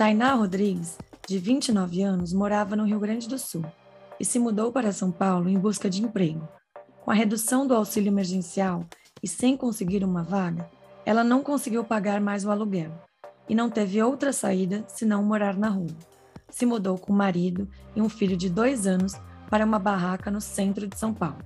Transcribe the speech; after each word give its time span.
Tainá 0.00 0.32
Rodrigues, 0.32 0.96
de 1.28 1.36
29 1.38 2.02
anos, 2.02 2.32
morava 2.32 2.74
no 2.74 2.84
Rio 2.84 2.98
Grande 2.98 3.28
do 3.28 3.38
Sul 3.38 3.62
e 4.18 4.24
se 4.24 4.38
mudou 4.38 4.72
para 4.72 4.92
São 4.92 5.12
Paulo 5.12 5.46
em 5.46 5.58
busca 5.58 5.90
de 5.90 6.02
emprego. 6.02 6.48
Com 7.04 7.10
a 7.10 7.14
redução 7.14 7.66
do 7.66 7.74
auxílio 7.74 8.08
emergencial 8.08 8.86
e 9.22 9.28
sem 9.28 9.58
conseguir 9.58 10.02
uma 10.02 10.22
vaga, 10.22 10.66
ela 11.04 11.22
não 11.22 11.42
conseguiu 11.42 11.84
pagar 11.84 12.18
mais 12.18 12.46
o 12.46 12.50
aluguel 12.50 12.90
e 13.46 13.54
não 13.54 13.68
teve 13.68 14.02
outra 14.02 14.32
saída 14.32 14.82
senão 14.88 15.22
morar 15.22 15.54
na 15.58 15.68
rua. 15.68 15.94
Se 16.48 16.64
mudou 16.64 16.96
com 16.96 17.12
o 17.12 17.16
marido 17.16 17.68
e 17.94 18.00
um 18.00 18.08
filho 18.08 18.38
de 18.38 18.48
dois 18.48 18.86
anos 18.86 19.12
para 19.50 19.66
uma 19.66 19.78
barraca 19.78 20.30
no 20.30 20.40
centro 20.40 20.86
de 20.86 20.98
São 20.98 21.12
Paulo. 21.12 21.44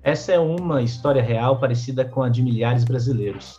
Essa 0.00 0.30
é 0.30 0.38
uma 0.38 0.80
história 0.80 1.20
real 1.20 1.58
parecida 1.58 2.04
com 2.04 2.22
a 2.22 2.28
de 2.28 2.40
milhares 2.40 2.84
brasileiros. 2.84 3.58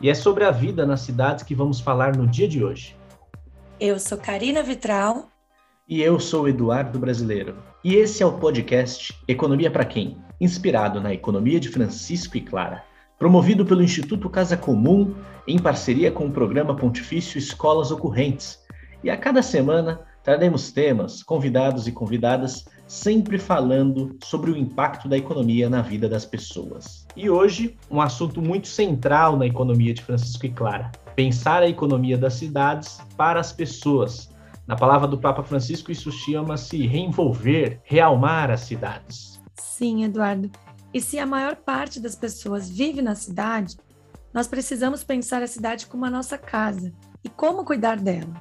E 0.00 0.10
é 0.10 0.14
sobre 0.14 0.42
a 0.42 0.50
vida 0.50 0.84
nas 0.84 1.02
cidades 1.02 1.44
que 1.44 1.54
vamos 1.54 1.78
falar 1.78 2.16
no 2.16 2.26
dia 2.26 2.48
de 2.48 2.64
hoje. 2.64 2.96
Eu 3.86 3.98
sou 3.98 4.16
Karina 4.16 4.62
Vitral. 4.62 5.28
E 5.86 6.00
eu 6.00 6.18
sou 6.18 6.48
Eduardo 6.48 6.98
Brasileiro. 6.98 7.58
E 7.84 7.96
esse 7.96 8.22
é 8.22 8.26
o 8.26 8.38
podcast 8.38 9.14
Economia 9.28 9.70
para 9.70 9.84
Quem? 9.84 10.16
Inspirado 10.40 11.02
na 11.02 11.12
economia 11.12 11.60
de 11.60 11.68
Francisco 11.68 12.34
e 12.38 12.40
Clara. 12.40 12.82
Promovido 13.18 13.62
pelo 13.66 13.82
Instituto 13.82 14.30
Casa 14.30 14.56
Comum, 14.56 15.14
em 15.46 15.58
parceria 15.58 16.10
com 16.10 16.24
o 16.24 16.30
programa 16.30 16.74
Pontifício 16.74 17.36
Escolas 17.36 17.90
Ocorrentes. 17.90 18.58
E 19.02 19.10
a 19.10 19.18
cada 19.18 19.42
semana 19.42 20.00
traremos 20.22 20.72
temas, 20.72 21.22
convidados 21.22 21.86
e 21.86 21.92
convidadas 21.92 22.64
sempre 22.86 23.36
falando 23.36 24.16
sobre 24.24 24.50
o 24.50 24.56
impacto 24.56 25.10
da 25.10 25.18
economia 25.18 25.68
na 25.68 25.82
vida 25.82 26.08
das 26.08 26.24
pessoas. 26.24 27.06
E 27.14 27.28
hoje, 27.28 27.76
um 27.90 28.00
assunto 28.00 28.40
muito 28.40 28.66
central 28.66 29.36
na 29.36 29.44
economia 29.44 29.92
de 29.92 30.02
Francisco 30.02 30.46
e 30.46 30.50
Clara: 30.50 30.90
pensar 31.14 31.62
a 31.62 31.68
economia 31.68 32.18
das 32.18 32.34
cidades 32.34 33.00
para 33.16 33.40
as 33.40 33.52
pessoas. 33.52 34.30
Na 34.66 34.76
palavra 34.76 35.06
do 35.06 35.18
Papa 35.18 35.42
Francisco, 35.42 35.92
isso 35.92 36.10
chama-se 36.10 36.86
reenvolver, 36.86 37.80
realmar 37.84 38.50
as 38.50 38.60
cidades. 38.60 39.40
Sim, 39.54 40.04
Eduardo. 40.04 40.50
E 40.92 41.00
se 41.00 41.18
a 41.18 41.26
maior 41.26 41.56
parte 41.56 42.00
das 42.00 42.14
pessoas 42.14 42.70
vive 42.70 43.02
na 43.02 43.14
cidade, 43.14 43.76
nós 44.32 44.48
precisamos 44.48 45.04
pensar 45.04 45.42
a 45.42 45.46
cidade 45.46 45.86
como 45.86 46.04
a 46.04 46.10
nossa 46.10 46.38
casa 46.38 46.92
e 47.22 47.28
como 47.28 47.64
cuidar 47.64 47.98
dela. 47.98 48.34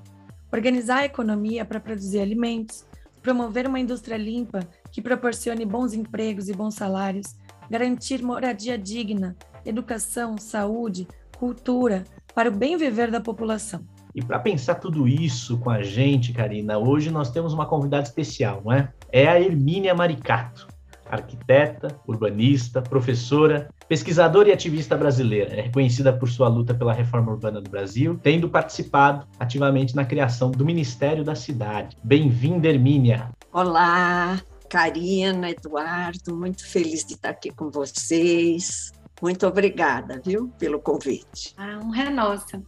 Organizar 0.51 0.99
a 0.99 1.05
economia 1.05 1.65
para 1.65 1.79
produzir 1.79 2.19
alimentos, 2.19 2.85
promover 3.21 3.67
uma 3.67 3.79
indústria 3.79 4.17
limpa 4.17 4.59
que 4.91 5.01
proporcione 5.01 5.65
bons 5.65 5.93
empregos 5.93 6.47
e 6.47 6.53
bons 6.53 6.75
salários, 6.75 7.35
garantir 7.69 8.21
moradia 8.21 8.77
digna, 8.77 9.35
educação, 9.65 10.37
saúde, 10.37 11.07
cultura, 11.37 12.03
para 12.35 12.49
o 12.49 12.51
bem 12.51 12.77
viver 12.77 13.11
da 13.11 13.21
população. 13.21 13.85
E 14.15 14.23
para 14.23 14.39
pensar 14.39 14.75
tudo 14.75 15.07
isso 15.07 15.57
com 15.57 15.69
a 15.69 15.81
gente, 15.81 16.33
Karina, 16.33 16.77
hoje 16.77 17.09
nós 17.09 17.31
temos 17.31 17.53
uma 17.53 17.65
convidada 17.65 18.03
especial, 18.03 18.61
não 18.63 18.71
é? 18.71 18.91
É 19.11 19.27
a 19.27 19.39
Hermínia 19.39 19.95
Maricato 19.95 20.67
arquiteta, 21.13 21.99
urbanista, 22.07 22.81
professora, 22.81 23.69
pesquisadora 23.87 24.49
e 24.49 24.51
ativista 24.51 24.97
brasileira. 24.97 25.53
É 25.53 25.61
reconhecida 25.61 26.11
por 26.11 26.29
sua 26.29 26.47
luta 26.47 26.73
pela 26.73 26.93
reforma 26.93 27.31
urbana 27.31 27.61
do 27.61 27.69
Brasil, 27.69 28.19
tendo 28.21 28.49
participado 28.49 29.27
ativamente 29.39 29.95
na 29.95 30.05
criação 30.05 30.51
do 30.51 30.65
Ministério 30.65 31.23
da 31.23 31.35
Cidade. 31.35 31.97
Bem-vinda, 32.03 32.67
Hermínia. 32.67 33.29
Olá, 33.51 34.41
Karina, 34.69 35.51
Eduardo, 35.51 36.35
muito 36.35 36.65
feliz 36.67 37.05
de 37.05 37.13
estar 37.13 37.29
aqui 37.29 37.51
com 37.51 37.69
vocês. 37.69 38.91
Muito 39.23 39.47
obrigada, 39.47 40.21
viu, 40.21 40.49
pelo 40.59 40.81
convite. 40.81 41.55
A 41.55 41.79
honra 41.79 42.03
é 42.03 42.09
nossa. 42.09 42.61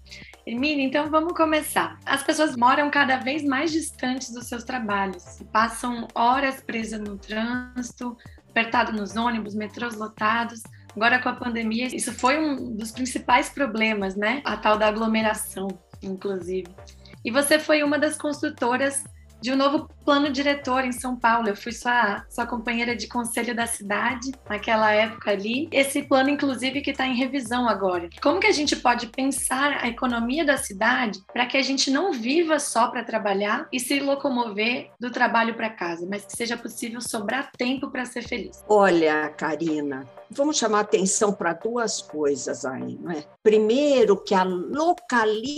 Hermínia, 0.48 0.86
então 0.86 1.10
vamos 1.10 1.34
começar. 1.34 2.00
As 2.06 2.24
pessoas 2.24 2.56
moram 2.56 2.90
cada 2.90 3.18
vez 3.18 3.44
mais 3.44 3.74
distantes 3.74 4.32
dos 4.32 4.48
seus 4.48 4.64
trabalhos, 4.64 5.44
passam 5.52 6.08
horas 6.16 6.62
presas 6.62 7.02
no 7.02 7.18
trânsito, 7.18 8.16
apertado 8.50 8.94
nos 8.94 9.18
ônibus, 9.18 9.54
metrôs 9.54 9.98
lotados. 9.98 10.64
Agora 10.96 11.22
com 11.22 11.28
a 11.28 11.36
pandemia, 11.36 11.94
isso 11.94 12.14
foi 12.14 12.40
um 12.40 12.74
dos 12.74 12.90
principais 12.90 13.50
problemas, 13.50 14.16
né? 14.16 14.42
A 14.46 14.56
tal 14.56 14.78
da 14.78 14.88
aglomeração, 14.88 15.68
inclusive. 16.02 16.74
E 17.26 17.32
você 17.32 17.60
foi 17.60 17.84
uma 17.84 18.00
das 18.00 18.18
construtoras 18.18 19.04
de 19.42 19.52
um 19.52 19.56
novo 19.56 19.90
plano 20.04 20.32
diretor 20.32 20.84
em 20.86 20.92
São 20.92 21.16
Paulo. 21.16 21.48
Eu 21.48 21.56
fui 21.56 21.72
sua, 21.72 22.26
sua 22.30 22.46
companheira 22.46 22.96
de 22.96 23.08
conselho 23.08 23.56
da 23.56 23.66
cidade 23.68 24.32
naquela 24.50 24.92
época 24.92 25.32
ali. 25.32 25.68
Esse 25.72 26.04
plano, 26.04 26.30
inclusive, 26.30 26.82
que 26.82 26.92
está 26.92 27.08
em 27.08 27.16
revisão 27.16 27.68
agora. 27.68 28.10
Como 28.22 28.40
que 28.40 28.48
a 28.48 28.52
gente 28.52 28.76
pode 28.76 29.08
pensar 29.08 29.84
a 29.84 29.88
economia 29.88 30.46
da 30.46 30.58
cidade 30.58 31.20
para 31.32 31.46
que 31.46 31.58
a 31.58 31.62
gente 31.62 31.90
não 31.92 32.12
viva 32.12 32.60
só 32.60 32.88
para 32.88 33.04
trabalhar 33.04 33.68
e 33.72 33.80
se 33.80 34.00
locomover 34.00 34.92
do 35.00 35.12
trabalho 35.12 35.56
para 35.56 35.70
casa, 35.70 36.08
mas 36.10 36.26
que 36.26 36.36
seja 36.36 36.58
possível 36.58 37.02
sobrar 37.02 37.52
tempo 37.58 37.90
para 37.92 38.06
ser 38.06 38.24
feliz? 38.24 38.64
Olha, 38.68 39.30
Karina, 39.30 40.06
vamos 40.30 40.58
chamar 40.58 40.82
atenção 40.82 41.34
para 41.34 41.54
duas 41.54 42.02
coisas 42.02 42.66
aí, 42.66 42.98
não 43.00 43.12
é? 43.12 43.24
Primeiro, 43.44 44.18
que 44.18 44.34
a 44.34 44.44
localização 44.44 45.56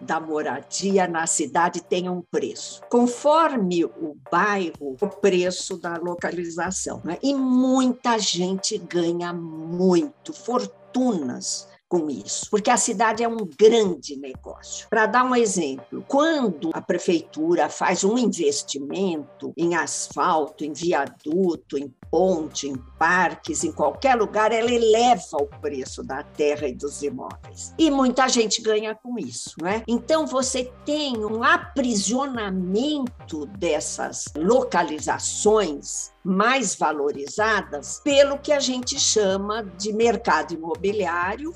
da 0.00 0.18
moradia 0.18 1.06
na 1.06 1.26
cidade 1.26 1.82
tem 1.82 2.08
um 2.08 2.22
preço. 2.22 2.80
Conforme 2.90 3.84
o 3.84 4.16
bairro, 4.30 4.96
o 5.00 5.08
preço 5.08 5.76
da 5.76 5.96
localização. 5.96 7.00
Né? 7.04 7.18
E 7.22 7.34
muita 7.34 8.18
gente 8.18 8.78
ganha 8.78 9.32
muito, 9.32 10.32
fortunas 10.32 11.69
com 11.90 12.08
isso, 12.08 12.48
porque 12.48 12.70
a 12.70 12.76
cidade 12.76 13.24
é 13.24 13.28
um 13.28 13.44
grande 13.58 14.16
negócio. 14.16 14.86
Para 14.88 15.06
dar 15.06 15.24
um 15.24 15.34
exemplo, 15.34 16.04
quando 16.06 16.70
a 16.72 16.80
prefeitura 16.80 17.68
faz 17.68 18.04
um 18.04 18.16
investimento 18.16 19.52
em 19.56 19.74
asfalto, 19.74 20.64
em 20.64 20.72
viaduto, 20.72 21.76
em 21.76 21.92
ponte, 22.08 22.68
em 22.68 22.76
parques, 22.96 23.64
em 23.64 23.72
qualquer 23.72 24.14
lugar, 24.14 24.52
ela 24.52 24.70
eleva 24.70 25.38
o 25.40 25.46
preço 25.60 26.04
da 26.04 26.22
terra 26.22 26.68
e 26.68 26.74
dos 26.74 27.02
imóveis. 27.02 27.74
E 27.76 27.90
muita 27.90 28.28
gente 28.28 28.62
ganha 28.62 28.94
com 28.94 29.18
isso, 29.18 29.54
não 29.60 29.68
é? 29.68 29.82
Então 29.88 30.26
você 30.26 30.72
tem 30.84 31.24
um 31.24 31.42
aprisionamento 31.42 33.46
dessas 33.46 34.26
localizações 34.36 36.12
mais 36.22 36.74
valorizadas 36.74 38.00
pelo 38.04 38.38
que 38.38 38.52
a 38.52 38.60
gente 38.60 38.98
chama 38.98 39.64
de 39.78 39.92
mercado 39.92 40.52
imobiliário 40.52 41.52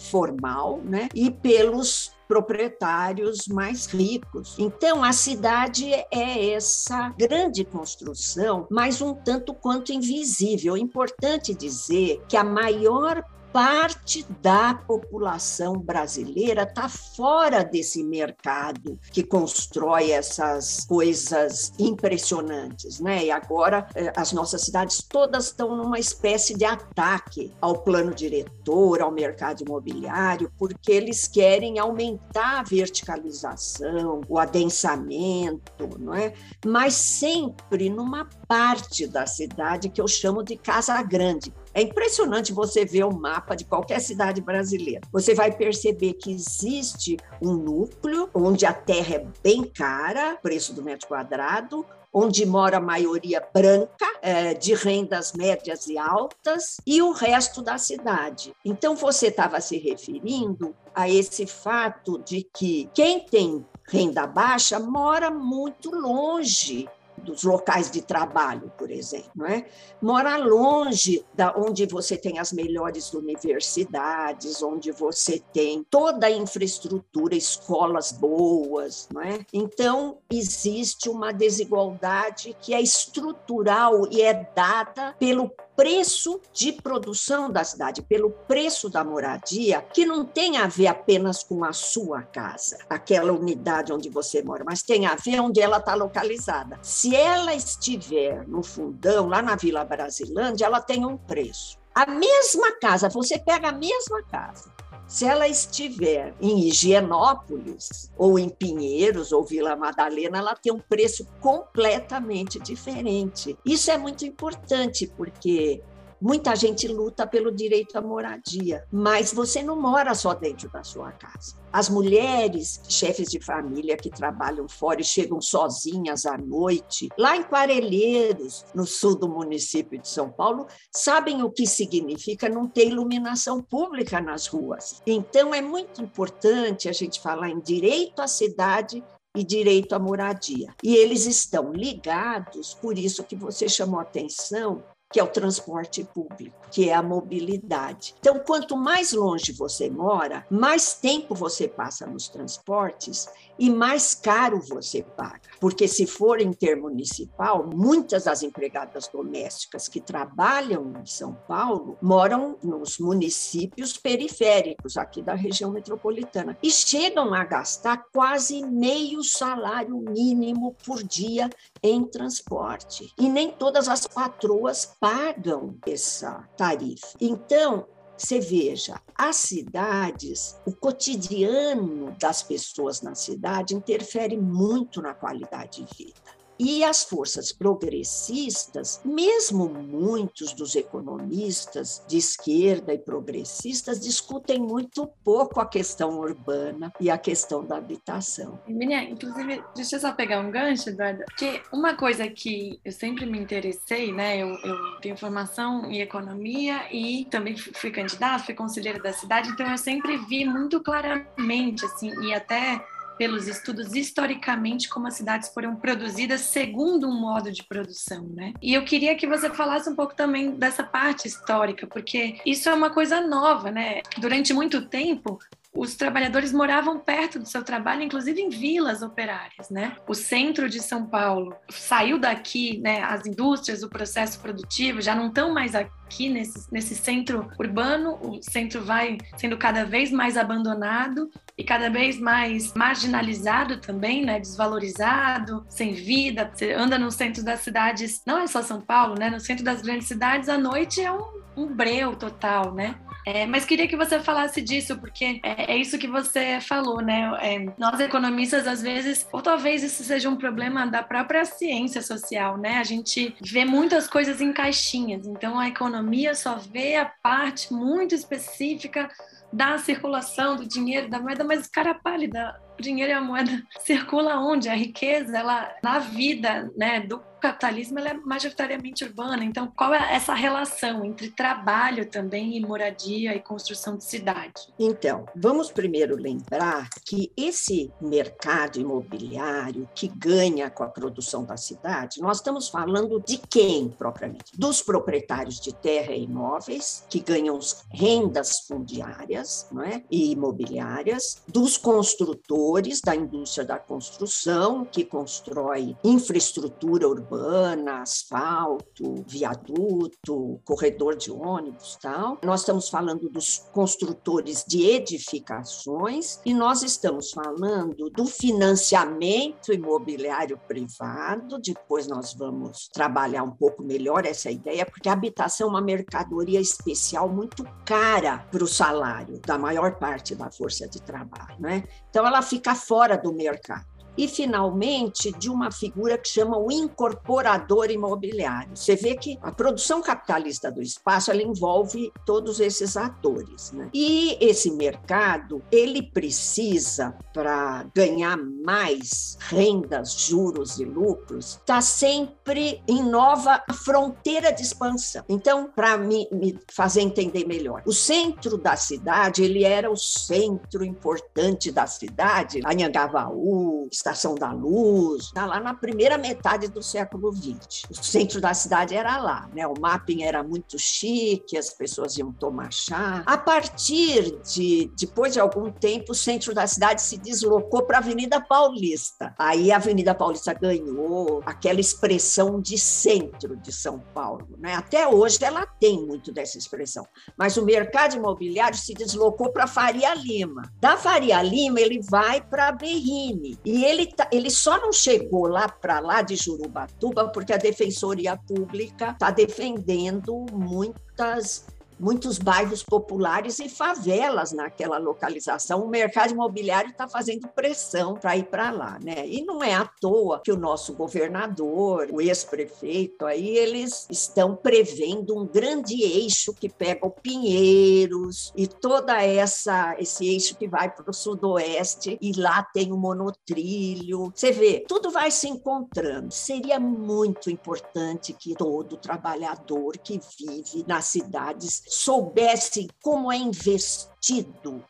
né? 0.84 1.08
E 1.14 1.30
pelos 1.30 2.12
proprietários 2.26 3.46
mais 3.46 3.86
ricos. 3.86 4.56
Então, 4.58 5.04
a 5.04 5.12
cidade 5.12 5.92
é 6.10 6.52
essa 6.52 7.10
grande 7.18 7.64
construção, 7.64 8.66
mas 8.70 9.00
um 9.00 9.14
tanto 9.14 9.54
quanto 9.54 9.92
invisível. 9.92 10.76
É 10.76 10.78
importante 10.78 11.54
dizer 11.54 12.22
que 12.28 12.36
a 12.36 12.44
maior 12.44 13.22
parte 13.54 14.26
da 14.42 14.74
população 14.74 15.78
brasileira 15.78 16.64
está 16.64 16.88
fora 16.88 17.62
desse 17.62 18.02
mercado 18.02 18.98
que 19.12 19.22
constrói 19.22 20.10
essas 20.10 20.84
coisas 20.84 21.72
impressionantes, 21.78 22.98
né? 22.98 23.26
E 23.26 23.30
agora 23.30 23.86
eh, 23.94 24.12
as 24.16 24.32
nossas 24.32 24.62
cidades 24.62 25.00
todas 25.08 25.44
estão 25.46 25.76
numa 25.76 26.00
espécie 26.00 26.58
de 26.58 26.64
ataque 26.64 27.52
ao 27.60 27.78
plano 27.78 28.12
diretor, 28.12 29.00
ao 29.00 29.12
mercado 29.12 29.62
imobiliário, 29.62 30.50
porque 30.58 30.90
eles 30.90 31.28
querem 31.28 31.78
aumentar 31.78 32.58
a 32.58 32.64
verticalização, 32.64 34.20
o 34.28 34.36
adensamento, 34.36 35.88
não 36.00 36.12
é? 36.12 36.34
Mas 36.66 36.94
sempre 36.94 37.88
numa 37.88 38.28
parte 38.48 39.06
da 39.06 39.26
cidade 39.26 39.90
que 39.90 40.00
eu 40.00 40.08
chamo 40.08 40.42
de 40.42 40.56
casa 40.56 41.00
grande, 41.02 41.52
é 41.74 41.82
impressionante 41.82 42.52
você 42.52 42.84
ver 42.84 43.04
o 43.04 43.08
um 43.08 43.18
mapa 43.18 43.54
de 43.54 43.64
qualquer 43.64 44.00
cidade 44.00 44.40
brasileira. 44.40 45.00
Você 45.12 45.34
vai 45.34 45.50
perceber 45.50 46.14
que 46.14 46.32
existe 46.32 47.16
um 47.42 47.54
núcleo 47.54 48.30
onde 48.32 48.64
a 48.64 48.72
terra 48.72 49.16
é 49.16 49.26
bem 49.42 49.64
cara, 49.64 50.38
preço 50.40 50.72
do 50.72 50.82
metro 50.82 51.08
quadrado, 51.08 51.84
onde 52.14 52.46
mora 52.46 52.76
a 52.76 52.80
maioria 52.80 53.44
branca, 53.52 54.06
é, 54.22 54.54
de 54.54 54.72
rendas 54.72 55.32
médias 55.32 55.88
e 55.88 55.98
altas, 55.98 56.76
e 56.86 57.02
o 57.02 57.10
resto 57.10 57.60
da 57.60 57.76
cidade. 57.76 58.54
Então, 58.64 58.94
você 58.94 59.26
estava 59.26 59.60
se 59.60 59.76
referindo 59.76 60.76
a 60.94 61.10
esse 61.10 61.44
fato 61.44 62.18
de 62.20 62.48
que 62.56 62.88
quem 62.94 63.18
tem 63.18 63.66
renda 63.88 64.26
baixa 64.26 64.78
mora 64.78 65.28
muito 65.28 65.90
longe 65.90 66.88
dos 67.24 67.42
locais 67.42 67.90
de 67.90 68.02
trabalho, 68.02 68.70
por 68.76 68.90
exemplo, 68.90 69.46
é? 69.46 69.66
Mora 70.00 70.36
longe 70.36 71.24
da 71.34 71.54
onde 71.56 71.86
você 71.86 72.16
tem 72.16 72.38
as 72.38 72.52
melhores 72.52 73.12
universidades, 73.12 74.62
onde 74.62 74.92
você 74.92 75.42
tem 75.52 75.84
toda 75.90 76.26
a 76.26 76.30
infraestrutura, 76.30 77.34
escolas 77.34 78.12
boas, 78.12 79.08
não 79.12 79.22
é? 79.22 79.40
Então 79.52 80.18
existe 80.30 81.08
uma 81.08 81.32
desigualdade 81.32 82.56
que 82.60 82.74
é 82.74 82.80
estrutural 82.80 84.06
e 84.10 84.22
é 84.22 84.48
dada 84.54 85.14
pelo 85.18 85.50
preço 85.76 86.40
de 86.52 86.72
produção 86.72 87.50
da 87.50 87.64
cidade, 87.64 88.02
pelo 88.02 88.30
preço 88.30 88.88
da 88.88 89.04
moradia, 89.04 89.82
que 89.82 90.06
não 90.06 90.24
tem 90.24 90.56
a 90.56 90.66
ver 90.66 90.86
apenas 90.86 91.42
com 91.42 91.64
a 91.64 91.72
sua 91.72 92.22
casa, 92.22 92.78
aquela 92.88 93.32
unidade 93.32 93.92
onde 93.92 94.08
você 94.08 94.42
mora, 94.42 94.64
mas 94.64 94.82
tem 94.82 95.06
a 95.06 95.14
ver 95.14 95.40
onde 95.40 95.60
ela 95.60 95.78
está 95.78 95.94
localizada. 95.94 96.78
Se 96.82 97.14
ela 97.14 97.54
estiver 97.54 98.46
no 98.46 98.62
fundão, 98.62 99.28
lá 99.28 99.42
na 99.42 99.56
Vila 99.56 99.84
Brasilândia, 99.84 100.66
ela 100.66 100.80
tem 100.80 101.04
um 101.04 101.16
preço. 101.16 101.78
A 101.94 102.06
mesma 102.06 102.72
casa, 102.80 103.08
você 103.08 103.38
pega 103.38 103.68
a 103.68 103.72
mesma 103.72 104.20
casa, 104.24 104.73
se 105.06 105.24
ela 105.24 105.46
estiver 105.46 106.34
em 106.40 106.66
Higienópolis, 106.68 108.10
ou 108.16 108.38
em 108.38 108.48
Pinheiros, 108.48 109.32
ou 109.32 109.44
Vila 109.44 109.76
Madalena, 109.76 110.38
ela 110.38 110.54
tem 110.54 110.72
um 110.72 110.80
preço 110.80 111.26
completamente 111.40 112.58
diferente. 112.58 113.56
Isso 113.64 113.90
é 113.90 113.98
muito 113.98 114.24
importante, 114.24 115.06
porque 115.06 115.82
Muita 116.24 116.56
gente 116.56 116.88
luta 116.88 117.26
pelo 117.26 117.52
direito 117.52 117.98
à 117.98 118.00
moradia, 118.00 118.86
mas 118.90 119.30
você 119.30 119.62
não 119.62 119.78
mora 119.78 120.14
só 120.14 120.32
dentro 120.32 120.70
da 120.70 120.82
sua 120.82 121.12
casa. 121.12 121.54
As 121.70 121.90
mulheres, 121.90 122.80
chefes 122.88 123.28
de 123.28 123.38
família 123.38 123.94
que 123.94 124.08
trabalham 124.08 124.66
fora 124.66 125.02
e 125.02 125.04
chegam 125.04 125.38
sozinhas 125.42 126.24
à 126.24 126.38
noite, 126.38 127.10
lá 127.18 127.36
em 127.36 127.42
Parelheiros, 127.42 128.64
no 128.74 128.86
sul 128.86 129.16
do 129.16 129.28
município 129.28 130.00
de 130.00 130.08
São 130.08 130.30
Paulo, 130.30 130.66
sabem 130.90 131.42
o 131.42 131.50
que 131.50 131.66
significa 131.66 132.48
não 132.48 132.66
ter 132.66 132.86
iluminação 132.86 133.62
pública 133.62 134.18
nas 134.18 134.46
ruas. 134.46 135.02
Então, 135.06 135.54
é 135.54 135.60
muito 135.60 136.00
importante 136.00 136.88
a 136.88 136.92
gente 136.92 137.20
falar 137.20 137.50
em 137.50 137.60
direito 137.60 138.22
à 138.22 138.26
cidade 138.26 139.04
e 139.36 139.44
direito 139.44 139.94
à 139.94 139.98
moradia. 139.98 140.74
E 140.82 140.96
eles 140.96 141.26
estão 141.26 141.70
ligados, 141.70 142.72
por 142.72 142.96
isso 142.96 143.24
que 143.24 143.36
você 143.36 143.68
chamou 143.68 144.00
atenção 144.00 144.82
que 145.12 145.20
é 145.20 145.22
o 145.22 145.28
transporte 145.28 146.02
público, 146.04 146.56
que 146.70 146.88
é 146.88 146.94
a 146.94 147.02
mobilidade. 147.02 148.14
Então, 148.18 148.38
quanto 148.40 148.76
mais 148.76 149.12
longe 149.12 149.52
você 149.52 149.88
mora, 149.88 150.44
mais 150.50 150.94
tempo 150.94 151.34
você 151.34 151.68
passa 151.68 152.06
nos 152.06 152.28
transportes 152.28 153.28
e 153.58 153.70
mais 153.70 154.14
caro 154.14 154.60
você 154.60 155.02
paga. 155.02 155.40
Porque 155.60 155.88
se 155.88 156.06
for 156.06 156.40
intermunicipal, 156.40 157.68
muitas 157.72 158.24
das 158.24 158.42
empregadas 158.42 159.08
domésticas 159.08 159.88
que 159.88 160.00
trabalham 160.00 160.92
em 161.00 161.06
São 161.06 161.34
Paulo 161.46 161.96
moram 162.02 162.58
nos 162.62 162.98
municípios 162.98 163.96
periféricos 163.96 164.96
aqui 164.96 165.22
da 165.22 165.34
região 165.34 165.70
metropolitana 165.70 166.56
e 166.62 166.70
chegam 166.70 167.32
a 167.32 167.44
gastar 167.44 168.04
quase 168.12 168.64
meio 168.66 169.22
salário 169.22 169.96
mínimo 169.96 170.76
por 170.84 171.02
dia 171.02 171.48
em 171.82 172.04
transporte. 172.04 173.12
E 173.18 173.28
nem 173.28 173.50
todas 173.50 173.88
as 173.88 174.06
patroas 174.06 174.96
pagam 175.00 175.76
essa 175.86 176.48
tarifa. 176.56 177.08
Então, 177.20 177.86
você 178.16 178.40
veja, 178.40 179.00
as 179.14 179.36
cidades, 179.36 180.56
o 180.64 180.72
cotidiano 180.72 182.16
das 182.18 182.42
pessoas 182.42 183.02
na 183.02 183.14
cidade 183.14 183.74
interfere 183.74 184.36
muito 184.36 185.02
na 185.02 185.14
qualidade 185.14 185.84
de 185.84 186.04
vida. 186.04 186.23
E 186.58 186.84
as 186.84 187.04
forças 187.04 187.52
progressistas, 187.52 189.00
mesmo 189.04 189.68
muitos 189.68 190.52
dos 190.52 190.76
economistas 190.76 192.02
de 192.06 192.18
esquerda 192.18 192.94
e 192.94 192.98
progressistas, 192.98 194.00
discutem 194.00 194.60
muito 194.60 195.06
pouco 195.24 195.60
a 195.60 195.66
questão 195.66 196.18
urbana 196.18 196.92
e 197.00 197.10
a 197.10 197.18
questão 197.18 197.64
da 197.64 197.76
habitação. 197.76 198.58
Minia, 198.66 199.02
inclusive, 199.02 199.62
deixa 199.74 199.96
eu 199.96 200.00
só 200.00 200.12
pegar 200.12 200.40
um 200.40 200.50
gancho, 200.50 200.90
Eduardo, 200.90 201.24
porque 201.24 201.60
uma 201.72 201.94
coisa 201.94 202.28
que 202.28 202.78
eu 202.84 202.92
sempre 202.92 203.26
me 203.26 203.38
interessei, 203.38 204.12
né? 204.12 204.38
Eu, 204.38 204.48
eu 204.48 205.00
tenho 205.00 205.16
formação 205.16 205.90
em 205.90 206.00
economia 206.00 206.82
e 206.92 207.24
também 207.30 207.56
fui 207.56 207.90
candidata, 207.90 208.44
fui 208.44 208.54
conselheira 208.54 209.02
da 209.02 209.12
cidade, 209.12 209.50
então 209.50 209.70
eu 209.70 209.78
sempre 209.78 210.16
vi 210.16 210.44
muito 210.44 210.80
claramente, 210.80 211.84
assim, 211.84 212.12
e 212.22 212.32
até 212.32 212.84
pelos 213.18 213.48
estudos 213.48 213.94
historicamente 213.94 214.88
como 214.88 215.06
as 215.06 215.14
cidades 215.14 215.48
foram 215.50 215.76
produzidas 215.76 216.42
segundo 216.42 217.08
um 217.08 217.20
modo 217.20 217.50
de 217.50 217.62
produção, 217.62 218.28
né? 218.34 218.52
E 218.60 218.74
eu 218.74 218.84
queria 218.84 219.14
que 219.14 219.26
você 219.26 219.50
falasse 219.50 219.88
um 219.88 219.94
pouco 219.94 220.14
também 220.14 220.52
dessa 220.52 220.82
parte 220.82 221.28
histórica, 221.28 221.86
porque 221.86 222.36
isso 222.44 222.68
é 222.68 222.74
uma 222.74 222.90
coisa 222.90 223.20
nova, 223.20 223.70
né? 223.70 224.00
Durante 224.18 224.52
muito 224.52 224.86
tempo, 224.86 225.38
os 225.74 225.96
trabalhadores 225.96 226.52
moravam 226.52 227.00
perto 227.00 227.38
do 227.38 227.46
seu 227.46 227.64
trabalho, 227.64 228.02
inclusive 228.02 228.40
em 228.40 228.48
vilas 228.48 229.02
operárias, 229.02 229.68
né? 229.70 229.96
O 230.06 230.14
centro 230.14 230.68
de 230.68 230.80
São 230.80 231.06
Paulo 231.06 231.54
saiu 231.68 232.16
daqui, 232.16 232.78
né? 232.78 233.02
As 233.02 233.26
indústrias, 233.26 233.82
o 233.82 233.88
processo 233.88 234.38
produtivo 234.38 235.00
já 235.00 235.14
não 235.14 235.26
estão 235.26 235.52
mais 235.52 235.74
aqui 235.74 236.28
nesse, 236.28 236.72
nesse 236.72 236.94
centro 236.94 237.50
urbano, 237.58 238.14
o 238.22 238.40
centro 238.40 238.84
vai 238.84 239.18
sendo 239.36 239.58
cada 239.58 239.84
vez 239.84 240.12
mais 240.12 240.36
abandonado 240.36 241.28
cada 241.64 241.88
vez 241.90 242.18
mais 242.18 242.72
marginalizado 242.74 243.78
também, 243.78 244.24
né? 244.24 244.38
Desvalorizado, 244.38 245.64
sem 245.68 245.92
vida. 245.92 246.50
Você 246.52 246.72
anda 246.72 246.98
no 246.98 247.10
centro 247.10 247.44
das 247.44 247.60
cidades, 247.60 248.22
não 248.26 248.38
é 248.38 248.46
só 248.46 248.62
São 248.62 248.80
Paulo, 248.80 249.14
né? 249.18 249.30
No 249.30 249.40
centro 249.40 249.64
das 249.64 249.82
grandes 249.82 250.08
cidades, 250.08 250.48
à 250.48 250.58
noite 250.58 251.00
é 251.00 251.10
um, 251.10 251.24
um 251.56 251.66
breu 251.66 252.14
total, 252.14 252.72
né? 252.74 252.94
É, 253.26 253.46
mas 253.46 253.64
queria 253.64 253.88
que 253.88 253.96
você 253.96 254.20
falasse 254.20 254.60
disso, 254.60 254.98
porque 254.98 255.40
é, 255.42 255.72
é 255.72 255.76
isso 255.76 255.98
que 255.98 256.06
você 256.06 256.60
falou, 256.60 257.00
né? 257.00 257.32
É, 257.40 257.72
nós 257.78 257.98
economistas, 257.98 258.66
às 258.66 258.82
vezes, 258.82 259.26
ou 259.32 259.40
talvez 259.40 259.82
isso 259.82 260.04
seja 260.04 260.28
um 260.28 260.36
problema 260.36 260.86
da 260.86 261.02
própria 261.02 261.44
ciência 261.46 262.02
social, 262.02 262.58
né? 262.58 262.76
A 262.76 262.84
gente 262.84 263.34
vê 263.40 263.64
muitas 263.64 264.06
coisas 264.06 264.42
em 264.42 264.52
caixinhas, 264.52 265.26
então 265.26 265.58
a 265.58 265.68
economia 265.68 266.34
só 266.34 266.56
vê 266.56 266.96
a 266.96 267.06
parte 267.06 267.72
muito 267.72 268.14
específica 268.14 269.08
da 269.54 269.78
circulação 269.78 270.56
do 270.56 270.66
dinheiro, 270.66 271.08
da 271.08 271.20
moeda, 271.20 271.44
mas 271.44 271.68
cara 271.68 271.94
pálida, 271.94 272.60
o 272.78 272.82
dinheiro 272.82 273.12
e 273.12 273.14
a 273.14 273.20
moeda 273.20 273.62
circula 273.80 274.40
onde? 274.40 274.68
A 274.68 274.74
riqueza, 274.74 275.38
ela 275.38 275.72
na 275.82 276.00
vida, 276.00 276.70
né, 276.76 277.00
do 277.00 277.22
capitalismo 277.44 277.98
é 277.98 278.14
majoritariamente 278.14 279.04
urbana. 279.04 279.44
Então, 279.44 279.70
qual 279.76 279.92
é 279.92 280.14
essa 280.14 280.32
relação 280.32 281.04
entre 281.04 281.30
trabalho 281.30 282.06
também 282.06 282.56
e 282.56 282.60
moradia 282.60 283.34
e 283.34 283.40
construção 283.40 283.98
de 283.98 284.04
cidade? 284.04 284.72
Então, 284.78 285.26
vamos 285.36 285.70
primeiro 285.70 286.16
lembrar 286.16 286.88
que 287.04 287.30
esse 287.36 287.92
mercado 288.00 288.80
imobiliário 288.80 289.86
que 289.94 290.08
ganha 290.08 290.70
com 290.70 290.84
a 290.84 290.88
produção 290.88 291.44
da 291.44 291.58
cidade, 291.58 292.18
nós 292.22 292.38
estamos 292.38 292.70
falando 292.70 293.20
de 293.20 293.36
quem 293.36 293.90
propriamente? 293.90 294.58
Dos 294.58 294.80
proprietários 294.80 295.60
de 295.60 295.74
terra 295.74 296.12
e 296.12 296.24
imóveis, 296.24 297.04
que 297.10 297.20
ganham 297.20 297.58
rendas 297.92 298.60
fundiárias 298.60 299.68
não 299.70 299.82
é? 299.82 300.02
e 300.10 300.32
imobiliárias, 300.32 301.42
dos 301.46 301.76
construtores 301.76 303.02
da 303.02 303.14
indústria 303.14 303.66
da 303.66 303.78
construção, 303.78 304.86
que 304.86 305.04
constrói 305.04 305.94
infraestrutura 306.02 307.06
urbana 307.06 307.33
urbana, 307.34 308.02
asfalto, 308.02 309.24
viaduto, 309.26 310.60
corredor 310.64 311.16
de 311.16 311.30
ônibus, 311.30 311.98
tal. 312.00 312.38
Nós 312.42 312.60
estamos 312.60 312.88
falando 312.88 313.28
dos 313.28 313.58
construtores 313.72 314.64
de 314.66 314.84
edificações 314.84 316.40
e 316.44 316.54
nós 316.54 316.82
estamos 316.82 317.32
falando 317.32 318.08
do 318.10 318.26
financiamento 318.26 319.72
imobiliário 319.72 320.58
privado. 320.68 321.58
Depois 321.60 322.06
nós 322.06 322.34
vamos 322.34 322.88
trabalhar 322.92 323.42
um 323.42 323.50
pouco 323.50 323.82
melhor 323.82 324.24
essa 324.24 324.50
ideia, 324.50 324.86
porque 324.86 325.08
a 325.08 325.12
habitação 325.12 325.68
é 325.68 325.70
uma 325.70 325.82
mercadoria 325.82 326.60
especial 326.60 327.28
muito 327.28 327.64
cara 327.84 328.38
para 328.50 328.64
o 328.64 328.68
salário 328.68 329.40
da 329.40 329.58
maior 329.58 329.98
parte 329.98 330.34
da 330.34 330.50
força 330.50 330.88
de 330.88 331.00
trabalho, 331.02 331.56
né? 331.58 331.84
Então 332.10 332.26
ela 332.26 332.42
fica 332.42 332.74
fora 332.74 333.16
do 333.16 333.32
mercado 333.32 333.93
e, 334.16 334.28
finalmente, 334.28 335.32
de 335.32 335.48
uma 335.50 335.70
figura 335.70 336.16
que 336.18 336.28
chama 336.28 336.58
o 336.58 336.70
incorporador 336.70 337.90
imobiliário. 337.90 338.76
Você 338.76 338.96
vê 338.96 339.16
que 339.16 339.38
a 339.42 339.52
produção 339.52 340.02
capitalista 340.02 340.70
do 340.70 340.82
espaço 340.82 341.30
ela 341.30 341.42
envolve 341.42 342.12
todos 342.24 342.60
esses 342.60 342.96
atores. 342.96 343.72
Né? 343.72 343.88
E 343.92 344.36
esse 344.40 344.70
mercado, 344.70 345.62
ele 345.70 346.02
precisa, 346.02 347.16
para 347.32 347.84
ganhar 347.94 348.36
mais 348.36 349.36
rendas, 349.40 350.12
juros 350.14 350.78
e 350.78 350.84
lucros, 350.84 351.58
está 351.60 351.80
sempre 351.80 352.82
em 352.86 353.02
nova 353.02 353.62
fronteira 353.84 354.52
de 354.52 354.62
expansão. 354.62 355.24
Então, 355.28 355.70
para 355.74 355.96
me, 355.96 356.28
me 356.30 356.58
fazer 356.72 357.00
entender 357.00 357.46
melhor, 357.46 357.82
o 357.86 357.92
centro 357.92 358.56
da 358.56 358.76
cidade, 358.76 359.42
ele 359.42 359.64
era 359.64 359.90
o 359.90 359.96
centro 359.96 360.84
importante 360.84 361.70
da 361.70 361.86
cidade, 361.86 362.60
Anhangabaú, 362.64 363.88
Estação 364.04 364.34
da 364.34 364.52
Luz, 364.52 365.30
tá 365.32 365.46
lá 365.46 365.58
na 365.58 365.72
primeira 365.72 366.18
metade 366.18 366.68
do 366.68 366.82
século 366.82 367.32
XX. 367.32 367.84
O 367.90 367.94
centro 367.94 368.38
da 368.38 368.52
cidade 368.52 368.94
era 368.94 369.16
lá, 369.16 369.48
né? 369.54 369.66
O 369.66 369.72
mapping 369.80 370.24
era 370.24 370.42
muito 370.42 370.78
chique, 370.78 371.56
as 371.56 371.70
pessoas 371.70 372.18
iam 372.18 372.30
tomar 372.30 372.70
chá. 372.70 373.22
A 373.24 373.38
partir 373.38 374.38
de 374.42 374.92
depois 374.98 375.32
de 375.32 375.40
algum 375.40 375.72
tempo, 375.72 376.12
o 376.12 376.14
centro 376.14 376.52
da 376.52 376.66
cidade 376.66 377.00
se 377.00 377.16
deslocou 377.16 377.86
para 377.86 377.96
a 377.96 378.00
Avenida 378.00 378.42
Paulista. 378.42 379.34
Aí 379.38 379.72
a 379.72 379.76
Avenida 379.76 380.14
Paulista 380.14 380.52
ganhou 380.52 381.42
aquela 381.46 381.80
expressão 381.80 382.60
de 382.60 382.76
centro 382.76 383.56
de 383.56 383.72
São 383.72 384.00
Paulo, 384.12 384.48
né? 384.58 384.74
Até 384.74 385.08
hoje 385.08 385.38
ela 385.40 385.64
tem 385.64 386.04
muito 386.04 386.30
dessa 386.30 386.58
expressão. 386.58 387.06
Mas 387.38 387.56
o 387.56 387.64
mercado 387.64 388.16
imobiliário 388.16 388.76
se 388.76 388.92
deslocou 388.92 389.50
para 389.50 389.66
Faria 389.66 390.14
Lima. 390.14 390.70
Da 390.78 390.98
Faria 390.98 391.40
Lima 391.40 391.80
ele 391.80 392.02
vai 392.02 392.42
para 392.42 392.70
Berrine. 392.70 393.58
E 393.64 393.82
ele 393.93 393.93
tá, 394.06 394.28
ele 394.32 394.50
só 394.50 394.78
não 394.80 394.92
chegou 394.92 395.46
lá 395.46 395.68
para 395.68 396.00
lá 396.00 396.22
de 396.22 396.36
Jurubatuba 396.36 397.28
porque 397.28 397.52
a 397.52 397.56
Defensoria 397.56 398.36
Pública 398.36 399.10
está 399.10 399.30
defendendo 399.30 400.46
muitas 400.52 401.66
muitos 401.98 402.38
bairros 402.38 402.82
populares 402.82 403.58
e 403.58 403.68
favelas 403.68 404.52
naquela 404.52 404.98
localização. 404.98 405.84
O 405.84 405.88
mercado 405.88 406.32
imobiliário 406.32 406.90
está 406.90 407.08
fazendo 407.08 407.48
pressão 407.48 408.14
para 408.14 408.36
ir 408.36 408.44
para 408.44 408.70
lá, 408.70 408.98
né? 409.00 409.26
E 409.26 409.44
não 409.44 409.62
é 409.62 409.74
à 409.74 409.84
toa 409.84 410.40
que 410.42 410.52
o 410.52 410.56
nosso 410.56 410.94
governador, 410.94 412.08
o 412.12 412.20
ex-prefeito, 412.20 413.26
aí 413.26 413.56
eles 413.56 414.06
estão 414.10 414.56
prevendo 414.56 415.36
um 415.36 415.46
grande 415.46 416.02
eixo 416.02 416.52
que 416.52 416.68
pega 416.68 417.06
o 417.06 417.10
Pinheiros 417.10 418.52
e 418.56 418.66
toda 418.66 419.22
essa 419.22 419.94
esse 419.98 420.26
eixo 420.26 420.56
que 420.56 420.68
vai 420.68 420.90
para 420.90 421.10
o 421.10 421.14
sudoeste 421.14 422.18
e 422.20 422.32
lá 422.38 422.62
tem 422.62 422.92
o 422.92 422.96
monotrilho. 422.96 424.32
Você 424.34 424.52
vê, 424.52 424.84
tudo 424.86 425.10
vai 425.10 425.30
se 425.30 425.48
encontrando. 425.48 426.32
Seria 426.32 426.78
muito 426.80 427.50
importante 427.50 428.32
que 428.32 428.54
todo 428.54 428.96
trabalhador 428.96 429.96
que 429.98 430.20
vive 430.38 430.84
nas 430.86 431.06
cidades 431.06 431.82
soubessem 431.86 432.88
como 433.02 433.30
é 433.30 433.36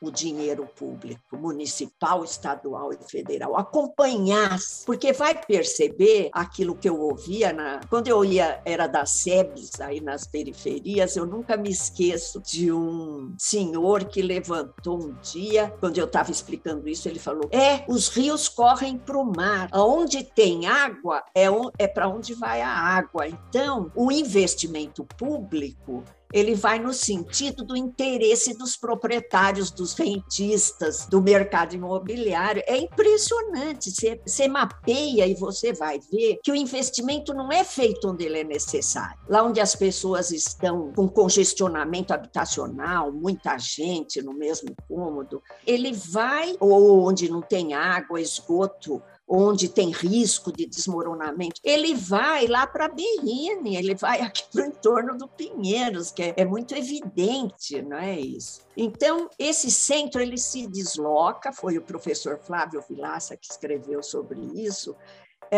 o 0.01 0.11
dinheiro 0.11 0.69
público, 0.77 1.37
municipal, 1.37 2.25
estadual 2.25 2.93
e 2.93 2.99
federal, 3.11 3.57
acompanhasse, 3.57 4.85
porque 4.85 5.13
vai 5.13 5.35
perceber 5.35 6.31
aquilo 6.33 6.77
que 6.77 6.89
eu 6.89 7.01
ouvia 7.01 7.53
na, 7.53 7.81
quando 7.89 8.09
eu 8.09 8.25
ia, 8.25 8.61
era 8.65 8.87
das 8.87 9.11
SEBs, 9.11 9.81
aí 9.81 10.01
nas 10.01 10.27
periferias, 10.27 11.17
eu 11.17 11.27
nunca 11.27 11.57
me 11.57 11.71
esqueço 11.71 12.41
de 12.41 12.71
um 12.73 13.35
senhor 13.39 14.05
que 14.05 14.23
levantou 14.23 15.03
um 15.03 15.15
dia, 15.21 15.75
quando 15.81 15.99
eu 15.99 16.05
estava 16.05 16.31
explicando 16.31 16.89
isso, 16.89 17.09
ele 17.09 17.19
falou: 17.19 17.49
é, 17.51 17.85
os 17.89 18.09
rios 18.09 18.49
correm 18.49 18.97
para 18.97 19.19
o 19.19 19.25
mar, 19.25 19.69
aonde 19.73 20.23
tem 20.23 20.67
água 20.67 21.23
é, 21.35 21.47
é 21.79 21.89
para 21.89 22.09
onde 22.09 22.35
vai 22.35 22.63
a 22.63 22.71
água. 22.71 23.27
Então, 23.27 23.91
o 23.95 24.11
investimento 24.13 25.05
público 25.05 26.05
ele 26.35 26.57
vai 26.57 26.81
no 26.81 26.93
sentido 26.93 27.65
do 27.65 27.77
interesse 27.77 28.59
dos 28.59 28.77
proprietários, 28.77 29.24
dos 29.71 29.95
rentistas, 29.95 31.07
do 31.07 31.21
mercado 31.21 31.75
imobiliário. 31.75 32.63
É 32.67 32.77
impressionante. 32.77 33.91
Você, 33.91 34.21
você 34.25 34.49
mapeia 34.49 35.27
e 35.27 35.35
você 35.35 35.73
vai 35.73 35.99
ver 36.11 36.39
que 36.43 36.53
o 36.53 36.57
investimento 36.57 37.35
não 37.35 37.51
é 37.51 37.65
feito 37.65 38.09
onde 38.09 38.25
ele 38.25 38.41
é 38.41 38.45
necessário. 38.45 39.19
Lá 39.29 39.43
onde 39.43 39.61
as 39.61 39.75
pessoas 39.75 40.31
estão 40.31 40.93
com 40.93 41.09
congestionamento 41.09 42.13
habitacional, 42.13 43.13
muita 43.13 43.59
gente 43.59 44.23
no 44.23 44.33
mesmo 44.33 44.75
cômodo, 44.89 45.43
ele 45.67 45.93
vai, 45.93 46.55
ou 46.61 47.07
onde 47.07 47.31
não 47.31 47.41
tem 47.41 47.75
água, 47.75 48.21
esgoto, 48.21 49.03
onde 49.27 49.69
tem 49.69 49.91
risco 49.91 50.53
de 50.53 50.67
desmoronamento, 50.67 51.61
ele 51.65 51.95
vai 51.95 52.47
lá 52.47 52.67
para 52.67 52.89
Berrine, 52.89 53.77
ele 53.77 53.95
vai 53.95 54.21
aqui 54.21 54.45
para 54.53 54.63
o 54.63 54.67
entorno 54.67 55.17
do 55.17 55.27
Pinheiros, 55.27 56.11
que 56.11 56.23
é, 56.23 56.35
é, 56.37 56.45
muito 56.45 56.75
evidente, 56.75 57.81
não 57.83 57.97
é 57.97 58.19
isso? 58.19 58.63
Então, 58.77 59.31
esse 59.39 59.71
centro 59.71 60.21
ele 60.21 60.37
se 60.37 60.67
desloca, 60.67 61.53
foi 61.53 61.79
o 61.79 61.83
professor 61.83 62.39
Flávio 62.39 62.85
Vilaça 62.89 63.37
que 63.37 63.51
escreveu 63.51 64.03
sobre 64.03 64.41
isso, 64.55 64.95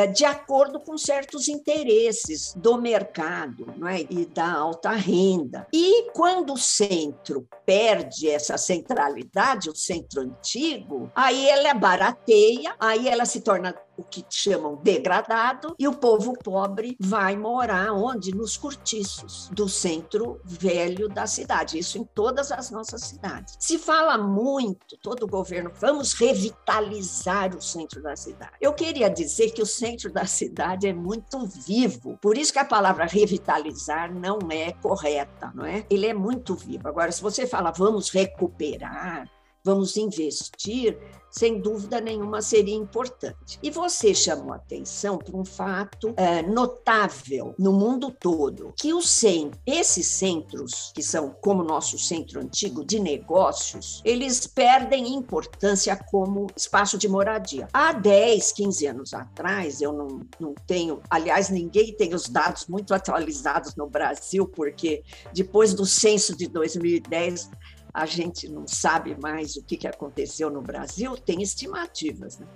de 0.06 0.24
acordo 0.24 0.80
com 0.80 0.96
certos 0.96 1.48
interesses 1.48 2.54
do 2.56 2.80
mercado 2.80 3.72
não 3.76 3.88
é? 3.88 4.00
e 4.08 4.26
da 4.26 4.52
alta 4.52 4.90
renda. 4.90 5.66
E 5.72 6.10
quando 6.12 6.52
o 6.54 6.58
centro 6.58 7.46
perde 7.64 8.28
essa 8.28 8.56
centralidade, 8.58 9.70
o 9.70 9.74
centro 9.74 10.20
antigo, 10.20 11.10
aí 11.14 11.48
ela 11.48 11.68
barateia, 11.74 12.74
aí 12.78 13.08
ela 13.08 13.24
se 13.24 13.40
torna 13.40 13.74
o 13.96 14.02
que 14.02 14.24
chamam 14.28 14.76
degradado, 14.76 15.74
e 15.78 15.88
o 15.88 15.94
povo 15.94 16.34
pobre 16.34 16.96
vai 17.00 17.36
morar 17.36 17.92
onde? 17.92 18.34
Nos 18.34 18.56
cortiços 18.56 19.48
do 19.52 19.68
centro 19.68 20.40
velho 20.44 21.08
da 21.08 21.26
cidade, 21.26 21.78
isso 21.78 21.98
em 21.98 22.04
todas 22.04 22.52
as 22.52 22.70
nossas 22.70 23.02
cidades. 23.02 23.56
Se 23.58 23.78
fala 23.78 24.18
muito, 24.18 24.96
todo 25.02 25.24
o 25.24 25.28
governo, 25.28 25.70
vamos 25.80 26.12
revitalizar 26.12 27.54
o 27.54 27.62
centro 27.62 28.02
da 28.02 28.16
cidade. 28.16 28.52
Eu 28.60 28.72
queria 28.72 29.08
dizer 29.08 29.50
que 29.50 29.62
o 29.62 29.66
centro 29.66 30.12
da 30.12 30.26
cidade 30.26 30.86
é 30.86 30.92
muito 30.92 31.46
vivo, 31.46 32.18
por 32.20 32.36
isso 32.36 32.52
que 32.52 32.58
a 32.58 32.64
palavra 32.64 33.06
revitalizar 33.06 34.12
não 34.12 34.38
é 34.50 34.72
correta, 34.72 35.52
não 35.54 35.64
é? 35.64 35.86
Ele 35.90 36.06
é 36.06 36.14
muito 36.14 36.54
vivo. 36.54 36.88
Agora, 36.88 37.10
se 37.12 37.22
você 37.22 37.46
fala 37.46 37.70
vamos 37.70 38.10
recuperar, 38.10 39.28
vamos 39.66 39.96
investir, 39.96 40.96
sem 41.28 41.60
dúvida 41.60 42.00
nenhuma 42.00 42.40
seria 42.40 42.74
importante. 42.74 43.58
E 43.62 43.68
você 43.68 44.14
chamou 44.14 44.54
atenção 44.54 45.18
para 45.18 45.36
um 45.36 45.44
fato 45.44 46.14
é, 46.16 46.40
notável 46.40 47.52
no 47.58 47.72
mundo 47.72 48.10
todo, 48.10 48.72
que 48.78 48.94
os 48.94 49.10
centros, 49.10 49.60
esses 49.66 50.06
centros, 50.06 50.92
que 50.94 51.02
são 51.02 51.36
como 51.42 51.62
o 51.62 51.66
nosso 51.66 51.98
centro 51.98 52.40
antigo 52.40 52.84
de 52.84 53.00
negócios, 53.00 54.00
eles 54.04 54.46
perdem 54.46 55.14
importância 55.14 55.96
como 55.96 56.46
espaço 56.56 56.96
de 56.96 57.08
moradia. 57.08 57.68
Há 57.72 57.92
10, 57.92 58.52
15 58.52 58.86
anos 58.86 59.12
atrás, 59.12 59.82
eu 59.82 59.92
não, 59.92 60.20
não 60.38 60.54
tenho, 60.66 61.02
aliás, 61.10 61.50
ninguém 61.50 61.92
tem 61.92 62.14
os 62.14 62.28
dados 62.28 62.66
muito 62.66 62.94
atualizados 62.94 63.74
no 63.74 63.88
Brasil, 63.88 64.46
porque 64.46 65.02
depois 65.34 65.74
do 65.74 65.84
censo 65.84 66.36
de 66.36 66.46
2010, 66.46 67.50
a 67.96 68.04
gente 68.04 68.46
não 68.46 68.68
sabe 68.68 69.18
mais 69.18 69.56
o 69.56 69.62
que 69.62 69.86
aconteceu 69.88 70.50
no 70.50 70.60
Brasil, 70.60 71.16
tem 71.16 71.40
estimativas. 71.40 72.38
Né? 72.38 72.46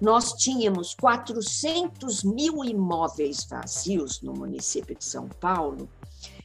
Nós 0.00 0.34
tínhamos 0.34 0.94
400 0.94 2.22
mil 2.22 2.64
imóveis 2.64 3.44
vazios 3.44 4.22
no 4.22 4.32
município 4.32 4.94
de 4.96 5.04
São 5.04 5.28
Paulo, 5.28 5.88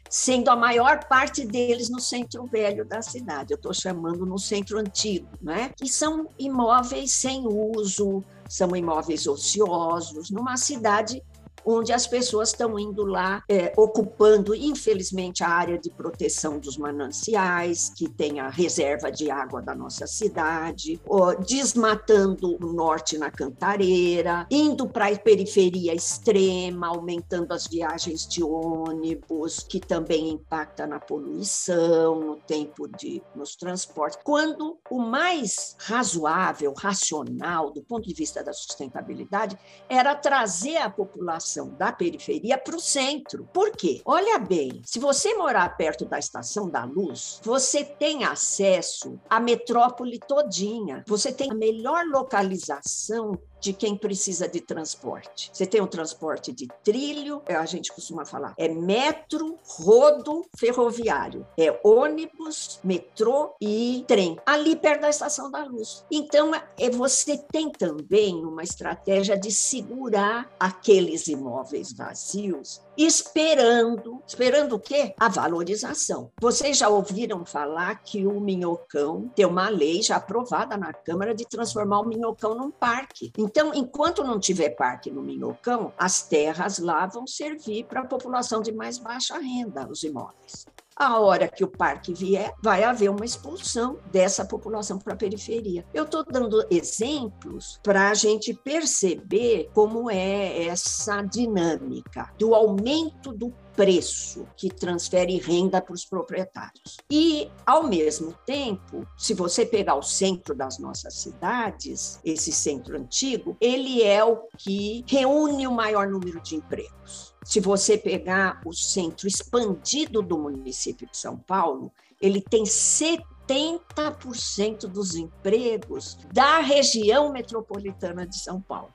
sendo 0.09 0.49
a 0.49 0.55
maior 0.55 1.03
parte 1.03 1.45
deles 1.45 1.91
no 1.91 1.99
centro 1.99 2.43
velho 2.47 2.83
da 2.83 3.03
cidade. 3.03 3.53
Eu 3.53 3.57
estou 3.57 3.71
chamando 3.71 4.25
no 4.25 4.39
centro 4.39 4.79
antigo, 4.79 5.27
né? 5.39 5.71
que 5.77 5.87
são 5.87 6.27
imóveis 6.39 7.11
sem 7.11 7.45
uso, 7.45 8.23
são 8.49 8.75
imóveis 8.75 9.27
ociosos, 9.27 10.31
numa 10.31 10.57
cidade 10.57 11.21
onde 11.65 11.91
as 11.91 12.07
pessoas 12.07 12.49
estão 12.49 12.77
indo 12.79 13.05
lá 13.05 13.43
é, 13.49 13.73
ocupando, 13.77 14.55
infelizmente, 14.55 15.43
a 15.43 15.49
área 15.49 15.77
de 15.77 15.89
proteção 15.89 16.59
dos 16.59 16.77
mananciais, 16.77 17.89
que 17.95 18.09
tem 18.09 18.39
a 18.39 18.49
reserva 18.49 19.11
de 19.11 19.29
água 19.29 19.61
da 19.61 19.75
nossa 19.75 20.07
cidade, 20.07 20.99
ó, 21.07 21.33
desmatando 21.33 22.57
o 22.63 22.73
norte 22.73 23.17
na 23.17 23.29
Cantareira, 23.29 24.47
indo 24.49 24.87
para 24.87 25.07
a 25.07 25.17
periferia 25.17 25.93
extrema, 25.93 26.87
aumentando 26.87 27.53
as 27.53 27.67
viagens 27.67 28.27
de 28.27 28.43
ônibus, 28.43 29.59
que 29.59 29.79
também 29.79 30.29
impacta 30.29 30.85
na 30.87 30.99
poluição, 30.99 32.19
no 32.19 32.35
tempo 32.37 32.87
de 32.87 33.21
nos 33.35 33.55
transportes. 33.55 34.19
Quando 34.23 34.77
o 34.89 34.99
mais 34.99 35.75
razoável, 35.79 36.73
racional, 36.77 37.71
do 37.71 37.81
ponto 37.81 38.07
de 38.07 38.13
vista 38.13 38.43
da 38.43 38.53
sustentabilidade, 38.53 39.57
era 39.89 40.15
trazer 40.15 40.77
a 40.77 40.89
população 40.89 41.48
população 41.49 41.69
da 41.77 41.91
periferia 41.91 42.57
para 42.57 42.75
o 42.75 42.79
centro. 42.79 43.47
Por 43.51 43.71
quê? 43.71 44.01
Olha 44.05 44.37
bem, 44.37 44.81
se 44.85 44.99
você 44.99 45.33
morar 45.35 45.75
perto 45.75 46.05
da 46.05 46.19
Estação 46.19 46.69
da 46.69 46.83
Luz, 46.83 47.39
você 47.43 47.83
tem 47.83 48.23
acesso 48.23 49.19
à 49.29 49.39
metrópole 49.39 50.19
todinha. 50.19 51.03
Você 51.07 51.31
tem 51.31 51.51
a 51.51 51.55
melhor 51.55 52.05
localização 52.05 53.37
de 53.59 53.73
quem 53.73 53.95
precisa 53.95 54.47
de 54.47 54.61
transporte. 54.61 55.49
Você 55.53 55.65
tem 55.65 55.81
o 55.81 55.87
transporte 55.87 56.51
de 56.51 56.67
trilho, 56.83 57.41
é, 57.45 57.55
a 57.55 57.65
gente 57.65 57.91
costuma 57.93 58.25
falar, 58.25 58.53
é 58.57 58.67
metro, 58.67 59.57
rodo, 59.63 60.45
ferroviário, 60.57 61.45
é 61.57 61.79
ônibus, 61.83 62.79
metrô 62.83 63.55
e 63.61 64.03
trem, 64.07 64.37
ali 64.45 64.75
perto 64.75 65.01
da 65.01 65.09
Estação 65.09 65.51
da 65.51 65.63
Luz. 65.63 66.05
Então, 66.11 66.51
é, 66.55 66.89
você 66.89 67.37
tem 67.37 67.71
também 67.71 68.45
uma 68.45 68.63
estratégia 68.63 69.37
de 69.37 69.51
segurar 69.51 70.49
aqueles 70.59 71.27
imóveis 71.27 71.69
imóveis 71.69 71.93
vazios, 71.93 72.81
esperando, 72.97 74.21
esperando 74.27 74.75
o 74.75 74.79
quê? 74.79 75.13
A 75.17 75.29
valorização. 75.29 76.31
Vocês 76.39 76.77
já 76.77 76.89
ouviram 76.89 77.45
falar 77.45 78.03
que 78.03 78.25
o 78.25 78.39
Minhocão 78.39 79.31
tem 79.35 79.45
uma 79.45 79.69
lei 79.69 80.01
já 80.01 80.17
aprovada 80.17 80.75
na 80.77 80.93
Câmara 80.93 81.33
de 81.33 81.45
transformar 81.45 82.01
o 82.01 82.07
Minhocão 82.07 82.55
num 82.55 82.71
parque. 82.71 83.31
Então, 83.49 83.73
enquanto 83.73 84.23
não 84.23 84.39
tiver 84.39 84.69
parque 84.75 85.09
no 85.09 85.23
Minhocão, 85.23 85.91
as 85.97 86.21
terras 86.21 86.77
lá 86.77 87.07
vão 87.07 87.25
servir 87.25 87.83
para 87.85 88.01
a 88.01 88.05
população 88.05 88.61
de 88.61 88.71
mais 88.71 88.99
baixa 88.99 89.39
renda, 89.39 89.89
os 89.89 90.03
imóveis 90.03 90.67
a 90.99 91.17
hora 91.17 91.47
que 91.47 91.63
o 91.63 91.67
parque 91.67 92.13
vier, 92.13 92.53
vai 92.61 92.83
haver 92.83 93.09
uma 93.09 93.23
expulsão 93.23 93.97
dessa 94.11 94.43
população 94.43 94.99
para 94.99 95.13
a 95.13 95.17
periferia. 95.17 95.85
Eu 95.93 96.03
estou 96.03 96.25
dando 96.25 96.67
exemplos 96.69 97.79
para 97.81 98.09
a 98.09 98.13
gente 98.13 98.53
perceber 98.53 99.69
como 99.73 100.11
é 100.11 100.65
essa 100.65 101.21
dinâmica 101.21 102.29
do 102.37 102.53
aumento 102.53 103.31
do 103.31 103.49
preço 103.79 104.45
que 104.57 104.67
transfere 104.67 105.37
renda 105.37 105.81
para 105.81 105.93
os 105.93 106.03
proprietários. 106.03 106.97
E, 107.09 107.49
ao 107.65 107.87
mesmo 107.87 108.33
tempo, 108.45 109.07
se 109.17 109.33
você 109.33 109.65
pegar 109.65 109.95
o 109.95 110.03
centro 110.03 110.53
das 110.53 110.77
nossas 110.77 111.13
cidades, 111.13 112.19
esse 112.25 112.51
centro 112.51 112.97
antigo, 112.97 113.55
ele 113.61 114.03
é 114.03 114.21
o 114.21 114.35
que 114.57 115.05
reúne 115.07 115.65
o 115.65 115.71
maior 115.71 116.09
número 116.09 116.41
de 116.41 116.57
empregos. 116.57 117.33
Se 117.45 117.61
você 117.61 117.97
pegar 117.97 118.59
o 118.65 118.73
centro 118.73 119.29
expandido 119.29 120.21
do 120.21 120.37
município 120.37 121.07
de 121.09 121.15
São 121.15 121.37
Paulo, 121.37 121.89
ele 122.21 122.41
tem 122.41 122.65
70% 122.65 124.87
dos 124.87 125.15
empregos 125.15 126.17
da 126.33 126.59
região 126.59 127.31
metropolitana 127.31 128.27
de 128.27 128.39
São 128.39 128.59
Paulo, 128.59 128.93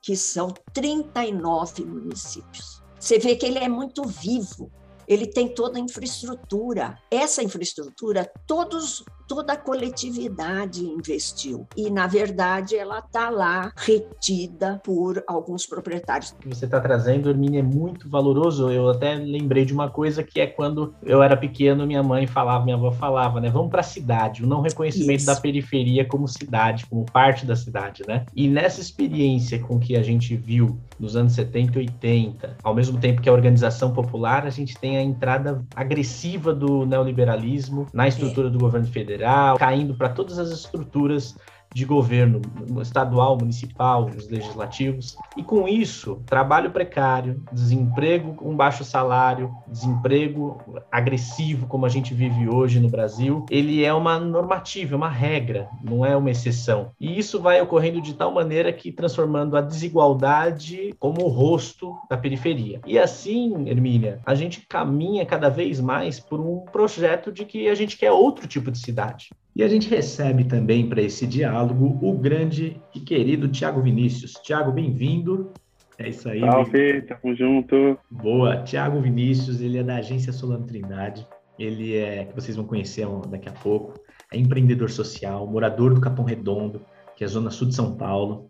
que 0.00 0.16
são 0.16 0.54
39 0.72 1.84
municípios. 1.84 2.81
Você 3.02 3.18
vê 3.18 3.34
que 3.34 3.44
ele 3.44 3.58
é 3.58 3.68
muito 3.68 4.04
vivo, 4.04 4.70
ele 5.08 5.26
tem 5.26 5.52
toda 5.52 5.76
a 5.76 5.80
infraestrutura. 5.80 6.96
Essa 7.10 7.42
infraestrutura, 7.42 8.30
todos, 8.46 9.04
toda 9.26 9.54
a 9.54 9.56
coletividade 9.56 10.84
investiu. 10.84 11.66
E, 11.76 11.90
na 11.90 12.06
verdade, 12.06 12.76
ela 12.76 12.98
está 12.98 13.30
lá 13.30 13.72
retida 13.76 14.80
por 14.84 15.22
alguns 15.26 15.66
proprietários. 15.66 16.30
O 16.30 16.36
que 16.36 16.48
você 16.48 16.64
está 16.64 16.80
trazendo, 16.80 17.30
Hermine, 17.30 17.58
é 17.58 17.62
muito 17.62 18.08
valoroso. 18.08 18.70
Eu 18.70 18.90
até 18.90 19.14
lembrei 19.14 19.64
de 19.64 19.72
uma 19.72 19.90
coisa 19.90 20.22
que 20.22 20.40
é 20.40 20.46
quando 20.46 20.94
eu 21.02 21.22
era 21.22 21.36
pequeno, 21.36 21.86
minha 21.86 22.02
mãe 22.02 22.26
falava, 22.26 22.64
minha 22.64 22.76
avó 22.76 22.90
falava, 22.90 23.40
né? 23.40 23.50
Vamos 23.50 23.70
para 23.70 23.80
a 23.80 23.84
cidade, 23.84 24.44
o 24.44 24.46
não 24.46 24.60
reconhecimento 24.60 25.18
Isso. 25.18 25.26
da 25.26 25.36
periferia 25.36 26.04
como 26.04 26.26
cidade, 26.28 26.86
como 26.86 27.04
parte 27.04 27.46
da 27.46 27.56
cidade, 27.56 28.02
né? 28.06 28.24
E 28.34 28.48
nessa 28.48 28.80
experiência 28.80 29.58
com 29.58 29.78
que 29.78 29.96
a 29.96 30.02
gente 30.02 30.36
viu 30.36 30.78
nos 30.98 31.16
anos 31.16 31.32
70 31.32 31.78
e 31.78 31.82
80, 31.82 32.56
ao 32.62 32.74
mesmo 32.74 32.98
tempo 32.98 33.20
que 33.20 33.28
a 33.28 33.32
organização 33.32 33.92
popular, 33.92 34.46
a 34.46 34.50
gente 34.50 34.78
tem 34.78 34.96
a 34.96 35.02
entrada 35.02 35.64
agressiva 35.74 36.54
do 36.54 36.86
neoliberalismo 36.86 37.86
na 37.92 38.06
estrutura 38.08 38.48
do 38.50 38.58
governo 38.58 38.86
federal, 38.86 39.21
caindo 39.58 39.94
para 39.94 40.08
todas 40.08 40.38
as 40.38 40.50
estruturas 40.50 41.36
de 41.74 41.84
governo 41.84 42.40
estadual, 42.80 43.36
municipal, 43.36 44.06
os 44.06 44.28
legislativos. 44.28 45.16
E 45.36 45.42
com 45.42 45.66
isso, 45.66 46.22
trabalho 46.26 46.70
precário, 46.70 47.42
desemprego 47.52 48.34
com 48.34 48.56
baixo 48.56 48.84
salário, 48.84 49.50
desemprego 49.66 50.60
agressivo, 50.90 51.66
como 51.66 51.86
a 51.86 51.88
gente 51.88 52.14
vive 52.14 52.48
hoje 52.48 52.80
no 52.80 52.88
Brasil, 52.88 53.46
ele 53.50 53.84
é 53.84 53.92
uma 53.92 54.18
normativa, 54.18 54.96
uma 54.96 55.08
regra, 55.08 55.68
não 55.82 56.04
é 56.04 56.16
uma 56.16 56.30
exceção. 56.30 56.90
E 57.00 57.18
isso 57.18 57.40
vai 57.40 57.60
ocorrendo 57.60 58.00
de 58.00 58.14
tal 58.14 58.32
maneira 58.32 58.72
que 58.72 58.92
transformando 58.92 59.56
a 59.56 59.60
desigualdade 59.60 60.94
como 60.98 61.24
o 61.24 61.28
rosto 61.28 61.96
da 62.08 62.16
periferia. 62.16 62.80
E 62.86 62.98
assim, 62.98 63.68
Hermínia, 63.68 64.20
a 64.24 64.34
gente 64.34 64.66
caminha 64.68 65.24
cada 65.24 65.48
vez 65.48 65.80
mais 65.80 66.20
por 66.20 66.40
um 66.40 66.60
projeto 66.60 67.32
de 67.32 67.44
que 67.44 67.68
a 67.68 67.74
gente 67.74 67.96
quer 67.96 68.12
outro 68.12 68.46
tipo 68.46 68.70
de 68.70 68.78
cidade. 68.78 69.30
E 69.54 69.62
a 69.62 69.68
gente 69.68 69.88
recebe 69.88 70.44
também 70.44 70.88
para 70.88 71.02
esse 71.02 71.26
diálogo 71.26 71.98
o 72.00 72.16
grande 72.16 72.80
e 72.94 73.00
querido 73.00 73.48
Tiago 73.48 73.82
Vinícius. 73.82 74.32
Tiago, 74.42 74.72
bem-vindo. 74.72 75.52
É 75.98 76.08
isso 76.08 76.26
aí. 76.26 76.40
Salve, 76.40 77.02
tamo 77.02 77.34
junto. 77.34 77.98
Boa. 78.10 78.62
Tiago 78.62 78.98
Vinícius, 79.02 79.60
ele 79.60 79.76
é 79.76 79.82
da 79.82 79.96
agência 79.96 80.32
Solano 80.32 80.66
Trindade. 80.66 81.26
Ele 81.58 81.94
é, 81.96 82.24
que 82.24 82.34
vocês 82.34 82.56
vão 82.56 82.64
conhecer 82.64 83.06
daqui 83.28 83.46
a 83.46 83.52
pouco, 83.52 83.92
é 84.32 84.38
empreendedor 84.38 84.88
social, 84.88 85.46
morador 85.46 85.92
do 85.92 86.00
Capão 86.00 86.24
Redondo, 86.24 86.80
que 87.14 87.22
é 87.22 87.26
a 87.26 87.30
zona 87.30 87.50
sul 87.50 87.68
de 87.68 87.74
São 87.74 87.94
Paulo. 87.94 88.48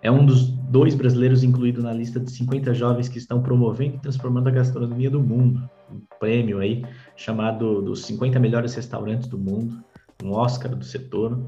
É 0.00 0.10
um 0.10 0.24
dos 0.24 0.48
dois 0.48 0.94
brasileiros 0.94 1.44
incluído 1.44 1.82
na 1.82 1.92
lista 1.92 2.18
de 2.18 2.30
50 2.30 2.72
jovens 2.72 3.08
que 3.08 3.18
estão 3.18 3.42
promovendo 3.42 3.96
e 3.96 4.00
transformando 4.00 4.48
a 4.48 4.52
gastronomia 4.52 5.10
do 5.10 5.20
mundo. 5.20 5.68
Um 5.92 6.00
prêmio 6.18 6.58
aí 6.58 6.86
chamado 7.16 7.82
dos 7.82 8.06
50 8.06 8.40
melhores 8.40 8.74
restaurantes 8.74 9.28
do 9.28 9.38
mundo 9.38 9.84
um 10.22 10.32
Oscar 10.32 10.74
do 10.74 10.84
setor. 10.84 11.38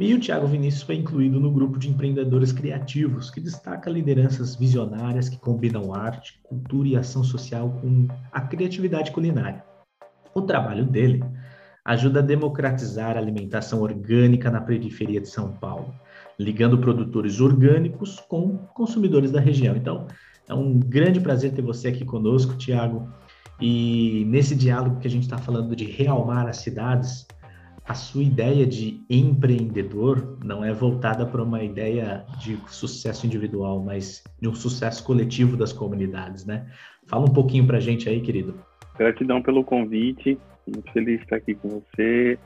E 0.00 0.12
o 0.12 0.18
Tiago 0.18 0.46
Vinícius 0.46 0.82
foi 0.82 0.96
incluído 0.96 1.38
no 1.38 1.52
grupo 1.52 1.78
de 1.78 1.88
empreendedores 1.88 2.50
criativos, 2.50 3.30
que 3.30 3.40
destaca 3.40 3.88
lideranças 3.88 4.56
visionárias 4.56 5.28
que 5.28 5.38
combinam 5.38 5.94
arte, 5.94 6.40
cultura 6.42 6.88
e 6.88 6.96
ação 6.96 7.22
social 7.22 7.70
com 7.80 8.08
a 8.32 8.40
criatividade 8.40 9.12
culinária. 9.12 9.64
O 10.34 10.42
trabalho 10.42 10.84
dele 10.84 11.22
ajuda 11.84 12.18
a 12.18 12.22
democratizar 12.22 13.16
a 13.16 13.20
alimentação 13.20 13.80
orgânica 13.80 14.50
na 14.50 14.60
periferia 14.60 15.20
de 15.20 15.28
São 15.28 15.52
Paulo, 15.52 15.94
ligando 16.38 16.78
produtores 16.78 17.40
orgânicos 17.40 18.20
com 18.28 18.58
consumidores 18.74 19.30
da 19.30 19.40
região. 19.40 19.76
Então, 19.76 20.06
é 20.48 20.54
um 20.54 20.78
grande 20.78 21.20
prazer 21.20 21.52
ter 21.52 21.62
você 21.62 21.88
aqui 21.88 22.04
conosco, 22.04 22.56
Tiago. 22.56 23.08
E 23.60 24.24
nesse 24.26 24.54
diálogo 24.54 25.00
que 25.00 25.06
a 25.06 25.10
gente 25.10 25.22
está 25.22 25.38
falando 25.38 25.74
de 25.74 25.84
realmar 25.84 26.46
as 26.46 26.58
cidades, 26.58 27.26
a 27.88 27.94
sua 27.94 28.22
ideia 28.22 28.66
de 28.66 29.02
empreendedor 29.08 30.38
não 30.44 30.62
é 30.62 30.74
voltada 30.74 31.24
para 31.24 31.42
uma 31.42 31.64
ideia 31.64 32.26
de 32.38 32.58
sucesso 32.68 33.24
individual, 33.24 33.82
mas 33.82 34.22
de 34.38 34.46
um 34.46 34.54
sucesso 34.54 35.02
coletivo 35.02 35.56
das 35.56 35.72
comunidades, 35.72 36.44
né? 36.44 36.70
Fala 37.06 37.24
um 37.24 37.32
pouquinho 37.32 37.66
para 37.66 37.78
a 37.78 37.80
gente 37.80 38.06
aí, 38.06 38.20
querido. 38.20 38.54
Gratidão 38.98 39.40
pelo 39.40 39.64
convite, 39.64 40.38
muito 40.66 40.92
feliz 40.92 41.16
de 41.16 41.24
estar 41.24 41.36
aqui 41.36 41.54
com 41.54 41.80
você, 41.80 42.38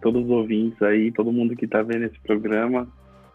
todos 0.00 0.24
os 0.24 0.30
ouvintes 0.30 0.80
aí, 0.80 1.10
todo 1.10 1.32
mundo 1.32 1.56
que 1.56 1.64
está 1.64 1.82
vendo 1.82 2.04
esse 2.04 2.20
programa. 2.20 2.86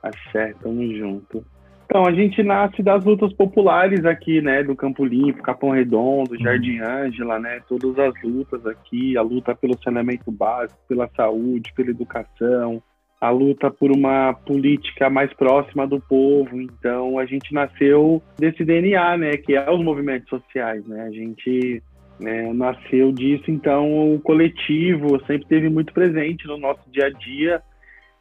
Axé, 0.02 0.54
tamo 0.62 0.96
junto. 0.96 1.46
Então, 1.92 2.06
a 2.06 2.14
gente 2.14 2.42
nasce 2.42 2.82
das 2.82 3.04
lutas 3.04 3.34
populares 3.34 4.06
aqui, 4.06 4.40
né, 4.40 4.64
do 4.64 4.74
Campo 4.78 5.04
Limpo, 5.04 5.44
Capão 5.44 5.72
Redondo, 5.72 6.36
uhum. 6.36 6.40
Jardim 6.40 6.80
Ângela, 6.80 7.38
né, 7.38 7.60
todas 7.68 8.00
as 8.00 8.14
lutas 8.24 8.66
aqui, 8.66 9.18
a 9.18 9.22
luta 9.22 9.54
pelo 9.54 9.78
saneamento 9.84 10.32
básico, 10.32 10.80
pela 10.88 11.10
saúde, 11.10 11.74
pela 11.76 11.90
educação, 11.90 12.82
a 13.20 13.30
luta 13.30 13.70
por 13.70 13.92
uma 13.92 14.34
política 14.34 15.10
mais 15.10 15.34
próxima 15.34 15.86
do 15.86 16.00
povo. 16.00 16.62
Então, 16.62 17.20
a 17.20 17.26
gente 17.26 17.54
nasceu 17.54 18.24
desse 18.40 18.64
DNA, 18.64 19.18
né, 19.18 19.36
que 19.36 19.54
é 19.54 19.70
os 19.70 19.84
movimentos 19.84 20.30
sociais, 20.30 20.88
né, 20.88 21.02
a 21.02 21.12
gente 21.12 21.84
né, 22.22 22.54
nasceu 22.54 23.12
disso, 23.12 23.52
então 23.52 24.16
o 24.16 24.22
coletivo 24.22 25.20
sempre 25.26 25.46
teve 25.46 25.70
muito 25.70 25.92
presente 25.92 26.48
no 26.48 26.58
nosso 26.58 26.90
dia 26.90 27.08
a 27.08 27.10
dia, 27.10 27.62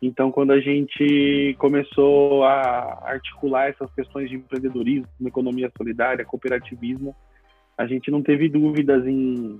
então, 0.02 0.32
quando 0.32 0.52
a 0.52 0.60
gente 0.60 1.54
começou 1.58 2.42
a 2.44 3.00
articular 3.04 3.68
essas 3.68 3.92
questões 3.92 4.30
de 4.30 4.36
empreendedorismo, 4.36 5.06
economia 5.26 5.70
solidária, 5.76 6.24
cooperativismo, 6.24 7.14
a 7.76 7.86
gente 7.86 8.10
não 8.10 8.22
teve 8.22 8.48
dúvidas 8.48 9.06
em 9.06 9.58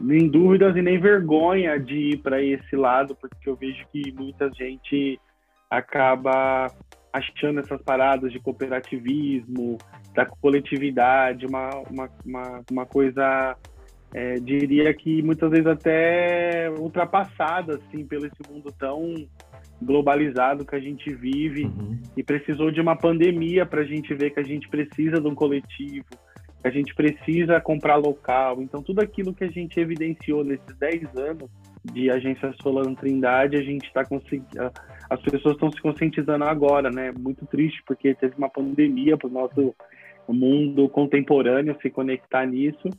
nem 0.00 0.28
dúvidas 0.28 0.76
e 0.76 0.82
nem 0.82 0.98
vergonha 0.98 1.78
de 1.78 1.94
ir 1.94 2.18
para 2.18 2.42
esse 2.42 2.74
lado, 2.74 3.14
porque 3.14 3.48
eu 3.48 3.54
vejo 3.54 3.86
que 3.92 4.12
muita 4.12 4.50
gente 4.52 5.18
acaba 5.70 6.66
achando 7.12 7.60
essas 7.60 7.80
paradas 7.82 8.32
de 8.32 8.40
cooperativismo, 8.40 9.78
da 10.14 10.26
coletividade, 10.26 11.46
uma, 11.46 11.70
uma, 11.90 12.10
uma, 12.24 12.64
uma 12.70 12.86
coisa, 12.86 13.56
é, 14.12 14.34
diria 14.34 14.92
que 14.92 15.22
muitas 15.22 15.50
vezes 15.50 15.66
até 15.66 16.70
ultrapassada, 16.70 17.76
assim, 17.76 18.04
pelo 18.04 18.26
esse 18.26 18.50
mundo 18.50 18.72
tão 18.78 19.14
globalizado 19.80 20.64
que 20.64 20.74
a 20.74 20.80
gente 20.80 21.12
vive 21.14 21.64
uhum. 21.64 21.98
e 22.16 22.22
precisou 22.22 22.70
de 22.70 22.80
uma 22.80 22.96
pandemia 22.96 23.64
para 23.64 23.82
a 23.82 23.84
gente 23.84 24.12
ver 24.14 24.30
que 24.30 24.40
a 24.40 24.44
gente 24.44 24.68
precisa 24.68 25.20
de 25.20 25.28
um 25.28 25.34
coletivo, 25.34 26.06
que 26.60 26.68
a 26.68 26.70
gente 26.70 26.94
precisa 26.94 27.60
comprar 27.60 27.96
local. 27.96 28.60
Então, 28.60 28.82
tudo 28.82 29.00
aquilo 29.00 29.32
que 29.32 29.44
a 29.44 29.50
gente 29.50 29.78
evidenciou 29.78 30.44
nesses 30.44 30.76
10 30.78 31.16
anos 31.16 31.50
de 31.84 32.10
agência 32.10 32.52
Solano 32.60 32.96
Trindade, 32.96 33.56
a 33.56 33.62
gente 33.62 33.86
está 33.86 34.04
conseguindo. 34.04 34.70
As 35.08 35.20
pessoas 35.22 35.54
estão 35.54 35.70
se 35.70 35.80
conscientizando 35.80 36.44
agora, 36.44 36.90
né? 36.90 37.12
Muito 37.16 37.46
triste, 37.46 37.82
porque 37.86 38.14
teve 38.14 38.34
uma 38.36 38.50
pandemia 38.50 39.16
para 39.16 39.28
o 39.28 39.32
nosso 39.32 39.74
mundo 40.28 40.88
contemporâneo 40.88 41.76
se 41.80 41.88
conectar 41.88 42.44
nisso. 42.44 42.90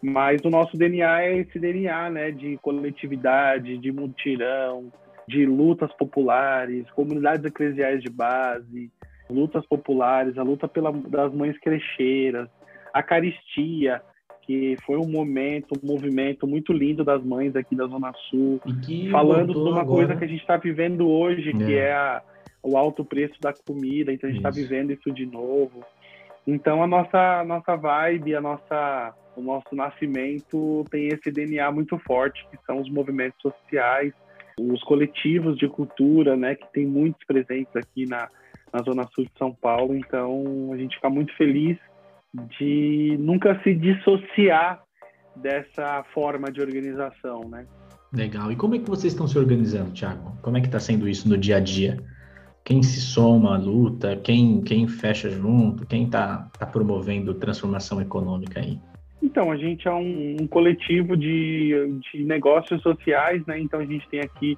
Mas 0.00 0.40
o 0.44 0.50
nosso 0.50 0.76
DNA 0.76 1.22
é 1.22 1.38
esse 1.38 1.58
DNA, 1.58 2.10
né? 2.10 2.30
De 2.30 2.56
coletividade, 2.58 3.78
de 3.78 3.90
mutirão, 3.90 4.92
de 5.28 5.44
lutas 5.44 5.92
populares, 5.92 6.90
comunidades 6.92 7.44
eclesiais 7.44 8.02
de 8.02 8.10
base, 8.10 8.90
lutas 9.30 9.64
populares, 9.66 10.38
a 10.38 10.42
luta 10.42 10.66
pela, 10.66 10.90
das 10.90 11.32
mães 11.34 11.58
crecheiras, 11.60 12.48
a 12.92 13.02
caristia, 13.02 14.02
que 14.42 14.76
foi 14.86 14.96
um 14.96 15.06
momento, 15.06 15.74
um 15.82 15.86
movimento 15.86 16.46
muito 16.46 16.72
lindo 16.72 17.04
das 17.04 17.22
mães 17.22 17.54
aqui 17.54 17.76
da 17.76 17.86
Zona 17.86 18.12
Sul, 18.30 18.58
falando 19.10 19.52
de 19.52 19.58
uma 19.58 19.82
agora... 19.82 19.86
coisa 19.86 20.16
que 20.16 20.24
a 20.24 20.28
gente 20.28 20.40
está 20.40 20.56
vivendo 20.56 21.06
hoje, 21.06 21.50
é. 21.50 21.52
que 21.52 21.74
é 21.76 21.92
a, 21.92 22.22
o 22.62 22.78
alto 22.78 23.04
preço 23.04 23.38
da 23.40 23.52
comida, 23.52 24.10
então 24.10 24.28
a 24.28 24.32
gente 24.32 24.40
está 24.40 24.50
vivendo 24.50 24.92
isso 24.92 25.12
de 25.12 25.26
novo. 25.26 25.84
Então 26.46 26.82
a 26.82 26.86
nossa 26.86 27.44
nossa 27.44 27.76
vibe, 27.76 28.34
a 28.34 28.40
nossa 28.40 29.14
o 29.36 29.42
nosso 29.42 29.74
nascimento 29.74 30.84
tem 30.90 31.08
esse 31.08 31.30
DNA 31.30 31.70
muito 31.70 31.98
forte, 31.98 32.44
que 32.50 32.56
são 32.64 32.80
os 32.80 32.90
movimentos 32.90 33.40
sociais, 33.42 34.14
os 34.58 34.82
coletivos 34.82 35.56
de 35.56 35.68
cultura, 35.68 36.36
né, 36.36 36.54
que 36.54 36.66
tem 36.72 36.86
muitos 36.86 37.24
presentes 37.24 37.74
aqui 37.76 38.06
na, 38.06 38.28
na 38.72 38.82
Zona 38.82 39.08
Sul 39.14 39.24
de 39.24 39.32
São 39.38 39.52
Paulo. 39.52 39.94
Então 39.94 40.70
a 40.72 40.76
gente 40.76 40.96
fica 40.96 41.10
muito 41.10 41.34
feliz 41.36 41.78
de 42.58 43.16
nunca 43.18 43.60
se 43.62 43.74
dissociar 43.74 44.82
dessa 45.36 46.04
forma 46.12 46.50
de 46.50 46.60
organização, 46.60 47.48
né? 47.48 47.66
Legal. 48.12 48.50
E 48.50 48.56
como 48.56 48.74
é 48.74 48.78
que 48.78 48.88
vocês 48.88 49.12
estão 49.12 49.28
se 49.28 49.38
organizando, 49.38 49.92
Thiago? 49.92 50.36
Como 50.42 50.56
é 50.56 50.60
que 50.60 50.66
está 50.66 50.80
sendo 50.80 51.08
isso 51.08 51.28
no 51.28 51.36
dia 51.36 51.56
a 51.56 51.60
dia? 51.60 51.98
Quem 52.64 52.82
se 52.82 53.00
soma 53.00 53.54
à 53.54 53.58
luta? 53.58 54.16
Quem, 54.16 54.60
quem 54.62 54.88
fecha 54.88 55.30
junto? 55.30 55.86
Quem 55.86 56.04
está 56.04 56.50
tá 56.58 56.66
promovendo 56.66 57.34
transformação 57.34 58.00
econômica 58.00 58.60
aí? 58.60 58.80
Então, 59.22 59.50
a 59.50 59.56
gente 59.56 59.88
é 59.88 59.92
um, 59.92 60.36
um 60.40 60.46
coletivo 60.46 61.16
de, 61.16 62.00
de 62.12 62.24
negócios 62.24 62.80
sociais, 62.82 63.44
né? 63.46 63.58
Então, 63.58 63.80
a 63.80 63.84
gente 63.84 64.08
tem 64.08 64.20
aqui, 64.20 64.56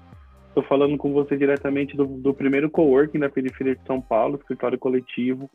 estou 0.49 0.63
falando 0.63 0.99
com 0.99 1.13
você 1.13 1.37
diretamente 1.37 1.97
do, 1.97 2.05
do 2.05 2.35
primeiro 2.35 2.69
coworking 2.69 3.19
da 3.19 3.31
periferia 3.31 3.75
de 3.75 3.85
São 3.87 4.01
Paulo, 4.01 4.37
escritório 4.37 4.79
coletivo, 4.79 5.51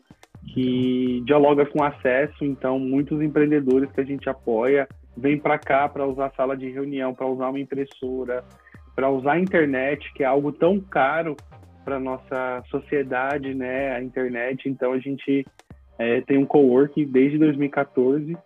que 0.52 1.22
dialoga 1.24 1.64
com 1.64 1.84
acesso. 1.84 2.44
Então, 2.44 2.78
muitos 2.78 3.22
empreendedores 3.22 3.90
que 3.92 4.00
a 4.00 4.04
gente 4.04 4.28
apoia 4.28 4.88
vêm 5.16 5.38
para 5.38 5.58
cá 5.58 5.88
para 5.88 6.06
usar 6.06 6.32
sala 6.36 6.56
de 6.56 6.68
reunião, 6.68 7.14
para 7.14 7.26
usar 7.26 7.48
uma 7.48 7.60
impressora, 7.60 8.44
para 8.94 9.08
usar 9.08 9.32
a 9.32 9.40
internet, 9.40 10.12
que 10.14 10.24
é 10.24 10.26
algo 10.26 10.50
tão 10.50 10.80
caro 10.80 11.36
para 11.84 12.00
nossa 12.00 12.62
sociedade, 12.68 13.54
né? 13.54 13.94
A 13.94 14.02
internet. 14.02 14.68
Então, 14.68 14.92
a 14.92 14.98
gente 14.98 15.46
é, 15.96 16.20
tem 16.22 16.36
um 16.36 16.44
coworking 16.44 17.06
desde 17.06 17.38
2014, 17.38 18.36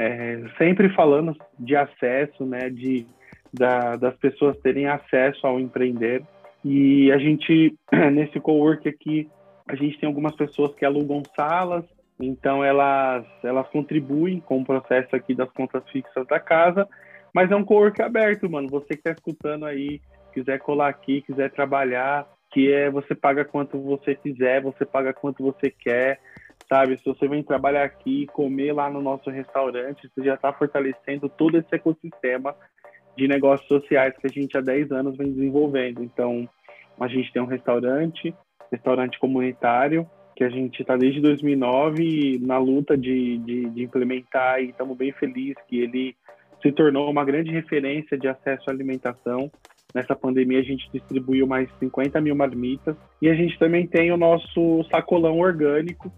é, 0.00 0.42
sempre 0.56 0.88
falando 0.94 1.36
de 1.58 1.76
acesso, 1.76 2.46
né? 2.46 2.70
De 2.70 3.06
da, 3.52 3.96
das 3.96 4.16
pessoas 4.16 4.56
terem 4.60 4.86
acesso 4.86 5.46
ao 5.46 5.60
empreender. 5.60 6.22
E 6.64 7.12
a 7.12 7.18
gente, 7.18 7.76
nesse 8.10 8.40
coworking 8.40 8.88
aqui, 8.88 9.28
a 9.68 9.74
gente 9.74 9.98
tem 9.98 10.06
algumas 10.06 10.34
pessoas 10.34 10.74
que 10.74 10.86
alugam 10.86 11.22
salas, 11.36 11.84
então 12.18 12.64
elas, 12.64 13.26
elas 13.42 13.68
contribuem 13.68 14.40
com 14.40 14.60
o 14.60 14.64
processo 14.64 15.14
aqui 15.14 15.34
das 15.34 15.50
contas 15.52 15.82
fixas 15.90 16.26
da 16.26 16.40
casa, 16.40 16.88
mas 17.34 17.50
é 17.50 17.56
um 17.56 17.64
co-work 17.64 18.00
aberto, 18.00 18.48
mano. 18.48 18.68
Você 18.68 18.88
que 18.88 19.00
está 19.00 19.10
escutando 19.10 19.66
aí, 19.66 20.00
quiser 20.32 20.58
colar 20.60 20.88
aqui, 20.88 21.22
quiser 21.22 21.50
trabalhar, 21.50 22.26
que 22.50 22.72
é 22.72 22.90
você 22.90 23.14
paga 23.14 23.44
quanto 23.44 23.78
você 23.78 24.14
quiser, 24.14 24.62
você 24.62 24.84
paga 24.86 25.12
quanto 25.12 25.42
você 25.42 25.70
quer, 25.70 26.20
sabe? 26.70 26.96
Se 26.98 27.04
você 27.04 27.26
vem 27.26 27.42
trabalhar 27.42 27.82
aqui, 27.82 28.26
comer 28.28 28.72
lá 28.72 28.88
no 28.88 29.02
nosso 29.02 29.28
restaurante, 29.28 30.08
você 30.08 30.24
já 30.24 30.34
está 30.34 30.52
fortalecendo 30.52 31.28
todo 31.28 31.58
esse 31.58 31.74
ecossistema 31.74 32.54
de 33.16 33.26
negócios 33.26 33.66
sociais 33.66 34.16
que 34.16 34.26
a 34.28 34.30
gente 34.30 34.56
há 34.56 34.60
10 34.60 34.92
anos 34.92 35.16
vem 35.16 35.32
desenvolvendo. 35.32 36.02
Então, 36.04 36.48
a 36.98 37.08
gente 37.08 37.32
tem 37.32 37.42
um 37.42 37.46
restaurante, 37.46 38.32
restaurante 38.70 39.18
comunitário, 39.18 40.08
que 40.36 40.44
a 40.44 40.48
gente 40.48 40.80
está 40.80 40.96
desde 40.96 41.20
2009 41.20 42.38
na 42.40 42.56
luta 42.56 42.96
de, 42.96 43.38
de, 43.38 43.68
de 43.68 43.82
implementar 43.82 44.62
e 44.62 44.70
estamos 44.70 44.96
bem 44.96 45.12
felizes 45.12 45.56
que 45.68 45.80
ele 45.80 46.16
se 46.62 46.70
tornou 46.72 47.10
uma 47.10 47.24
grande 47.24 47.50
referência 47.50 48.16
de 48.16 48.28
acesso 48.28 48.70
à 48.70 48.72
alimentação. 48.72 49.50
Nessa 49.92 50.14
pandemia, 50.14 50.60
a 50.60 50.62
gente 50.62 50.88
distribuiu 50.92 51.46
mais 51.46 51.68
50 51.80 52.20
mil 52.20 52.36
marmitas. 52.36 52.96
E 53.20 53.28
a 53.28 53.34
gente 53.34 53.58
também 53.58 53.86
tem 53.86 54.12
o 54.12 54.16
nosso 54.16 54.84
sacolão 54.84 55.38
orgânico, 55.40 56.12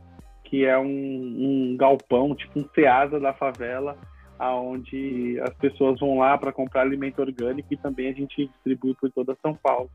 que 0.52 0.66
é 0.66 0.78
um, 0.78 0.84
um 0.84 1.76
galpão, 1.78 2.34
tipo 2.34 2.60
um 2.60 2.68
ceasa 2.74 3.18
da 3.18 3.32
favela, 3.32 3.96
aonde 4.38 5.40
as 5.40 5.54
pessoas 5.54 5.98
vão 5.98 6.18
lá 6.18 6.36
para 6.36 6.52
comprar 6.52 6.82
alimento 6.82 7.22
orgânico 7.22 7.72
e 7.72 7.76
também 7.78 8.10
a 8.10 8.12
gente 8.12 8.48
distribui 8.48 8.94
por 9.00 9.10
toda 9.10 9.34
São 9.40 9.54
Paulo. 9.54 9.88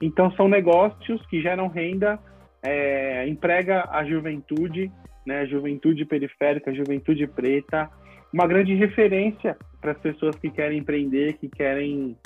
Então, 0.00 0.32
são 0.32 0.48
negócios 0.48 1.24
que 1.26 1.40
geram 1.40 1.68
renda, 1.68 2.18
é, 2.64 3.28
emprega 3.28 3.88
a 3.92 4.04
juventude, 4.04 4.90
né, 5.24 5.46
juventude 5.46 6.04
periférica, 6.04 6.74
juventude 6.74 7.28
preta, 7.28 7.88
uma 8.32 8.48
grande 8.48 8.74
referência 8.74 9.56
para 9.80 9.92
as 9.92 9.98
pessoas 9.98 10.34
que 10.34 10.50
querem 10.50 10.78
empreender, 10.78 11.34
que 11.34 11.48
querem 11.48 12.16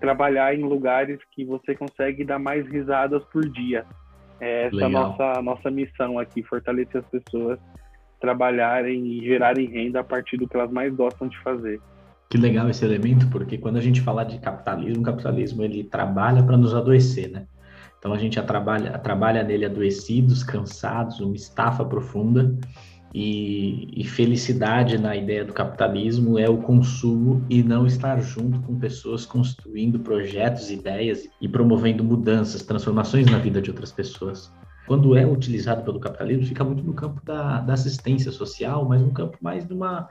trabalhar 0.00 0.54
em 0.54 0.62
lugares 0.62 1.18
que 1.32 1.44
você 1.44 1.74
consegue 1.74 2.24
dar 2.24 2.38
mais 2.38 2.66
risadas 2.66 3.22
por 3.26 3.46
dia. 3.46 3.84
É 4.40 4.66
essa 4.66 4.86
a 4.86 4.88
nossa, 4.88 5.42
nossa 5.42 5.70
missão 5.70 6.18
aqui, 6.18 6.42
fortalecer 6.42 7.02
as 7.02 7.06
pessoas 7.08 7.58
trabalharem 8.20 9.06
e 9.06 9.24
gerarem 9.24 9.66
renda 9.66 10.00
a 10.00 10.04
partir 10.04 10.36
do 10.36 10.48
que 10.48 10.56
elas 10.56 10.70
mais 10.70 10.94
gostam 10.94 11.28
de 11.28 11.38
fazer. 11.42 11.80
Que 12.28 12.38
legal 12.38 12.68
esse 12.68 12.84
elemento, 12.84 13.28
porque 13.28 13.56
quando 13.56 13.76
a 13.76 13.80
gente 13.80 14.00
fala 14.00 14.24
de 14.24 14.38
capitalismo, 14.38 15.00
o 15.00 15.04
capitalismo 15.04 15.62
ele 15.62 15.84
trabalha 15.84 16.42
para 16.42 16.56
nos 16.56 16.74
adoecer, 16.74 17.30
né? 17.30 17.46
Então 17.98 18.12
a 18.12 18.18
gente 18.18 18.40
trabalha, 18.42 18.98
trabalha 18.98 19.42
nele 19.42 19.64
adoecidos, 19.64 20.42
cansados, 20.42 21.20
uma 21.20 21.36
estafa 21.36 21.84
profunda. 21.84 22.54
E, 23.18 23.88
e, 23.96 24.04
felicidade 24.04 24.98
na 24.98 25.16
ideia 25.16 25.42
do 25.42 25.50
capitalismo 25.50 26.38
é 26.38 26.50
o 26.50 26.58
consumo 26.58 27.42
e 27.48 27.62
não 27.62 27.86
estar 27.86 28.20
junto 28.20 28.60
com 28.60 28.78
pessoas 28.78 29.24
construindo 29.24 29.98
projetos, 29.98 30.70
ideias 30.70 31.26
e 31.40 31.48
promovendo 31.48 32.04
mudanças, 32.04 32.60
transformações 32.60 33.24
na 33.24 33.38
vida 33.38 33.62
de 33.62 33.70
outras 33.70 33.90
pessoas. 33.90 34.52
Quando 34.86 35.16
é 35.16 35.26
utilizado 35.26 35.82
pelo 35.82 35.98
capitalismo, 35.98 36.44
fica 36.44 36.62
muito 36.62 36.84
no 36.84 36.92
campo 36.92 37.24
da, 37.24 37.62
da 37.62 37.72
assistência 37.72 38.30
social, 38.30 38.86
mas 38.86 39.00
no 39.00 39.10
campo 39.12 39.38
mais 39.40 39.66
de 39.66 39.72
uma 39.72 40.10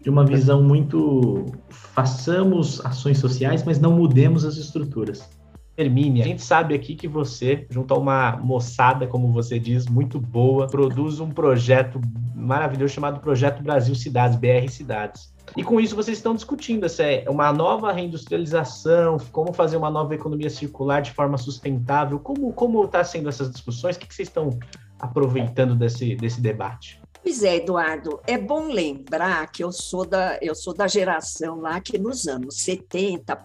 de 0.00 0.08
uma 0.08 0.24
visão 0.24 0.62
muito 0.62 1.44
façamos 1.68 2.80
ações 2.86 3.18
sociais, 3.18 3.64
mas 3.64 3.78
não 3.78 3.92
mudemos 3.92 4.46
as 4.46 4.56
estruturas. 4.56 5.28
Hermínia, 5.76 6.24
a 6.24 6.26
gente 6.26 6.42
sabe 6.42 6.74
aqui 6.74 6.94
que 6.94 7.06
você, 7.06 7.66
junto 7.68 7.92
a 7.92 7.98
uma 7.98 8.36
moçada, 8.36 9.06
como 9.06 9.30
você 9.30 9.58
diz, 9.58 9.86
muito 9.86 10.18
boa, 10.18 10.66
produz 10.66 11.20
um 11.20 11.30
projeto 11.30 12.00
maravilhoso 12.34 12.94
chamado 12.94 13.20
Projeto 13.20 13.62
Brasil 13.62 13.94
Cidades, 13.94 14.38
BR 14.38 14.68
Cidades. 14.68 15.34
E 15.56 15.62
com 15.62 15.80
isso 15.80 15.94
vocês 15.94 16.16
estão 16.16 16.34
discutindo 16.34 16.84
essa 16.84 17.02
é 17.02 17.28
uma 17.28 17.52
nova 17.52 17.92
reindustrialização, 17.92 19.18
como 19.30 19.52
fazer 19.52 19.76
uma 19.76 19.90
nova 19.90 20.14
economia 20.14 20.50
circular 20.50 21.00
de 21.00 21.12
forma 21.12 21.38
sustentável. 21.38 22.18
Como 22.18 22.52
como 22.52 22.84
está 22.84 23.04
sendo 23.04 23.28
essas 23.28 23.50
discussões? 23.50 23.96
O 23.96 23.98
que, 23.98 24.06
que 24.06 24.14
vocês 24.14 24.28
estão 24.28 24.58
aproveitando 24.98 25.74
desse, 25.74 26.16
desse 26.16 26.40
debate? 26.40 27.00
Pois 27.26 27.42
é, 27.42 27.56
Eduardo, 27.56 28.20
é 28.24 28.38
bom 28.38 28.68
lembrar 28.68 29.50
que 29.50 29.64
eu 29.64 29.72
sou 29.72 30.06
da, 30.06 30.38
eu 30.40 30.54
sou 30.54 30.72
da 30.72 30.86
geração 30.86 31.60
lá 31.60 31.80
que 31.80 31.98
nos 31.98 32.28
anos 32.28 32.62
70, 32.62 33.36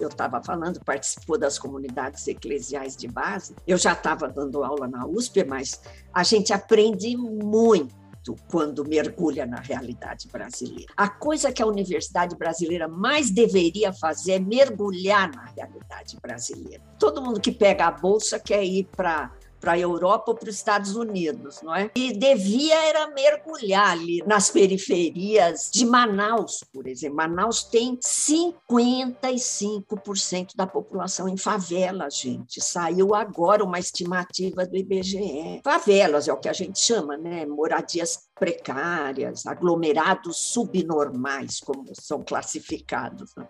eu 0.00 0.08
estava 0.08 0.42
falando, 0.42 0.80
participou 0.82 1.38
das 1.38 1.58
comunidades 1.58 2.26
eclesiais 2.26 2.96
de 2.96 3.06
base. 3.06 3.54
Eu 3.66 3.76
já 3.76 3.92
estava 3.92 4.26
dando 4.26 4.64
aula 4.64 4.88
na 4.88 5.06
USP, 5.06 5.44
mas 5.44 5.82
a 6.14 6.22
gente 6.22 6.50
aprende 6.50 7.14
muito 7.14 7.94
quando 8.50 8.88
mergulha 8.88 9.44
na 9.44 9.60
realidade 9.60 10.28
brasileira. 10.28 10.90
A 10.96 11.06
coisa 11.06 11.52
que 11.52 11.60
a 11.60 11.66
universidade 11.66 12.34
brasileira 12.36 12.88
mais 12.88 13.30
deveria 13.30 13.92
fazer 13.92 14.32
é 14.32 14.38
mergulhar 14.38 15.30
na 15.30 15.44
realidade 15.54 16.16
brasileira. 16.22 16.82
Todo 16.98 17.20
mundo 17.20 17.38
que 17.38 17.52
pega 17.52 17.86
a 17.86 17.90
bolsa 17.90 18.40
quer 18.40 18.64
ir 18.64 18.88
para 18.96 19.30
para 19.66 19.72
a 19.72 19.78
Europa 19.80 20.30
ou 20.30 20.36
para 20.36 20.48
os 20.48 20.54
Estados 20.54 20.94
Unidos, 20.94 21.60
não 21.60 21.74
é? 21.74 21.90
E 21.96 22.16
devia 22.16 22.76
era 22.86 23.08
mergulhar 23.08 23.90
ali 23.90 24.22
nas 24.24 24.48
periferias 24.48 25.68
de 25.72 25.84
Manaus, 25.84 26.62
por 26.72 26.86
exemplo. 26.86 27.16
Manaus 27.16 27.64
tem 27.64 27.98
55% 27.98 30.54
da 30.54 30.68
população 30.68 31.28
em 31.28 31.36
favela, 31.36 32.08
gente. 32.08 32.62
Saiu 32.62 33.12
agora 33.12 33.64
uma 33.64 33.80
estimativa 33.80 34.64
do 34.64 34.76
IBGE. 34.76 35.62
Favelas 35.64 36.28
é 36.28 36.32
o 36.32 36.38
que 36.38 36.48
a 36.48 36.52
gente 36.52 36.78
chama, 36.78 37.16
né? 37.16 37.44
Moradias 37.44 38.28
precárias, 38.38 39.46
aglomerados 39.46 40.36
subnormais, 40.36 41.58
como 41.58 41.86
são 42.00 42.22
classificados. 42.22 43.34
Né? 43.34 43.48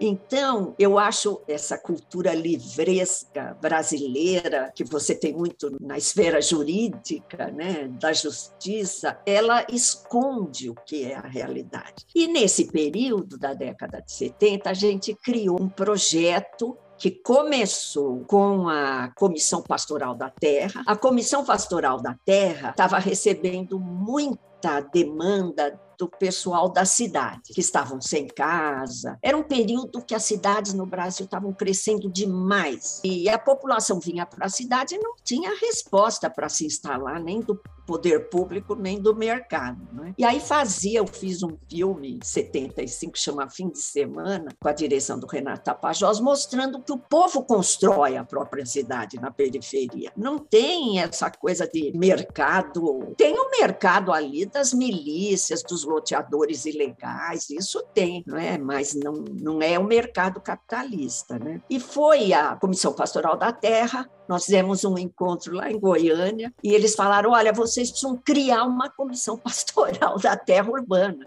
Então, 0.00 0.74
eu 0.78 0.98
acho 0.98 1.42
essa 1.46 1.76
cultura 1.76 2.32
livresca 2.34 3.56
brasileira, 3.60 4.72
que 4.74 4.82
você 4.82 5.14
tem 5.14 5.34
muito 5.34 5.76
na 5.80 5.98
esfera 5.98 6.40
jurídica, 6.40 7.50
né, 7.50 7.88
da 8.00 8.12
justiça, 8.12 9.18
ela 9.26 9.66
esconde 9.70 10.70
o 10.70 10.74
que 10.74 11.04
é 11.04 11.16
a 11.16 11.28
realidade. 11.28 12.06
E 12.14 12.26
nesse 12.26 12.72
período 12.72 13.36
da 13.36 13.52
década 13.52 14.00
de 14.00 14.12
70, 14.12 14.70
a 14.70 14.74
gente 14.74 15.14
criou 15.14 15.60
um 15.60 15.68
projeto 15.68 16.76
que 16.96 17.10
começou 17.10 18.24
com 18.26 18.68
a 18.68 19.10
Comissão 19.16 19.62
Pastoral 19.62 20.14
da 20.14 20.28
Terra. 20.28 20.82
A 20.86 20.94
Comissão 20.94 21.44
Pastoral 21.44 22.00
da 22.00 22.14
Terra 22.26 22.70
estava 22.70 22.98
recebendo 22.98 23.80
muita 23.80 24.80
demanda 24.80 25.80
do 26.00 26.08
pessoal 26.08 26.70
da 26.70 26.86
cidade, 26.86 27.52
que 27.52 27.60
estavam 27.60 28.00
sem 28.00 28.26
casa. 28.26 29.18
Era 29.22 29.36
um 29.36 29.42
período 29.42 30.02
que 30.02 30.14
as 30.14 30.24
cidades 30.24 30.72
no 30.72 30.86
Brasil 30.86 31.26
estavam 31.26 31.52
crescendo 31.52 32.10
demais. 32.10 33.02
E 33.04 33.28
a 33.28 33.38
população 33.38 34.00
vinha 34.00 34.24
para 34.24 34.46
a 34.46 34.48
cidade 34.48 34.94
e 34.94 34.98
não 34.98 35.14
tinha 35.22 35.50
resposta 35.60 36.30
para 36.30 36.48
se 36.48 36.64
instalar, 36.64 37.22
nem 37.22 37.40
do 37.40 37.60
poder 37.90 38.30
público 38.30 38.76
nem 38.76 39.00
do 39.00 39.16
mercado. 39.16 39.80
Né? 39.92 40.14
E 40.16 40.24
aí 40.24 40.38
fazia, 40.38 41.00
eu 41.00 41.06
fiz 41.08 41.42
um 41.42 41.56
filme 41.68 42.18
em 42.18 42.24
75, 42.24 43.18
chama 43.18 43.50
Fim 43.50 43.68
de 43.68 43.80
Semana, 43.80 44.54
com 44.60 44.68
a 44.68 44.72
direção 44.72 45.18
do 45.18 45.26
Renato 45.26 45.64
Tapajós, 45.64 46.20
mostrando 46.20 46.80
que 46.80 46.92
o 46.92 46.98
povo 46.98 47.42
constrói 47.42 48.16
a 48.16 48.22
própria 48.22 48.64
cidade 48.64 49.20
na 49.20 49.32
periferia. 49.32 50.12
Não 50.16 50.38
tem 50.38 51.00
essa 51.00 51.32
coisa 51.32 51.66
de 51.66 51.90
mercado. 51.92 53.12
Tem 53.16 53.34
o 53.36 53.50
mercado 53.50 54.12
ali 54.12 54.46
das 54.46 54.72
milícias, 54.72 55.64
dos 55.64 55.82
loteadores 55.90 56.64
ilegais, 56.64 57.50
isso 57.50 57.82
tem, 57.92 58.24
não 58.26 58.38
é? 58.38 58.56
mas 58.56 58.94
não, 58.94 59.12
não 59.12 59.62
é 59.62 59.78
o 59.78 59.84
mercado 59.84 60.40
capitalista. 60.40 61.38
Né? 61.38 61.60
E 61.68 61.78
foi 61.78 62.32
a 62.32 62.56
Comissão 62.56 62.92
Pastoral 62.92 63.36
da 63.36 63.52
Terra, 63.52 64.08
nós 64.28 64.44
fizemos 64.44 64.84
um 64.84 64.96
encontro 64.96 65.54
lá 65.54 65.70
em 65.70 65.78
Goiânia, 65.78 66.52
e 66.62 66.72
eles 66.72 66.94
falaram: 66.94 67.32
olha, 67.32 67.52
vocês 67.52 67.90
precisam 67.90 68.16
criar 68.16 68.64
uma 68.64 68.88
comissão 68.88 69.36
pastoral 69.38 70.18
da 70.18 70.36
terra 70.36 70.70
urbana 70.70 71.26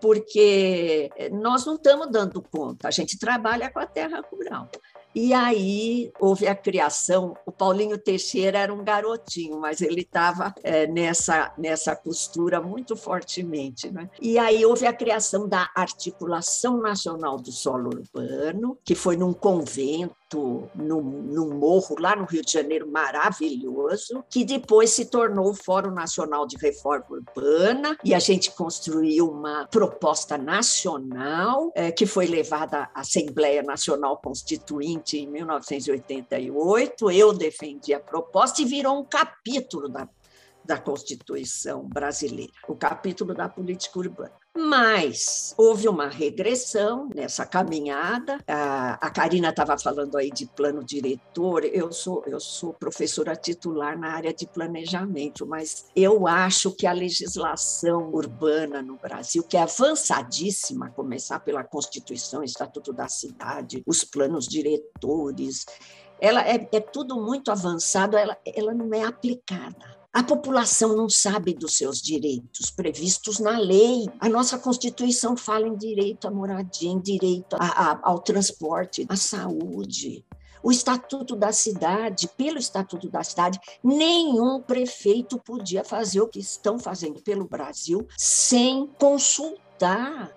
porque 0.00 1.10
nós 1.32 1.66
não 1.66 1.74
estamos 1.74 2.10
dando 2.10 2.40
conta, 2.40 2.88
a 2.88 2.90
gente 2.90 3.18
trabalha 3.18 3.70
com 3.70 3.78
a 3.78 3.86
terra 3.86 4.22
rural. 4.30 4.68
E 5.14 5.32
aí 5.32 6.12
houve 6.20 6.46
a 6.46 6.54
criação. 6.54 7.36
O 7.46 7.52
Paulinho 7.52 7.98
Teixeira 7.98 8.58
era 8.58 8.72
um 8.72 8.84
garotinho, 8.84 9.58
mas 9.60 9.80
ele 9.80 10.02
estava 10.02 10.54
é, 10.62 10.86
nessa, 10.86 11.52
nessa 11.58 11.96
costura 11.96 12.60
muito 12.60 12.96
fortemente. 12.96 13.90
Né? 13.90 14.08
E 14.20 14.38
aí 14.38 14.64
houve 14.64 14.86
a 14.86 14.92
criação 14.92 15.48
da 15.48 15.70
Articulação 15.74 16.80
Nacional 16.80 17.36
do 17.36 17.50
Solo 17.50 17.90
Urbano, 17.90 18.78
que 18.84 18.94
foi 18.94 19.16
num 19.16 19.32
convento 19.32 20.17
num, 20.36 21.00
num 21.00 21.54
morro 21.54 21.96
lá 21.98 22.14
no 22.14 22.24
Rio 22.24 22.44
de 22.44 22.52
Janeiro 22.52 22.90
maravilhoso, 22.90 24.24
que 24.28 24.44
depois 24.44 24.90
se 24.90 25.06
tornou 25.06 25.50
o 25.50 25.54
Fórum 25.54 25.90
Nacional 25.90 26.46
de 26.46 26.56
Reforma 26.56 27.06
Urbana, 27.10 27.96
e 28.04 28.14
a 28.14 28.18
gente 28.18 28.50
construiu 28.50 29.30
uma 29.30 29.66
proposta 29.70 30.36
nacional 30.36 31.72
é, 31.74 31.90
que 31.90 32.06
foi 32.06 32.26
levada 32.26 32.90
à 32.94 33.00
Assembleia 33.00 33.62
Nacional 33.62 34.18
Constituinte 34.18 35.18
em 35.18 35.26
1988. 35.26 37.10
Eu 37.10 37.32
defendi 37.32 37.94
a 37.94 38.00
proposta 38.00 38.60
e 38.60 38.64
virou 38.64 38.98
um 38.98 39.04
capítulo 39.04 39.88
da 39.88 40.08
da 40.68 40.76
Constituição 40.76 41.88
brasileira, 41.88 42.52
o 42.68 42.76
capítulo 42.76 43.32
da 43.32 43.48
política 43.48 43.98
urbana. 43.98 44.34
Mas 44.58 45.54
houve 45.56 45.88
uma 45.88 46.08
regressão 46.08 47.08
nessa 47.14 47.46
caminhada. 47.46 48.40
A, 48.44 49.08
Karina 49.08 49.50
estava 49.50 49.78
falando 49.78 50.16
aí 50.16 50.32
de 50.32 50.46
plano 50.46 50.82
diretor. 50.82 51.64
Eu 51.64 51.92
sou, 51.92 52.24
eu 52.26 52.40
sou 52.40 52.74
professora 52.74 53.36
titular 53.36 53.96
na 53.96 54.10
área 54.10 54.34
de 54.34 54.48
planejamento, 54.48 55.46
mas 55.46 55.86
eu 55.94 56.26
acho 56.26 56.72
que 56.72 56.88
a 56.88 56.92
legislação 56.92 58.10
urbana 58.12 58.82
no 58.82 58.96
Brasil, 58.96 59.44
que 59.44 59.56
é 59.56 59.62
avançadíssima, 59.62 60.86
a 60.86 60.90
começar 60.90 61.38
pela 61.38 61.62
Constituição, 61.62 62.42
Estatuto 62.42 62.92
da 62.92 63.06
Cidade, 63.06 63.84
os 63.86 64.02
planos 64.02 64.48
diretores, 64.48 65.66
ela 66.20 66.44
é, 66.44 66.68
é 66.72 66.80
tudo 66.80 67.14
muito 67.22 67.52
avançado, 67.52 68.16
ela, 68.16 68.36
ela 68.44 68.74
não 68.74 68.92
é 68.92 69.04
aplicada. 69.04 69.97
A 70.18 70.22
população 70.24 70.96
não 70.96 71.08
sabe 71.08 71.54
dos 71.54 71.76
seus 71.76 72.02
direitos 72.02 72.72
previstos 72.72 73.38
na 73.38 73.56
lei. 73.56 74.08
A 74.18 74.28
nossa 74.28 74.58
Constituição 74.58 75.36
fala 75.36 75.68
em 75.68 75.76
direito 75.76 76.26
à 76.26 76.30
moradia, 76.32 76.90
em 76.90 76.98
direito 76.98 77.54
a, 77.54 77.92
a, 77.92 78.00
ao 78.02 78.18
transporte, 78.18 79.06
à 79.08 79.14
saúde. 79.14 80.24
O 80.60 80.72
Estatuto 80.72 81.36
da 81.36 81.52
Cidade, 81.52 82.28
pelo 82.36 82.58
Estatuto 82.58 83.08
da 83.08 83.22
Cidade, 83.22 83.60
nenhum 83.80 84.60
prefeito 84.60 85.38
podia 85.38 85.84
fazer 85.84 86.20
o 86.20 86.26
que 86.26 86.40
estão 86.40 86.80
fazendo 86.80 87.22
pelo 87.22 87.46
Brasil 87.46 88.04
sem 88.16 88.88
consultar 88.98 89.67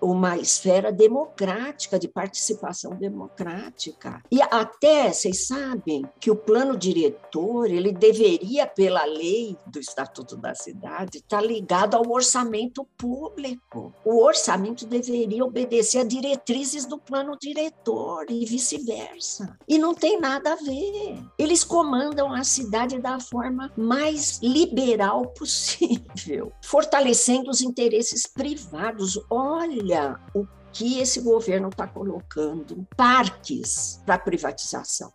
uma 0.00 0.36
esfera 0.36 0.92
democrática, 0.92 1.98
de 1.98 2.08
participação 2.08 2.94
democrática. 2.94 4.22
E 4.30 4.40
até, 4.42 5.12
vocês 5.12 5.46
sabem, 5.46 6.04
que 6.20 6.30
o 6.30 6.36
plano 6.36 6.76
diretor, 6.76 7.70
ele 7.70 7.92
deveria, 7.92 8.66
pela 8.66 9.04
lei 9.04 9.56
do 9.66 9.78
Estatuto 9.78 10.36
da 10.36 10.54
Cidade, 10.54 11.18
estar 11.18 11.38
tá 11.38 11.42
ligado 11.42 11.94
ao 11.94 12.10
orçamento 12.10 12.86
público. 12.96 13.92
O 14.04 14.22
orçamento 14.22 14.86
deveria 14.86 15.44
obedecer 15.44 15.98
a 15.98 16.04
diretrizes 16.04 16.86
do 16.86 16.98
plano 16.98 17.36
diretor 17.40 18.26
e 18.28 18.44
vice-versa. 18.44 19.56
E 19.68 19.78
não 19.78 19.94
tem 19.94 20.20
nada 20.20 20.52
a 20.52 20.56
ver. 20.56 21.18
Eles 21.38 21.64
comandam 21.64 22.32
a 22.32 22.44
cidade 22.44 22.98
da 22.98 23.18
forma 23.18 23.72
mais 23.76 24.40
liberal 24.42 25.26
possível, 25.28 26.52
fortalecendo 26.62 27.50
os 27.50 27.60
interesses 27.60 28.26
privados 28.26 29.16
olha 29.32 30.20
o 30.34 30.46
que 30.72 30.98
esse 31.00 31.20
governo 31.20 31.68
está 31.68 31.86
colocando 31.86 32.86
parques 32.96 34.00
para 34.04 34.18
privatização. 34.18 35.12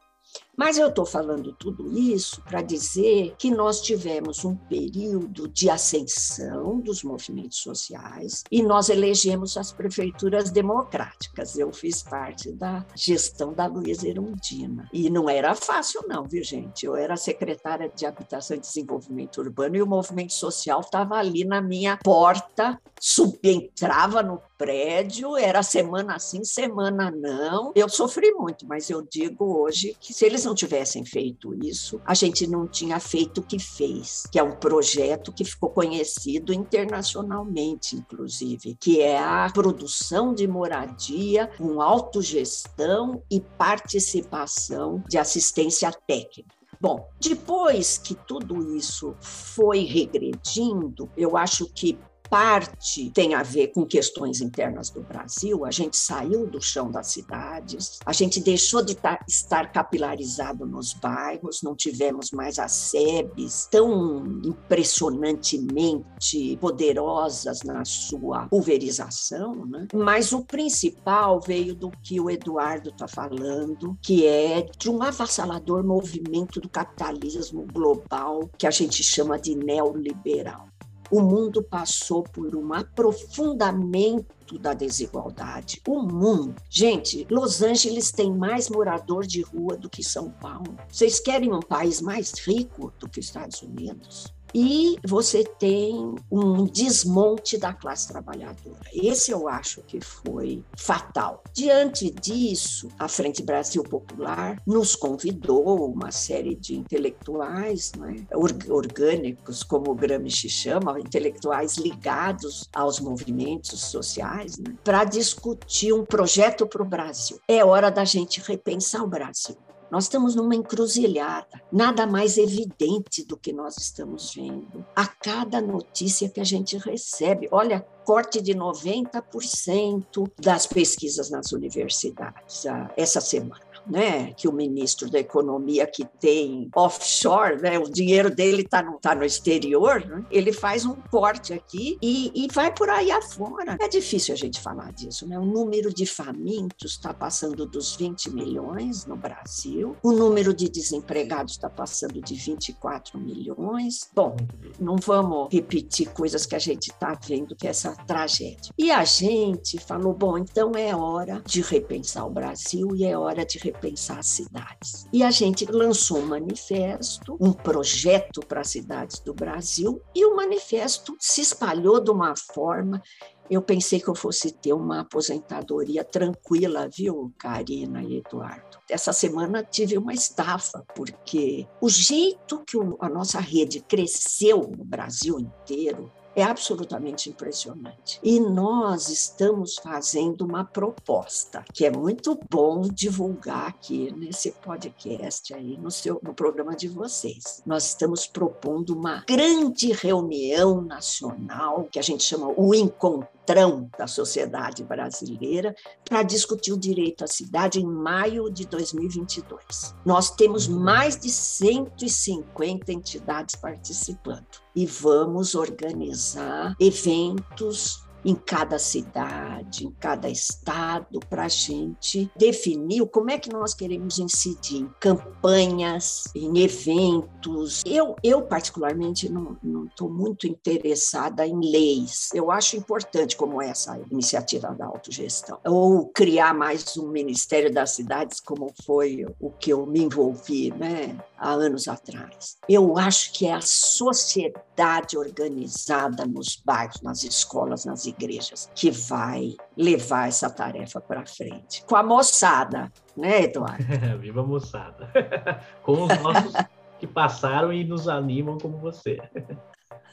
Mas 0.57 0.79
eu 0.79 0.87
estou 0.87 1.05
falando 1.05 1.53
tudo 1.53 1.95
isso 1.95 2.41
para 2.41 2.63
dizer 2.63 3.35
que 3.37 3.51
nós 3.51 3.79
tivemos 3.79 4.43
um 4.43 4.55
período 4.55 5.47
de 5.47 5.69
ascensão 5.69 6.79
dos 6.79 7.03
movimentos 7.03 7.59
sociais 7.59 8.43
e 8.51 8.63
nós 8.63 8.89
elegemos 8.89 9.55
as 9.55 9.71
prefeituras 9.71 10.49
democráticas. 10.49 11.59
Eu 11.59 11.71
fiz 11.71 12.01
parte 12.01 12.51
da 12.51 12.83
gestão 12.95 13.53
da 13.53 13.67
Luísa 13.67 14.07
Erundina. 14.07 14.89
E 14.91 15.11
não 15.11 15.29
era 15.29 15.53
fácil, 15.53 16.03
não, 16.07 16.23
viu, 16.23 16.43
gente? 16.43 16.87
Eu 16.87 16.95
era 16.95 17.15
secretária 17.15 17.91
de 17.95 18.07
Habitação 18.07 18.57
e 18.57 18.59
Desenvolvimento 18.59 19.39
Urbano 19.39 19.75
e 19.75 19.81
o 19.83 19.87
movimento 19.87 20.33
social 20.33 20.81
estava 20.81 21.17
ali 21.17 21.45
na 21.45 21.61
minha 21.61 21.97
porta, 21.97 22.81
subentrava 22.99 24.23
no 24.23 24.41
prédio, 24.57 25.37
era 25.37 25.61
semana 25.61 26.19
sim, 26.19 26.43
semana 26.43 27.11
não. 27.11 27.71
Eu 27.75 27.87
sofri 27.89 28.31
muito, 28.31 28.65
mas 28.67 28.89
eu 28.89 29.01
digo 29.01 29.59
hoje 29.59 29.95
que 29.99 30.13
se 30.13 30.25
eles 30.25 30.45
não 30.45 30.55
tivessem 30.55 31.05
feito 31.05 31.53
isso, 31.65 32.01
a 32.05 32.13
gente 32.13 32.47
não 32.47 32.67
tinha 32.67 32.99
feito 32.99 33.39
o 33.39 33.43
que 33.43 33.59
fez, 33.59 34.23
que 34.31 34.39
é 34.39 34.43
um 34.43 34.55
projeto 34.55 35.31
que 35.31 35.45
ficou 35.45 35.69
conhecido 35.69 36.53
internacionalmente, 36.53 37.95
inclusive, 37.95 38.75
que 38.79 39.01
é 39.01 39.19
a 39.19 39.49
produção 39.53 40.33
de 40.33 40.47
moradia 40.47 41.49
com 41.57 41.81
autogestão 41.81 43.21
e 43.29 43.39
participação 43.39 45.03
de 45.07 45.17
assistência 45.17 45.91
técnica. 46.07 46.57
Bom, 46.79 47.09
depois 47.19 47.97
que 47.97 48.13
tudo 48.13 48.75
isso 48.75 49.15
foi 49.19 49.83
regredindo, 49.83 51.09
eu 51.17 51.35
acho 51.35 51.65
que 51.73 51.97
parte 52.29 53.09
tem 53.11 53.33
a 53.33 53.43
ver 53.43 53.67
com 53.67 53.85
questões 53.85 54.41
internas 54.41 54.89
do 54.89 55.01
Brasil. 55.01 55.63
A 55.65 55.71
gente 55.71 55.95
saiu 55.97 56.47
do 56.47 56.61
chão 56.61 56.91
das 56.91 57.07
cidades, 57.07 57.99
a 58.05 58.13
gente 58.13 58.39
deixou 58.39 58.81
de 58.83 58.95
estar 59.27 59.71
capilarizado 59.71 60.65
nos 60.65 60.93
bairros, 60.93 61.61
não 61.61 61.75
tivemos 61.75 62.31
mais 62.31 62.57
as 62.59 62.71
SEBs 62.71 63.67
tão 63.69 64.39
impressionantemente 64.43 66.57
poderosas 66.59 67.61
na 67.63 67.85
sua 67.85 68.47
pulverização. 68.47 69.65
Né? 69.65 69.87
Mas 69.93 70.33
o 70.33 70.43
principal 70.43 71.39
veio 71.39 71.75
do 71.75 71.91
que 72.03 72.19
o 72.19 72.29
Eduardo 72.29 72.89
está 72.89 73.07
falando, 73.07 73.97
que 74.01 74.25
é 74.25 74.65
de 74.77 74.89
um 74.89 75.01
avassalador 75.01 75.81
movimento 75.83 76.59
do 76.59 76.67
capitalismo 76.69 77.65
global 77.71 78.49
que 78.57 78.67
a 78.67 78.71
gente 78.71 79.03
chama 79.03 79.39
de 79.39 79.55
neoliberal 79.55 80.67
o 81.11 81.21
mundo 81.21 81.63
passou 81.63 82.23
por 82.23 82.55
um 82.55 82.73
aprofundamento 82.73 84.57
da 84.59 84.73
desigualdade. 84.73 85.81
O 85.87 86.01
mundo. 86.01 86.55
Gente, 86.69 87.27
Los 87.29 87.61
Angeles 87.61 88.11
tem 88.11 88.33
mais 88.33 88.69
morador 88.69 89.25
de 89.25 89.41
rua 89.41 89.75
do 89.75 89.89
que 89.89 90.03
São 90.03 90.29
Paulo. 90.29 90.77
Vocês 90.89 91.19
querem 91.19 91.53
um 91.53 91.59
país 91.59 92.01
mais 92.01 92.33
rico 92.39 92.93
do 92.99 93.09
que 93.09 93.19
os 93.19 93.25
Estados 93.25 93.61
Unidos? 93.61 94.36
E 94.53 94.97
você 95.05 95.43
tem 95.43 96.15
um 96.31 96.65
desmonte 96.65 97.57
da 97.57 97.73
classe 97.73 98.07
trabalhadora. 98.07 98.77
Esse 98.93 99.31
eu 99.31 99.47
acho 99.47 99.81
que 99.81 99.99
foi 100.01 100.63
fatal. 100.77 101.43
Diante 101.53 102.09
disso, 102.09 102.87
a 102.97 103.07
Frente 103.07 103.43
Brasil 103.43 103.83
Popular 103.83 104.61
nos 104.65 104.95
convidou, 104.95 105.91
uma 105.91 106.11
série 106.11 106.55
de 106.55 106.75
intelectuais 106.75 107.91
né, 107.97 108.25
orgânicos, 108.69 109.63
como 109.63 109.95
Gramsci 109.95 110.49
chama, 110.49 110.99
intelectuais 110.99 111.77
ligados 111.77 112.67
aos 112.73 112.99
movimentos 112.99 113.81
sociais, 113.81 114.57
né, 114.57 114.75
para 114.83 115.03
discutir 115.03 115.93
um 115.93 116.05
projeto 116.05 116.65
para 116.65 116.81
o 116.81 116.85
Brasil. 116.85 117.39
É 117.47 117.63
hora 117.63 117.89
da 117.89 118.05
gente 118.05 118.41
repensar 118.41 119.03
o 119.03 119.07
Brasil. 119.07 119.55
Nós 119.89 120.05
estamos 120.05 120.35
numa 120.35 120.55
encruzilhada, 120.55 121.61
nada 121.71 122.05
mais 122.05 122.37
evidente 122.37 123.23
do 123.25 123.37
que 123.37 123.53
nós 123.53 123.77
estamos 123.77 124.33
vendo. 124.33 124.85
A 124.95 125.05
cada 125.07 125.61
notícia 125.61 126.29
que 126.29 126.39
a 126.39 126.43
gente 126.43 126.77
recebe, 126.77 127.47
olha, 127.51 127.85
corte 128.05 128.41
de 128.41 128.53
90% 128.53 130.31
das 130.39 130.65
pesquisas 130.65 131.29
nas 131.29 131.51
universidades 131.51 132.65
ah, 132.65 132.91
essa 132.95 133.19
semana 133.19 133.66
né, 133.89 134.33
que 134.33 134.47
o 134.47 134.53
ministro 134.53 135.09
da 135.09 135.19
Economia 135.19 135.87
que 135.87 136.05
tem 136.19 136.69
offshore, 136.75 137.61
né, 137.61 137.79
o 137.79 137.89
dinheiro 137.89 138.33
dele 138.33 138.63
está 138.63 138.83
no, 138.83 138.99
tá 138.99 139.15
no 139.15 139.23
exterior, 139.23 140.05
né, 140.05 140.25
ele 140.29 140.51
faz 140.51 140.85
um 140.85 140.95
corte 141.09 141.53
aqui 141.53 141.97
e, 142.01 142.31
e 142.35 142.47
vai 142.51 142.73
por 142.73 142.89
aí 142.89 143.11
afora. 143.11 143.77
É 143.79 143.87
difícil 143.87 144.33
a 144.33 144.37
gente 144.37 144.59
falar 144.59 144.91
disso. 144.91 145.27
Né? 145.27 145.39
O 145.39 145.45
número 145.45 145.93
de 145.93 146.05
famintos 146.05 146.91
está 146.93 147.13
passando 147.13 147.65
dos 147.65 147.95
20 147.95 148.31
milhões 148.31 149.05
no 149.05 149.15
Brasil, 149.15 149.95
o 150.03 150.11
número 150.11 150.53
de 150.53 150.69
desempregados 150.69 151.53
está 151.53 151.69
passando 151.69 152.21
de 152.21 152.35
24 152.35 153.19
milhões. 153.19 154.09
Bom, 154.13 154.35
não 154.79 154.97
vamos 154.97 155.49
repetir 155.51 156.09
coisas 156.09 156.45
que 156.45 156.55
a 156.55 156.59
gente 156.59 156.91
está 156.91 157.17
vendo, 157.27 157.55
que 157.55 157.67
é 157.67 157.69
essa 157.69 157.95
tragédia. 158.05 158.71
E 158.77 158.91
a 158.91 159.03
gente 159.03 159.77
falou: 159.79 160.13
bom, 160.13 160.37
então 160.37 160.71
é 160.75 160.95
hora 160.95 161.41
de 161.45 161.61
repensar 161.61 162.25
o 162.25 162.29
Brasil 162.29 162.95
e 162.95 163.05
é 163.05 163.17
hora 163.17 163.45
de 163.45 163.57
repensar 163.57 163.76
repensar 163.77 164.19
as 164.19 164.27
cidades. 164.27 165.07
E 165.13 165.23
a 165.23 165.31
gente 165.31 165.65
lançou 165.65 166.19
um 166.19 166.25
manifesto, 166.25 167.37
um 167.39 167.53
projeto 167.53 168.41
para 168.41 168.61
as 168.61 168.69
cidades 168.69 169.19
do 169.19 169.33
Brasil, 169.33 170.01
e 170.15 170.25
o 170.25 170.35
manifesto 170.35 171.15
se 171.19 171.41
espalhou 171.41 172.01
de 172.01 172.11
uma 172.11 172.35
forma 172.35 173.01
eu 173.49 173.61
pensei 173.61 173.99
que 173.99 174.09
eu 174.09 174.15
fosse 174.15 174.51
ter 174.51 174.73
uma 174.73 175.01
aposentadoria 175.01 176.03
tranquila, 176.03 176.89
viu, 176.89 177.33
Karina 177.37 178.03
e 178.03 178.17
Eduardo? 178.17 178.77
Essa 178.89 179.13
semana 179.13 179.63
tive 179.63 179.97
uma 179.97 180.13
estafa, 180.13 180.83
porque 180.93 181.65
o 181.79 181.89
jeito 181.89 182.63
que 182.67 182.77
a 182.99 183.07
nossa 183.07 183.39
rede 183.39 183.79
cresceu 183.79 184.69
no 184.77 184.83
Brasil 184.83 185.39
inteiro 185.39 186.11
é 186.37 186.43
absolutamente 186.43 187.31
impressionante. 187.31 188.19
E 188.21 188.39
nós 188.39 189.09
estamos 189.09 189.73
fazendo 189.75 190.45
uma 190.45 190.63
proposta 190.63 191.65
que 191.73 191.83
é 191.83 191.89
muito 191.89 192.39
bom 192.47 192.81
divulgar 192.81 193.69
aqui 193.69 194.13
nesse 194.15 194.51
podcast 194.51 195.55
aí 195.55 195.75
no 195.79 195.89
seu 195.89 196.19
no 196.21 196.35
programa 196.35 196.75
de 196.75 196.87
vocês. 196.87 197.63
Nós 197.65 197.87
estamos 197.87 198.27
propondo 198.27 198.91
uma 198.91 199.25
grande 199.27 199.91
reunião 199.91 200.79
nacional 200.79 201.87
que 201.91 201.97
a 201.97 202.03
gente 202.03 202.23
chama 202.23 202.53
o 202.55 202.75
encontro 202.75 203.36
patrão 203.47 203.89
da 203.97 204.07
sociedade 204.07 204.83
brasileira 204.83 205.73
para 206.03 206.21
discutir 206.21 206.73
o 206.73 206.77
direito 206.77 207.23
à 207.23 207.27
cidade 207.27 207.79
em 207.79 207.85
maio 207.85 208.51
de 208.51 208.67
2022. 208.67 209.95
Nós 210.05 210.29
temos 210.29 210.67
mais 210.67 211.17
de 211.17 211.29
150 211.29 212.91
entidades 212.91 213.55
participando 213.55 214.45
e 214.75 214.85
vamos 214.85 215.55
organizar 215.55 216.75
eventos 216.77 218.06
em 218.27 218.35
cada 218.35 218.77
cidade, 218.77 219.85
em 219.85 219.91
cada 219.91 220.29
estado, 220.29 221.17
para 221.29 221.45
a 221.45 221.47
gente 221.47 222.29
definir 222.35 223.07
como 223.07 223.31
é 223.31 223.39
que 223.39 223.49
nós 223.49 223.73
queremos 223.73 224.19
incidir 224.19 224.81
em 224.81 224.91
campanhas, 224.99 226.25
em 226.35 226.59
eventos. 226.59 227.83
Eu, 227.85 228.17
eu 228.21 228.41
particularmente, 228.41 229.31
não 229.31 229.85
estou 229.85 230.09
muito 230.09 230.45
interessada 230.45 231.47
em 231.47 231.57
leis. 231.71 232.29
Eu 232.33 232.51
acho 232.51 232.75
importante 232.75 233.37
como 233.37 233.61
essa 233.61 233.97
iniciativa 234.11 234.75
da 234.75 234.87
autogestão. 234.87 235.57
Ou 235.63 236.09
criar 236.09 236.53
mais 236.53 236.97
um 236.97 237.07
Ministério 237.07 237.73
das 237.73 237.91
Cidades, 237.91 238.41
como 238.41 238.73
foi 238.85 239.25
o 239.39 239.49
que 239.51 239.71
eu 239.71 239.85
me 239.85 240.01
envolvi 240.01 240.69
né, 240.71 241.17
há 241.37 241.51
anos 241.51 241.87
atrás. 241.87 242.57
Eu 242.67 242.97
acho 242.97 243.33
que 243.33 243.47
é 243.47 243.53
a 243.53 243.61
sociedade 243.61 245.17
organizada 245.17 246.25
nos 246.25 246.61
bairros, 246.65 247.01
nas 247.01 247.23
escolas, 247.23 247.85
nas 247.85 248.05
igrejas, 248.05 248.69
que 248.73 248.91
vai 248.91 249.55
levar 249.75 250.27
essa 250.27 250.49
tarefa 250.49 250.99
para 250.99 251.25
frente. 251.25 251.83
Com 251.85 251.95
a 251.95 252.03
moçada, 252.03 252.91
né, 253.15 253.43
Eduardo? 253.43 253.83
Viva 254.19 254.41
a 254.41 254.45
moçada! 254.45 255.09
Com 255.83 256.03
os 256.03 256.19
nossos 256.19 256.53
que 256.99 257.07
passaram 257.07 257.71
e 257.71 257.83
nos 257.83 258.07
animam 258.07 258.57
como 258.57 258.77
você. 258.77 259.17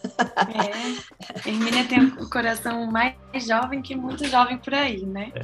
É, 0.05 1.49
Hermínia 1.49 1.89
tem 1.89 2.05
o 2.05 2.29
coração 2.29 2.87
mais 2.91 3.17
jovem 3.47 3.81
que 3.81 3.97
muito 3.97 4.27
jovem 4.27 4.59
por 4.59 4.75
aí, 4.75 5.05
né? 5.05 5.33
É. 5.35 5.43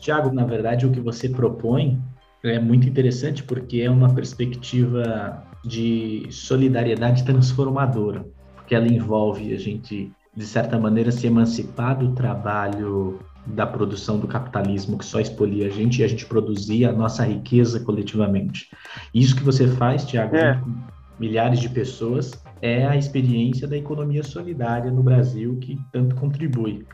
Tiago, 0.00 0.32
na 0.32 0.44
verdade, 0.44 0.86
o 0.86 0.90
que 0.90 1.00
você 1.00 1.28
propõe 1.28 2.00
é 2.48 2.58
muito 2.58 2.88
interessante 2.88 3.42
porque 3.42 3.80
é 3.80 3.90
uma 3.90 4.12
perspectiva 4.12 5.42
de 5.64 6.26
solidariedade 6.30 7.24
transformadora, 7.24 8.24
porque 8.56 8.74
ela 8.74 8.86
envolve 8.86 9.54
a 9.54 9.58
gente 9.58 10.12
de 10.38 10.46
certa 10.46 10.78
maneira, 10.78 11.10
se 11.10 11.26
emancipar 11.26 11.98
do 11.98 12.12
trabalho 12.12 13.18
da 13.44 13.66
produção 13.66 14.20
do 14.20 14.28
capitalismo 14.28 14.96
que 14.96 15.04
só 15.04 15.18
expolia 15.18 15.66
a 15.66 15.70
gente 15.70 16.00
e 16.00 16.04
a 16.04 16.08
gente 16.08 16.24
produzia 16.26 16.90
a 16.90 16.92
nossa 16.92 17.24
riqueza 17.24 17.80
coletivamente. 17.80 18.68
Isso 19.12 19.34
que 19.34 19.42
você 19.42 19.66
faz, 19.66 20.04
Tiago, 20.04 20.36
é. 20.36 20.54
com 20.54 20.72
milhares 21.18 21.58
de 21.58 21.68
pessoas, 21.68 22.40
é 22.62 22.86
a 22.86 22.96
experiência 22.96 23.66
da 23.66 23.76
economia 23.76 24.22
solidária 24.22 24.92
no 24.92 25.02
Brasil 25.02 25.56
que 25.56 25.76
tanto 25.90 26.14
contribui. 26.14 26.86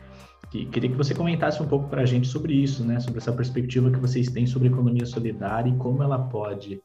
E 0.55 0.65
queria 0.67 0.89
que 0.89 0.95
você 0.95 1.13
comentasse 1.13 1.61
um 1.61 1.67
pouco 1.67 1.89
para 1.89 2.03
a 2.03 2.05
gente 2.05 2.27
sobre 2.27 2.53
isso, 2.53 2.85
né? 2.85 2.97
sobre 3.01 3.19
essa 3.19 3.33
perspectiva 3.33 3.91
que 3.91 3.99
vocês 3.99 4.29
têm 4.29 4.47
sobre 4.47 4.69
a 4.69 4.71
economia 4.71 5.05
solidária 5.05 5.69
e 5.69 5.75
como 5.75 6.01
ela 6.01 6.17
pode 6.17 6.81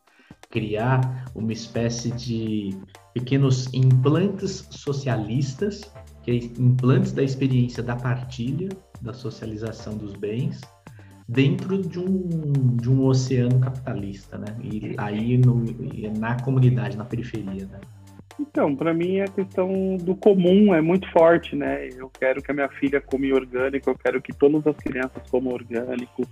criar 0.50 1.24
uma 1.36 1.52
espécie 1.52 2.10
de 2.10 2.76
pequenos 3.14 3.72
implantes 3.72 4.66
socialistas 4.70 5.92
que 6.24 6.30
é 6.32 6.34
implantes 6.60 7.12
da 7.12 7.22
experiência 7.22 7.80
da 7.80 7.94
partilha, 7.94 8.68
da 9.00 9.12
socialização 9.12 9.96
dos 9.96 10.14
bens, 10.14 10.60
dentro 11.28 11.80
de 11.80 11.98
um, 11.98 12.76
de 12.76 12.90
um 12.90 13.04
oceano 13.04 13.60
capitalista, 13.60 14.36
né? 14.36 14.56
E 14.62 14.94
aí 14.98 15.38
no, 15.38 15.64
na 16.18 16.38
comunidade, 16.42 16.96
na 16.96 17.04
periferia, 17.04 17.66
né? 17.66 17.80
Então, 18.38 18.74
para 18.74 18.94
mim 18.94 19.20
a 19.20 19.28
questão 19.28 19.96
do 19.96 20.14
comum 20.14 20.74
é 20.74 20.80
muito 20.80 21.10
forte, 21.10 21.54
né? 21.54 21.88
Eu 21.96 22.10
quero 22.18 22.42
que 22.42 22.50
a 22.50 22.54
minha 22.54 22.68
filha 22.68 23.00
come 23.00 23.32
orgânico, 23.32 23.90
eu 23.90 23.98
quero 23.98 24.22
que 24.22 24.32
todas 24.32 24.66
as 24.66 24.76
crianças 24.76 25.22
comam 25.30 25.52
orgânico, 25.52 26.22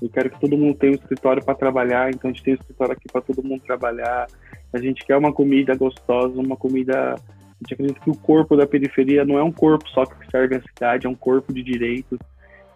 eu 0.00 0.08
quero 0.08 0.30
que 0.30 0.40
todo 0.40 0.56
mundo 0.56 0.76
tenha 0.76 0.92
um 0.92 0.96
escritório 0.96 1.44
para 1.44 1.54
trabalhar, 1.54 2.10
então 2.10 2.30
a 2.30 2.32
gente 2.32 2.42
tem 2.42 2.54
um 2.54 2.58
escritório 2.58 2.92
aqui 2.92 3.08
para 3.10 3.20
todo 3.20 3.42
mundo 3.42 3.62
trabalhar. 3.62 4.26
A 4.72 4.78
gente 4.78 5.04
quer 5.04 5.16
uma 5.16 5.32
comida 5.32 5.74
gostosa, 5.74 6.38
uma 6.38 6.56
comida 6.56 7.14
a 7.14 7.64
gente 7.64 7.74
acredita 7.74 8.00
que 8.00 8.10
o 8.10 8.16
corpo 8.16 8.54
da 8.54 8.66
periferia 8.66 9.24
não 9.24 9.38
é 9.38 9.42
um 9.42 9.52
corpo 9.52 9.88
só 9.88 10.04
que 10.04 10.30
serve 10.30 10.56
à 10.56 10.60
cidade, 10.60 11.06
é 11.06 11.10
um 11.10 11.14
corpo 11.14 11.52
de 11.52 11.62
direitos. 11.62 12.18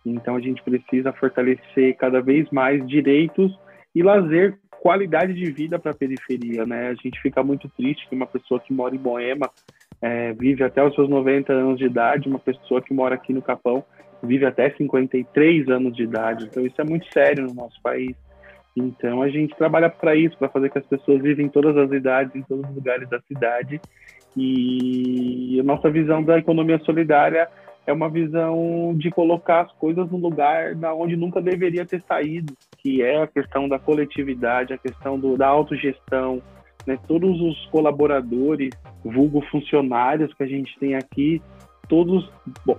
Então 0.05 0.37
a 0.37 0.41
gente 0.41 0.63
precisa 0.63 1.13
fortalecer 1.13 1.97
cada 1.99 2.23
vez 2.23 2.49
mais 2.51 2.87
direitos 2.89 3.57
e 3.95 4.03
lazer, 4.03 4.59
qualidade 4.81 5.35
de 5.35 5.51
vida 5.51 5.79
para 5.79 5.91
a 5.91 5.95
periferia, 5.95 6.65
né? 6.65 6.89
A 6.89 6.95
gente 6.95 7.21
fica 7.21 7.43
muito 7.43 7.69
triste 7.69 8.09
que 8.09 8.15
uma 8.15 8.27
pessoa 8.27 8.61
que 8.61 8.73
mora 8.73 8.95
em 8.95 8.99
Moema 8.99 9.51
é, 10.01 10.33
vive 10.33 10.65
até 10.65 10.83
os 10.83 10.95
seus 10.95 11.09
90 11.09 11.53
anos 11.53 11.79
de 11.79 11.85
idade, 11.85 12.29
uma 12.29 12.39
pessoa 12.39 12.81
que 12.81 12.95
mora 12.95 13.15
aqui 13.15 13.33
no 13.33 13.43
Capão 13.43 13.85
vive 14.23 14.45
até 14.45 14.71
53 14.71 15.69
anos 15.69 15.95
de 15.95 16.03
idade. 16.03 16.45
Então 16.45 16.65
isso 16.65 16.81
é 16.81 16.85
muito 16.85 17.07
sério 17.13 17.47
no 17.47 17.55
nosso 17.55 17.81
país. 17.83 18.15
Então 18.77 19.23
a 19.23 19.29
gente 19.29 19.57
trabalha 19.57 19.91
para 19.91 20.15
isso, 20.15 20.37
para 20.39 20.49
fazer 20.49 20.71
que 20.71 20.79
as 20.79 20.87
pessoas 20.87 21.21
vivem 21.21 21.47
em 21.47 21.51
todas 21.51 21.77
as 21.77 21.91
idades, 21.91 22.35
em 22.35 22.43
todos 22.43 22.69
os 22.69 22.75
lugares 22.75 23.09
da 23.09 23.21
cidade 23.21 23.81
e 24.37 25.59
a 25.61 25.65
nossa 25.65 25.91
visão 25.91 26.23
da 26.23 26.39
economia 26.39 26.79
solidária 26.81 27.49
é 27.87 27.93
uma 27.93 28.09
visão 28.09 28.95
de 28.97 29.11
colocar 29.11 29.63
as 29.63 29.73
coisas 29.73 30.11
no 30.11 30.19
lugar 30.19 30.75
da 30.75 30.95
onde 30.95 31.17
nunca 31.17 31.41
deveria 31.41 31.85
ter 31.85 32.03
saído, 32.07 32.55
que 32.79 33.03
é 33.03 33.23
a 33.23 33.27
questão 33.27 33.69
da 33.69 33.79
coletividade, 33.79 34.73
a 34.73 34.79
questão 34.79 35.19
do, 35.19 35.37
da 35.37 35.49
autogestão, 35.49 36.43
né? 36.87 36.99
Todos 37.07 37.41
os 37.41 37.67
colaboradores, 37.67 38.71
vulgo 39.05 39.41
funcionários 39.51 40.33
que 40.35 40.43
a 40.43 40.47
gente 40.47 40.79
tem 40.79 40.95
aqui, 40.95 41.43
todos 41.89 42.31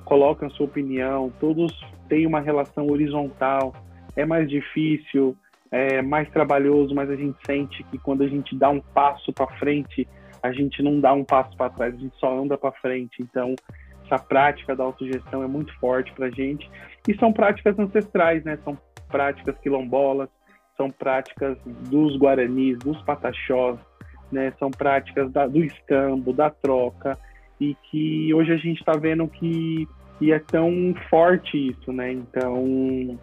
colocam 0.05 0.47
a 0.47 0.51
sua 0.51 0.65
opinião, 0.65 1.31
todos 1.39 1.71
têm 2.07 2.25
uma 2.25 2.39
relação 2.39 2.87
horizontal. 2.87 3.73
É 4.15 4.25
mais 4.25 4.49
difícil, 4.49 5.35
é 5.71 6.01
mais 6.01 6.29
trabalhoso, 6.29 6.93
mas 6.95 7.09
a 7.09 7.15
gente 7.15 7.37
sente 7.45 7.83
que 7.85 7.97
quando 7.97 8.23
a 8.23 8.27
gente 8.27 8.55
dá 8.55 8.69
um 8.69 8.81
passo 8.81 9.31
para 9.33 9.47
frente, 9.57 10.07
a 10.41 10.51
gente 10.51 10.81
não 10.81 10.99
dá 10.99 11.13
um 11.13 11.23
passo 11.23 11.55
para 11.55 11.69
trás, 11.69 11.93
a 11.93 11.97
gente 11.97 12.15
só 12.17 12.37
anda 12.37 12.57
para 12.57 12.71
frente. 12.73 13.21
Então, 13.21 13.55
essa 14.12 14.19
prática 14.19 14.76
da 14.76 14.84
autogestão 14.84 15.41
é 15.41 15.47
muito 15.47 15.74
forte 15.80 16.12
para 16.12 16.26
a 16.26 16.30
gente. 16.30 16.69
E 17.08 17.15
são 17.15 17.32
práticas 17.32 17.80
ancestrais, 17.80 18.43
né? 18.43 18.60
São 18.63 18.78
práticas 19.10 19.58
quilombolas, 19.60 20.30
são 20.76 20.91
práticas 20.91 21.58
dos 21.89 22.17
guaranis, 22.17 22.78
dos 22.80 23.02
pataxós, 23.04 23.80
né? 24.32 24.52
São 24.60 24.69
práticas 24.69 25.32
da, 25.32 25.47
do 25.47 25.63
escambo, 25.63 26.34
da 26.34 26.50
troca, 26.50 27.17
e 27.60 27.76
que 27.89 28.34
hoje 28.34 28.52
a 28.52 28.58
gente 28.58 28.80
está 28.80 28.93
vendo 28.93 29.28
que, 29.28 29.88
é 30.21 30.39
tão 30.39 30.93
forte 31.09 31.70
isso, 31.70 31.91
né? 31.91 32.12
Então, 32.12 33.18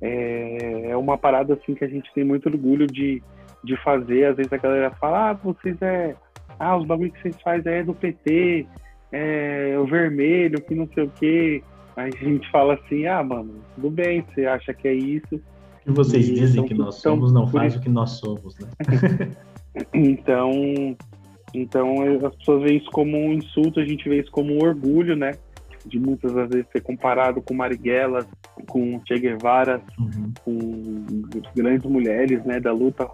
é, 0.00 0.90
é 0.90 0.96
uma 0.96 1.18
parada 1.18 1.54
assim 1.54 1.74
que 1.74 1.84
a 1.84 1.88
gente 1.88 2.12
tem 2.14 2.24
muito 2.24 2.48
orgulho 2.48 2.86
de, 2.86 3.22
de 3.62 3.76
fazer. 3.82 4.26
Às 4.26 4.36
vezes 4.36 4.52
a 4.52 4.56
galera 4.56 4.90
fala, 4.92 5.30
ah, 5.30 5.32
vocês 5.34 5.76
é 5.82 6.16
ah, 6.58 6.76
os 6.76 6.86
bagulho 6.86 7.12
que 7.12 7.20
vocês 7.20 7.40
fazem 7.42 7.72
é 7.72 7.82
do 7.84 7.94
PT, 7.94 8.66
é 9.12 9.76
o 9.78 9.86
vermelho, 9.86 10.60
que 10.60 10.74
não 10.74 10.88
sei 10.94 11.04
o 11.04 11.10
quê. 11.10 11.62
Aí 11.96 12.10
a 12.14 12.24
gente 12.24 12.50
fala 12.50 12.74
assim, 12.74 13.06
ah, 13.06 13.22
mano, 13.22 13.54
tudo 13.74 13.90
bem, 13.90 14.22
você 14.22 14.46
acha 14.46 14.72
que 14.72 14.86
é 14.86 14.94
isso. 14.94 15.40
E 15.86 15.90
vocês 15.90 16.28
e 16.28 16.34
dizem 16.34 16.64
então, 16.64 16.64
que 16.68 16.74
nós 16.74 16.98
então, 16.98 17.12
somos, 17.14 17.32
não 17.32 17.46
faz 17.46 17.74
o 17.74 17.80
que 17.80 17.88
nós 17.88 18.10
somos, 18.10 18.56
né? 18.58 18.68
então, 19.92 20.96
então 21.54 22.26
as 22.26 22.36
pessoas 22.36 22.62
veem 22.62 22.76
isso 22.78 22.90
como 22.90 23.16
um 23.16 23.32
insulto, 23.32 23.80
a 23.80 23.84
gente 23.84 24.08
vê 24.08 24.20
isso 24.20 24.30
como 24.30 24.54
um 24.54 24.62
orgulho, 24.62 25.16
né? 25.16 25.32
De 25.86 25.98
muitas 25.98 26.32
vezes 26.32 26.66
ser 26.70 26.82
comparado 26.82 27.40
com 27.40 27.54
Marighella, 27.54 28.26
com 28.68 29.00
Che 29.06 29.18
Guevara, 29.18 29.80
uhum. 29.98 30.32
com 30.44 30.62
grandes 31.56 31.90
mulheres, 31.90 32.44
né, 32.44 32.60
da 32.60 32.72
luta 32.72 33.08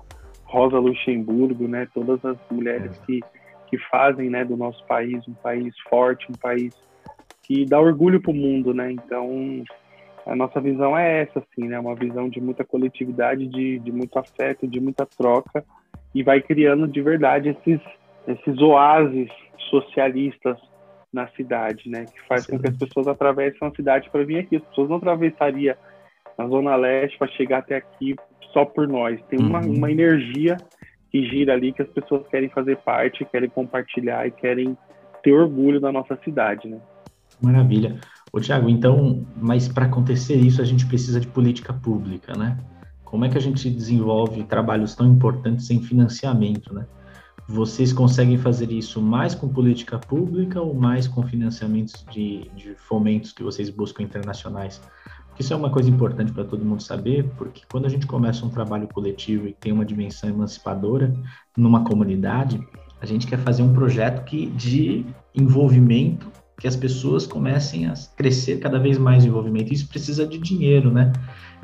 Rosa 0.45 0.79
Luxemburgo, 0.79 1.69
né, 1.69 1.87
todas 1.95 2.25
as 2.25 2.37
mulheres 2.51 2.93
é. 2.97 3.07
que, 3.07 3.21
que 3.75 3.79
fazem, 3.91 4.31
né, 4.31 4.45
do 4.45 4.57
nosso 4.57 4.85
país 4.87 5.27
um 5.27 5.35
país 5.35 5.75
forte, 5.89 6.31
um 6.31 6.35
país 6.35 6.75
que 7.43 7.67
dá 7.67 7.81
orgulho 7.81 8.21
para 8.21 8.31
o 8.31 8.35
mundo, 8.35 8.73
né? 8.73 8.93
Então, 8.93 9.65
a 10.25 10.35
nossa 10.35 10.61
visão 10.61 10.97
é 10.97 11.23
essa, 11.23 11.41
assim, 11.41 11.69
né? 11.69 11.79
Uma 11.79 11.95
visão 11.95 12.29
de 12.29 12.41
muita 12.41 12.65
coletividade, 12.65 13.47
de, 13.47 13.79
de 13.81 13.93
muito 13.93 14.19
afeto, 14.19 14.67
de 14.67 14.81
muita 14.81 15.05
troca 15.05 15.65
e 16.15 16.23
vai 16.23 16.41
criando 16.41 16.87
de 16.87 17.03
verdade 17.03 17.51
esses 17.51 17.81
esses 18.27 18.59
oásis 18.63 19.29
socialistas 19.69 20.57
na 21.13 21.27
cidade, 21.29 21.91
né? 21.91 22.07
Que 22.07 22.27
faz 22.27 22.45
Sim. 22.45 22.53
com 22.53 22.63
que 22.63 22.69
as 22.69 22.77
pessoas 22.77 23.07
atravessem 23.07 23.59
a 23.61 23.71
cidade 23.73 24.09
para 24.09 24.25
vir 24.25 24.39
aqui. 24.39 24.57
As 24.57 24.65
pessoas 24.65 24.89
não 24.89 24.97
atravessariam 24.97 25.77
a 26.39 26.47
Zona 26.47 26.75
Leste 26.77 27.19
para 27.19 27.29
chegar 27.29 27.59
até 27.59 27.77
aqui 27.77 28.17
só 28.53 28.65
por 28.65 28.89
nós. 28.89 29.21
Tem 29.29 29.39
uma, 29.39 29.61
uhum. 29.61 29.75
uma 29.75 29.91
energia 29.91 30.57
que 31.15 31.25
gira 31.29 31.53
ali 31.53 31.73
que 31.73 31.81
as 31.81 31.89
pessoas 31.91 32.27
querem 32.27 32.49
fazer 32.49 32.77
parte, 32.79 33.25
querem 33.25 33.49
compartilhar 33.49 34.27
e 34.27 34.33
querem 34.33 34.77
ter 35.23 35.33
orgulho 35.33 35.81
da 35.81 35.93
nossa 35.93 36.19
cidade, 36.25 36.67
né? 36.69 36.81
Maravilha. 37.41 38.01
Ô, 38.33 38.41
Tiago, 38.41 38.69
então, 38.69 39.25
mas 39.37 39.69
para 39.69 39.87
acontecer 39.87 40.35
isso 40.35 40.61
a 40.61 40.65
gente 40.65 40.85
precisa 40.87 41.21
de 41.21 41.29
política 41.29 41.73
pública, 41.73 42.37
né? 42.37 42.59
Como 43.05 43.25
é 43.25 43.29
que 43.29 43.39
a 43.39 43.41
gente 43.41 43.71
desenvolve 43.71 44.43
trabalhos 44.43 44.97
tão 44.97 45.07
importantes 45.07 45.69
sem 45.69 45.81
financiamento, 45.81 46.75
né? 46.75 46.85
Vocês 47.47 47.93
conseguem 47.93 48.37
fazer 48.37 48.73
isso 48.73 49.01
mais 49.01 49.37
com 49.37 49.49
política 49.49 50.01
pública 50.01 50.61
ou 50.61 50.75
mais 50.75 51.07
com 51.07 51.23
financiamentos 51.23 52.05
de, 52.11 52.51
de 52.57 52.75
fomentos 52.75 53.31
que 53.31 53.45
vocês 53.45 53.71
buscam 53.71 54.03
internacionais? 54.03 54.83
Isso 55.39 55.53
é 55.53 55.57
uma 55.57 55.71
coisa 55.71 55.91
importante 55.91 56.33
para 56.33 56.45
todo 56.45 56.65
mundo 56.65 56.83
saber, 56.83 57.25
porque 57.37 57.63
quando 57.71 57.87
a 57.87 57.89
gente 57.89 58.07
começa 58.07 58.47
um 58.47 58.51
trabalho 58.51 58.87
coletivo 58.89 59.49
e 59.49 59.53
tem 59.53 59.73
uma 59.73 59.85
dimensão 59.85 60.31
emancipadora 60.31 61.13
numa 61.57 61.85
comunidade, 61.85 62.61
a 63.01 63.07
gente 63.07 63.27
quer 63.27 63.39
fazer 63.39 63.63
um 63.63 63.73
projeto 63.73 64.25
que 64.25 64.47
de 64.47 65.05
envolvimento, 65.35 66.31
que 66.59 66.69
as 66.69 66.77
pessoas 66.77 67.27
comecem 67.27 67.87
a 67.87 67.95
crescer 68.17 68.59
cada 68.59 68.79
vez 68.79 68.97
mais 68.97 69.25
envolvimento. 69.25 69.73
Isso 69.73 69.89
precisa 69.89 70.25
de 70.27 70.39
dinheiro, 70.39 70.91
né? 70.93 71.13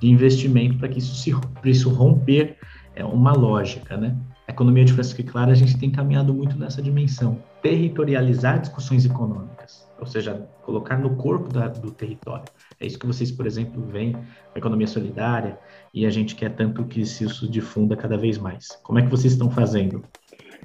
De 0.01 0.09
investimento 0.09 0.77
para 0.77 0.89
que 0.89 0.99
isso 0.99 1.15
se 1.15 1.33
isso 1.65 1.91
romper 1.91 2.57
é 2.95 3.05
uma 3.05 3.33
lógica, 3.33 3.97
né? 3.97 4.17
A 4.49 4.53
economia 4.53 4.85
de 4.85 4.93
Francisco 4.93 5.21
e 5.21 5.25
Clara 5.25 5.53
a 5.53 5.55
gente 5.55 5.79
tem 5.79 5.91
caminhado 5.91 6.35
muito 6.35 6.59
nessa 6.59 6.83
dimensão, 6.83 7.39
territorializar 7.63 8.61
discussões 8.61 9.05
econômicas, 9.05 9.60
ou 10.01 10.07
seja, 10.07 10.49
colocar 10.63 10.99
no 10.99 11.17
corpo 11.17 11.53
da, 11.53 11.69
do 11.69 11.91
território. 11.91 12.45
É 12.81 12.87
isso 12.87 12.99
que 12.99 13.07
vocês, 13.07 13.31
por 13.31 13.47
exemplo, 13.47 13.83
veem 13.83 14.13
na 14.13 14.57
economia 14.57 14.87
solidária 14.87 15.59
e 15.93 16.07
a 16.07 16.11
gente 16.11 16.35
quer 16.35 16.51
tanto 16.55 16.85
que 16.85 17.01
isso 17.03 17.49
difunda 17.49 17.95
cada 17.97 18.17
vez 18.17 18.39
mais. 18.39 18.69
Como 18.83 18.99
é 18.99 19.03
que 19.03 19.11
vocês 19.11 19.35
estão 19.35 19.51
fazendo? 19.51 20.03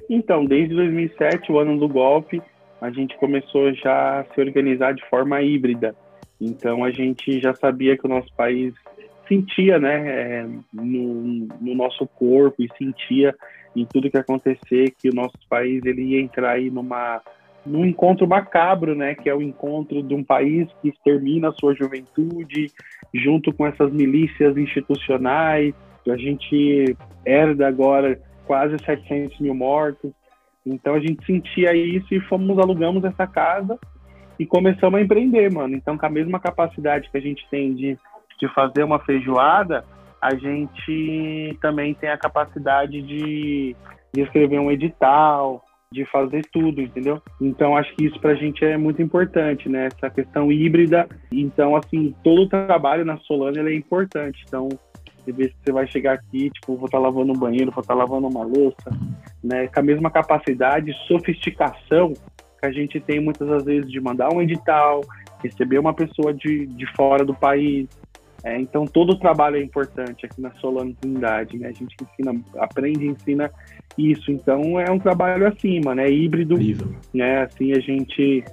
Então, 0.08 0.44
desde 0.44 0.74
2007, 0.74 1.52
o 1.52 1.58
ano 1.58 1.78
do 1.78 1.88
golpe, 1.88 2.40
a 2.80 2.90
gente 2.90 3.16
começou 3.18 3.72
já 3.74 4.20
a 4.20 4.24
se 4.24 4.40
organizar 4.40 4.94
de 4.94 5.04
forma 5.08 5.42
híbrida. 5.42 5.94
Então, 6.40 6.84
a 6.84 6.90
gente 6.90 7.40
já 7.40 7.54
sabia 7.54 7.96
que 7.96 8.06
o 8.06 8.08
nosso 8.08 8.32
país 8.34 8.74
sentia, 9.28 9.78
né, 9.78 10.08
é, 10.08 10.46
no, 10.72 11.48
no, 11.60 11.74
nosso 11.74 12.06
corpo 12.06 12.62
e 12.62 12.68
sentia 12.78 13.34
em 13.74 13.84
tudo 13.84 14.10
que 14.10 14.16
acontecer 14.16 14.94
que 14.96 15.08
o 15.08 15.14
nosso 15.14 15.36
país 15.48 15.84
ele 15.84 16.02
ia 16.02 16.20
entrar 16.20 16.52
aí 16.52 16.70
numa 16.70 17.20
num 17.66 17.84
encontro 17.84 18.26
macabro, 18.26 18.94
né, 18.94 19.14
que 19.14 19.28
é 19.28 19.34
o 19.34 19.42
encontro 19.42 20.02
de 20.02 20.14
um 20.14 20.22
país 20.22 20.68
que 20.80 20.88
extermina 20.88 21.48
a 21.48 21.52
sua 21.52 21.74
juventude, 21.74 22.70
junto 23.12 23.52
com 23.52 23.66
essas 23.66 23.92
milícias 23.92 24.56
institucionais. 24.56 25.74
A 26.08 26.16
gente 26.16 26.96
herda 27.24 27.66
agora 27.66 28.20
quase 28.46 28.76
700 28.84 29.40
mil 29.40 29.54
mortos. 29.54 30.12
Então 30.64 30.94
a 30.94 31.00
gente 31.00 31.24
sentia 31.26 31.74
isso 31.74 32.14
e 32.14 32.20
fomos, 32.20 32.58
alugamos 32.58 33.04
essa 33.04 33.26
casa 33.26 33.78
e 34.38 34.46
começamos 34.46 34.98
a 34.98 35.02
empreender, 35.02 35.52
mano. 35.52 35.74
Então, 35.74 35.96
com 35.96 36.06
a 36.06 36.10
mesma 36.10 36.38
capacidade 36.38 37.10
que 37.10 37.16
a 37.16 37.20
gente 37.20 37.46
tem 37.50 37.74
de, 37.74 37.98
de 38.38 38.48
fazer 38.54 38.84
uma 38.84 38.98
feijoada, 39.00 39.84
a 40.20 40.34
gente 40.34 41.56
também 41.60 41.94
tem 41.94 42.10
a 42.10 42.18
capacidade 42.18 43.00
de, 43.02 43.76
de 44.12 44.20
escrever 44.20 44.58
um 44.58 44.70
edital, 44.70 45.64
de 45.92 46.04
fazer 46.06 46.44
tudo, 46.52 46.80
entendeu? 46.80 47.22
Então 47.40 47.76
acho 47.76 47.94
que 47.94 48.06
isso 48.06 48.20
para 48.20 48.32
a 48.32 48.34
gente 48.34 48.64
é 48.64 48.76
muito 48.76 49.00
importante, 49.00 49.68
né? 49.68 49.86
Essa 49.86 50.10
questão 50.10 50.50
híbrida. 50.50 51.08
Então 51.30 51.76
assim, 51.76 52.14
todo 52.22 52.42
o 52.42 52.48
trabalho 52.48 53.04
na 53.04 53.18
Solana 53.18 53.68
é 53.68 53.74
importante. 53.74 54.42
Então 54.46 54.68
você 55.26 55.32
vê 55.32 55.48
que 55.48 55.56
você 55.64 55.72
vai 55.72 55.86
chegar 55.88 56.14
aqui, 56.14 56.50
tipo, 56.50 56.76
vou 56.76 56.86
estar 56.86 56.98
tá 56.98 57.02
lavando 57.02 57.32
um 57.32 57.38
banheiro, 57.38 57.70
vou 57.72 57.82
estar 57.82 57.94
tá 57.94 57.98
lavando 57.98 58.28
uma 58.28 58.44
louça, 58.44 58.90
né? 59.42 59.66
Com 59.68 59.80
a 59.80 59.82
mesma 59.82 60.10
capacidade, 60.10 60.92
sofisticação 61.06 62.12
que 62.60 62.66
a 62.66 62.72
gente 62.72 63.00
tem 63.00 63.20
muitas 63.20 63.64
vezes 63.64 63.90
de 63.90 64.00
mandar 64.00 64.32
um 64.32 64.40
edital, 64.40 65.02
receber 65.42 65.78
uma 65.78 65.94
pessoa 65.94 66.32
de, 66.32 66.66
de 66.66 66.86
fora 66.94 67.24
do 67.24 67.34
país, 67.34 67.88
é, 68.46 68.60
então, 68.60 68.84
todo 68.86 69.10
o 69.10 69.18
trabalho 69.18 69.56
é 69.56 69.60
importante 69.60 70.24
aqui 70.24 70.40
na 70.40 70.52
Solano 70.60 70.94
Trindade, 70.94 71.58
né? 71.58 71.66
A 71.66 71.72
gente 71.72 71.96
ensina, 72.00 72.40
aprende 72.58 73.04
e 73.04 73.08
ensina 73.08 73.50
isso. 73.98 74.30
Então, 74.30 74.78
é 74.78 74.88
um 74.88 75.00
trabalho 75.00 75.48
assim, 75.48 75.80
mano, 75.84 76.00
é 76.00 76.08
híbrido, 76.08 76.54
né? 77.12 77.42
Assim, 77.42 77.72
a 77.72 77.80
gente 77.80 78.44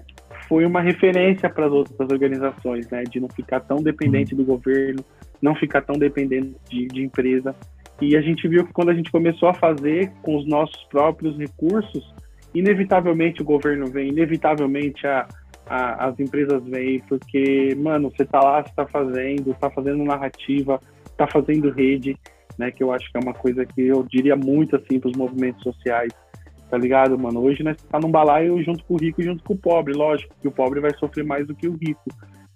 foi 0.48 0.66
uma 0.66 0.82
referência 0.82 1.48
para 1.48 1.68
as 1.68 1.72
outras 1.72 2.10
organizações, 2.10 2.90
né? 2.90 3.04
De 3.04 3.20
não 3.20 3.30
ficar 3.30 3.60
tão 3.60 3.84
dependente 3.84 4.34
do 4.34 4.44
governo, 4.44 5.06
não 5.40 5.54
ficar 5.54 5.82
tão 5.82 5.96
dependente 5.96 6.56
de, 6.68 6.88
de 6.88 7.04
empresa. 7.04 7.56
E 8.02 8.18
a 8.18 8.22
gente 8.22 8.48
viu 8.48 8.66
que 8.66 8.74
quando 8.74 8.90
a 8.90 8.96
gente 8.96 9.12
começou 9.12 9.48
a 9.48 9.54
fazer 9.54 10.12
com 10.24 10.36
os 10.36 10.48
nossos 10.48 10.84
próprios 10.86 11.38
recursos, 11.38 12.04
inevitavelmente 12.52 13.44
o 13.44 13.46
governo 13.46 13.86
vem, 13.86 14.10
inevitavelmente 14.10 15.06
a, 15.06 15.28
a, 15.68 16.08
as 16.08 16.20
empresas 16.20 16.64
vêm, 16.66 17.00
porque, 17.08 17.76
mano, 17.78 18.12
você 18.12 18.26
tá 18.26 18.40
lá, 18.40 18.62
você 18.62 18.74
tá 18.76 18.86
fazendo, 18.86 19.54
tá 19.56 19.70
fazendo 19.70 20.04
narrativa, 20.04 20.80
tá 21.18 21.28
fazendo 21.28 21.72
rede, 21.72 22.18
né? 22.58 22.72
Que 22.72 22.84
eu 22.84 22.92
acho 22.92 23.12
que 23.12 23.18
é 23.18 23.22
uma 23.22 23.34
coisa 23.34 23.66
que 23.66 23.82
eu 23.82 24.04
diria 24.04 24.36
muito, 24.36 24.76
assim, 24.76 25.00
pros 25.00 25.16
movimentos 25.16 25.64
sociais, 25.64 26.14
tá 26.70 26.78
ligado, 26.78 27.18
mano? 27.18 27.42
Hoje 27.42 27.64
nós 27.64 27.78
tá 27.78 28.00
num 28.00 28.12
balaio 28.12 28.62
junto 28.64 28.84
com 28.86 28.96
o 28.96 28.98
rico 28.98 29.22
e 29.22 29.26
junto 29.26 29.44
com 29.44 29.54
o 29.54 29.58
pobre, 29.58 29.94
lógico, 29.94 30.36
que 30.42 30.48
o 30.48 30.52
pobre 30.52 30.80
vai 30.80 30.94
sofrer 30.96 31.24
mais 31.24 31.48
do 31.48 31.56
que 31.56 31.68
o 31.68 31.78
rico, 31.78 32.10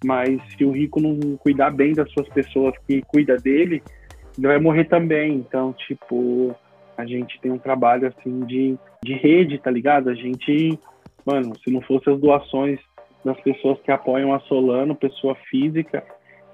mas 0.03 0.39
se 0.55 0.64
o 0.64 0.72
rico 0.72 0.99
não 0.99 1.38
cuidar 1.38 1.72
bem 1.72 1.93
das 1.93 2.12
suas 2.12 2.28
pessoas 2.30 2.74
que 2.86 3.01
cuida 3.03 3.38
dele, 3.38 3.82
ele 4.38 4.47
vai 4.47 4.60
morrer 4.60 4.86
também, 4.86 5.36
então, 5.36 5.74
tipo, 5.74 6.55
a 6.97 7.05
gente 7.05 7.39
tem 7.41 7.51
um 7.51 7.58
trabalho, 7.58 8.08
assim, 8.08 8.45
de, 8.45 8.78
de 9.03 9.14
rede, 9.14 9.58
tá 9.60 9.72
ligado? 9.72 10.10
A 10.10 10.14
gente, 10.14 10.78
mano, 11.26 11.53
se 11.64 11.72
não 11.72 11.82
fosse 11.82 12.10
as 12.10 12.20
doações 12.20 12.80
das 13.24 13.39
pessoas 13.41 13.80
que 13.82 13.91
apoiam 13.91 14.34
a 14.34 14.39
Solano, 14.41 14.95
pessoa 14.95 15.36
física 15.49 16.03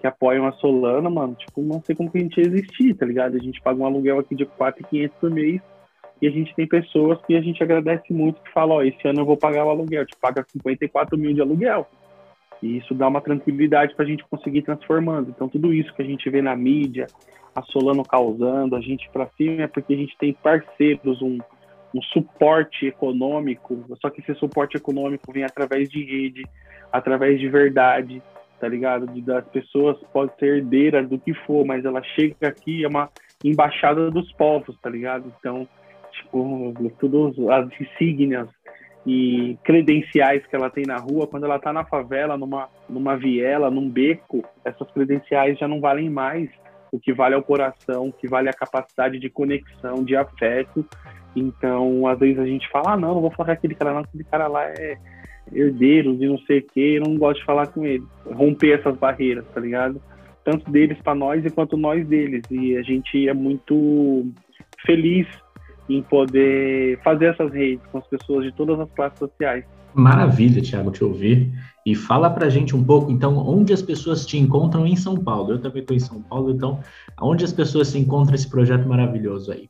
que 0.04 0.08
apoiam 0.08 0.46
a 0.46 0.52
Solano, 0.54 1.10
mano, 1.10 1.34
tipo, 1.34 1.62
não 1.62 1.82
sei 1.82 1.96
como 1.96 2.12
que 2.12 2.18
a 2.18 2.22
gente 2.22 2.38
ia 2.38 2.46
existir, 2.46 2.94
tá 2.94 3.06
ligado? 3.06 3.38
A 3.38 3.40
gente 3.40 3.62
paga 3.62 3.82
um 3.82 3.86
aluguel 3.86 4.20
aqui 4.20 4.36
de 4.36 4.46
4,500 4.46 5.18
por 5.18 5.32
mês 5.32 5.62
e 6.22 6.28
a 6.28 6.30
gente 6.30 6.54
tem 6.56 6.68
pessoas 6.68 7.22
que 7.26 7.38
a 7.38 7.42
gente 7.42 7.64
agradece 7.64 8.12
muito 8.12 8.42
que 8.42 8.52
falam, 8.52 8.76
ó, 8.76 8.80
oh, 8.80 8.84
esse 8.84 9.08
ano 9.08 9.22
eu 9.22 9.26
vou 9.26 9.38
pagar 9.38 9.66
o 9.66 9.70
aluguel, 9.70 10.06
te 10.06 10.16
paga 10.18 10.46
54 10.52 11.18
mil 11.18 11.34
de 11.34 11.40
aluguel. 11.40 11.88
E 12.62 12.78
isso 12.78 12.94
dá 12.94 13.08
uma 13.08 13.22
tranquilidade 13.22 13.96
para 13.96 14.04
a 14.04 14.08
gente 14.08 14.26
conseguir 14.30 14.62
transformando. 14.64 15.30
Então, 15.30 15.48
tudo 15.48 15.74
isso 15.74 15.94
que 15.94 16.02
a 16.02 16.06
gente 16.06 16.30
vê 16.30 16.42
na 16.42 16.56
mídia, 16.56 17.08
a 17.56 17.62
Solano 17.62 18.04
causando, 18.04 18.76
a 18.76 18.82
gente 18.82 19.10
para 19.10 19.28
cima, 19.38 19.64
é 19.64 19.68
porque 19.68 19.94
a 19.94 19.98
gente 19.98 20.18
tem 20.18 20.34
parceiros, 20.34 21.22
um, 21.22 21.38
um 21.94 22.02
suporte 22.02 22.88
econômico, 22.88 23.86
só 24.02 24.10
que 24.10 24.22
esse 24.22 24.34
suporte 24.36 24.78
econômico 24.78 25.32
vem 25.32 25.44
através 25.44 25.90
de 25.90 26.04
rede, 26.04 26.44
através 26.92 27.40
de 27.40 27.48
verdade, 27.48 28.22
tá 28.60 28.68
ligado? 28.68 29.08
De, 29.08 29.22
das 29.22 29.46
pessoas 29.50 29.98
pode 30.12 30.32
ser 30.40 30.58
herdeira 30.58 31.04
do 31.04 31.20
que 31.20 31.34
for, 31.34 31.66
mas 31.66 31.86
ela 31.86 32.02
chega 32.02 32.48
aqui 32.48 32.84
é 32.84 32.88
uma 32.88 33.10
embaixada 33.44 34.10
dos 34.10 34.32
povos, 34.34 34.78
tá 34.82 34.90
ligado? 34.90 35.32
Então, 35.38 35.68
tipo, 36.12 36.74
todas 37.00 37.38
as 37.50 37.70
insígnias 37.80 38.48
e 39.06 39.58
credenciais 39.64 40.46
que 40.48 40.56
ela 40.56 40.70
tem 40.70 40.86
na 40.86 40.98
rua, 40.98 41.28
quando 41.28 41.46
ela 41.46 41.60
tá 41.60 41.74
na 41.74 41.84
favela, 41.84 42.38
numa, 42.38 42.70
numa 42.88 43.18
viela, 43.18 43.70
num 43.70 43.90
beco, 43.90 44.44
essas 44.64 44.90
credenciais 44.92 45.60
já 45.60 45.68
não 45.68 45.82
valem 45.82 46.10
mais. 46.10 46.50
O 46.94 47.00
que 47.00 47.12
vale 47.12 47.34
é 47.34 47.38
o 47.40 47.42
coração, 47.42 48.10
o 48.10 48.14
que 48.14 48.28
vale 48.28 48.50
é 48.50 48.52
a 48.52 48.56
capacidade 48.56 49.18
de 49.18 49.28
conexão, 49.28 50.04
de 50.04 50.16
afeto. 50.16 50.86
Então, 51.36 52.06
às 52.06 52.20
vezes 52.20 52.38
a 52.38 52.46
gente 52.46 52.70
fala, 52.70 52.94
ah, 52.94 52.98
não, 52.98 53.16
não 53.16 53.22
vou 53.22 53.32
falar 53.32 53.48
com 53.48 53.54
aquele 53.54 53.74
cara, 53.74 53.94
não, 53.94 54.02
aquele 54.02 54.24
cara 54.24 54.46
lá 54.46 54.64
é 54.66 55.00
herdeiros 55.52 56.22
e 56.22 56.28
não 56.28 56.38
sei 56.42 56.60
o 56.60 56.64
que, 56.64 56.96
eu 56.98 57.02
não 57.02 57.18
gosto 57.18 57.40
de 57.40 57.46
falar 57.46 57.66
com 57.66 57.84
ele. 57.84 58.04
Romper 58.32 58.80
essas 58.80 58.96
barreiras, 58.96 59.44
tá 59.52 59.60
ligado? 59.60 60.00
Tanto 60.44 60.70
deles 60.70 61.02
para 61.02 61.16
nós 61.16 61.44
quanto 61.56 61.76
nós 61.76 62.06
deles. 62.08 62.44
E 62.52 62.78
a 62.78 62.84
gente 62.84 63.28
é 63.28 63.34
muito 63.34 64.28
feliz 64.86 65.26
em 65.98 66.02
poder 66.04 67.00
fazer 67.04 67.26
essas 67.26 67.52
redes 67.54 67.86
com 67.92 67.98
as 67.98 68.08
pessoas 68.08 68.46
de 68.46 68.52
todas 68.52 68.80
as 68.80 68.90
classes 68.92 69.20
sociais. 69.20 69.66
Maravilha, 69.94 70.62
Tiago, 70.62 70.92
te 70.92 71.04
ouvir. 71.04 71.52
E 71.86 71.96
fala 71.96 72.30
pra 72.30 72.50
gente 72.50 72.76
um 72.76 72.84
pouco, 72.84 73.12
então, 73.12 73.38
onde 73.38 73.74
as 73.74 73.82
pessoas 73.82 74.26
te 74.26 74.38
encontram 74.38 74.88
em 74.88 74.96
São 74.96 75.18
Paulo. 75.18 75.52
Eu 75.52 75.62
também 75.62 75.82
estou 75.82 75.96
em 75.96 76.00
São 76.00 76.22
Paulo, 76.22 76.52
então, 76.52 76.80
onde 77.22 77.44
as 77.44 77.52
pessoas 77.52 77.90
se 77.90 78.00
encontram 78.00 78.36
esse 78.36 78.50
projeto 78.50 78.88
maravilhoso 78.88 79.52
aí? 79.52 79.70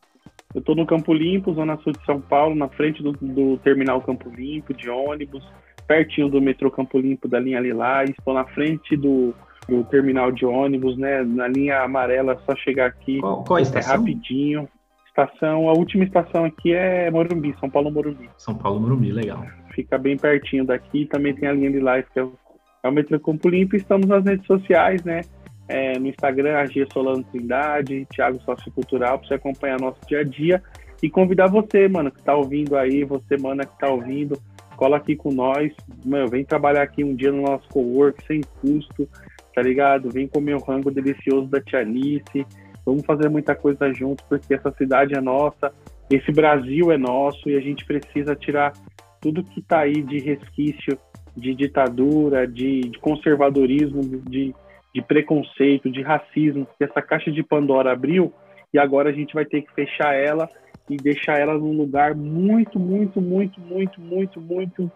Eu 0.53 0.59
estou 0.59 0.76
no 0.76 0.86
Campo 0.86 1.11
Limpo, 1.13 1.53
Zona 1.53 1.78
Sul 1.78 1.93
de 1.93 2.05
São 2.05 2.21
Paulo, 2.21 2.53
na 2.53 2.67
frente 2.69 3.01
do, 3.01 3.13
do 3.13 3.57
terminal 3.57 3.99
Campo 4.01 4.30
Limpo, 4.30 4.74
de 4.74 4.88
ônibus, 4.88 5.43
pertinho 5.88 6.30
do 6.30 6.39
metrô 6.39 6.69
Campo 6.69 6.99
Limpo, 6.99 7.28
da 7.28 7.39
linha 7.39 7.59
Lilás. 7.59 8.11
Estou 8.11 8.36
na 8.36 8.45
frente 8.45 8.95
do, 8.95 9.34
do 9.67 9.84
terminal 9.86 10.32
de 10.32 10.45
ônibus, 10.45 10.95
né? 10.95 11.24
Na 11.24 11.47
linha 11.47 11.82
amarela, 11.82 12.34
é 12.34 12.38
só 12.45 12.55
chegar 12.55 12.86
aqui. 12.86 13.19
Qual, 13.19 13.43
qual 13.43 13.57
a 13.57 13.61
estação? 13.61 13.95
É 13.95 13.97
rapidinho. 13.97 14.69
Estação, 15.16 15.70
a 15.70 15.74
última 15.74 16.03
estação 16.03 16.43
aqui 16.43 16.74
é 16.74 17.11
Morumbi, 17.11 17.55
São 17.59 17.70
Paulo 17.70 17.91
Morumbi. 17.91 18.28
São 18.36 18.55
Paulo 18.55 18.80
Morumbi, 18.80 19.11
legal. 19.11 19.45
Fica 19.76 19.95
bem 19.95 20.18
pertinho 20.18 20.66
daqui. 20.66 21.05
Também 21.05 21.36
tem 21.36 21.47
a 21.47 21.53
linha 21.53 21.70
Lilás, 21.70 22.03
que 22.09 22.18
é 22.18 22.24
o, 22.24 22.34
é 22.82 22.89
o 22.89 22.91
metrô 22.91 23.20
Campo 23.20 23.47
Limpo. 23.47 23.76
Estamos 23.76 24.07
nas 24.07 24.26
redes 24.26 24.47
sociais, 24.47 25.03
né? 25.03 25.22
É, 25.68 25.99
no 25.99 26.07
Instagram, 26.07 26.57
Agia 26.57 26.88
Solano 26.91 27.24
Trindade, 27.26 28.07
Thiago 28.11 28.41
Sócio 28.41 28.72
Cultural, 28.72 29.20
para 29.20 29.28
você 29.28 29.34
acompanhar 29.36 29.80
nosso 29.80 29.99
dia 30.07 30.22
a 30.22 30.24
dia 30.24 30.64
e 31.03 31.09
convidar 31.11 31.47
você, 31.47 31.88
mano, 31.88 32.09
que 32.09 32.20
está 32.20 32.36
ouvindo 32.36 32.76
aí, 32.76 33.03
você, 33.03 33.38
mana, 33.38 33.66
que 33.66 33.74
está 33.74 33.89
ouvindo, 33.89 34.41
cola 34.76 34.97
aqui 34.97 35.16
com 35.16 35.32
nós, 35.32 35.72
meu, 36.03 36.28
vem 36.28 36.43
trabalhar 36.43 36.82
aqui 36.82 37.03
um 37.03 37.16
dia 37.16 37.32
no 37.32 37.43
nosso 37.43 37.70
cowork 37.70 38.26
sem 38.26 38.41
custo, 38.61 39.07
tá 39.53 39.61
ligado? 39.61 40.09
Vem 40.09 40.28
comer 40.28 40.55
o 40.55 40.64
rango 40.64 40.89
delicioso 40.89 41.47
da 41.47 41.61
Tianice, 41.61 42.45
vamos 42.86 43.05
fazer 43.05 43.29
muita 43.29 43.55
coisa 43.55 43.91
junto, 43.93 44.23
porque 44.25 44.53
essa 44.53 44.71
cidade 44.71 45.15
é 45.15 45.21
nossa, 45.21 45.73
esse 46.09 46.31
Brasil 46.31 46.91
é 46.91 46.97
nosso 46.97 47.49
e 47.49 47.55
a 47.55 47.61
gente 47.61 47.86
precisa 47.86 48.36
tirar 48.36 48.73
tudo 49.21 49.43
que 49.43 49.59
está 49.59 49.79
aí 49.79 50.01
de 50.01 50.19
resquício 50.19 50.97
de 51.36 51.55
ditadura, 51.55 52.47
de, 52.47 52.81
de 52.81 52.99
conservadorismo, 52.99 54.01
de, 54.01 54.53
de 54.93 55.01
preconceito, 55.01 55.89
de 55.89 56.01
racismo, 56.01 56.67
que 56.77 56.84
essa 56.84 57.01
caixa 57.01 57.31
de 57.31 57.41
Pandora 57.41 57.91
abriu 57.91 58.31
e 58.73 58.77
agora 58.77 59.09
a 59.09 59.13
gente 59.13 59.34
vai 59.34 59.45
ter 59.45 59.61
que 59.61 59.73
fechar 59.73 60.13
ela 60.13 60.49
e 60.89 60.97
deixar 60.97 61.39
ela 61.39 61.57
num 61.57 61.75
lugar 61.75 62.13
muito, 62.13 62.79
muito, 62.79 63.21
muito, 63.21 63.59
muito, 63.61 64.01
muito, 64.01 64.41
muito, 64.41 64.91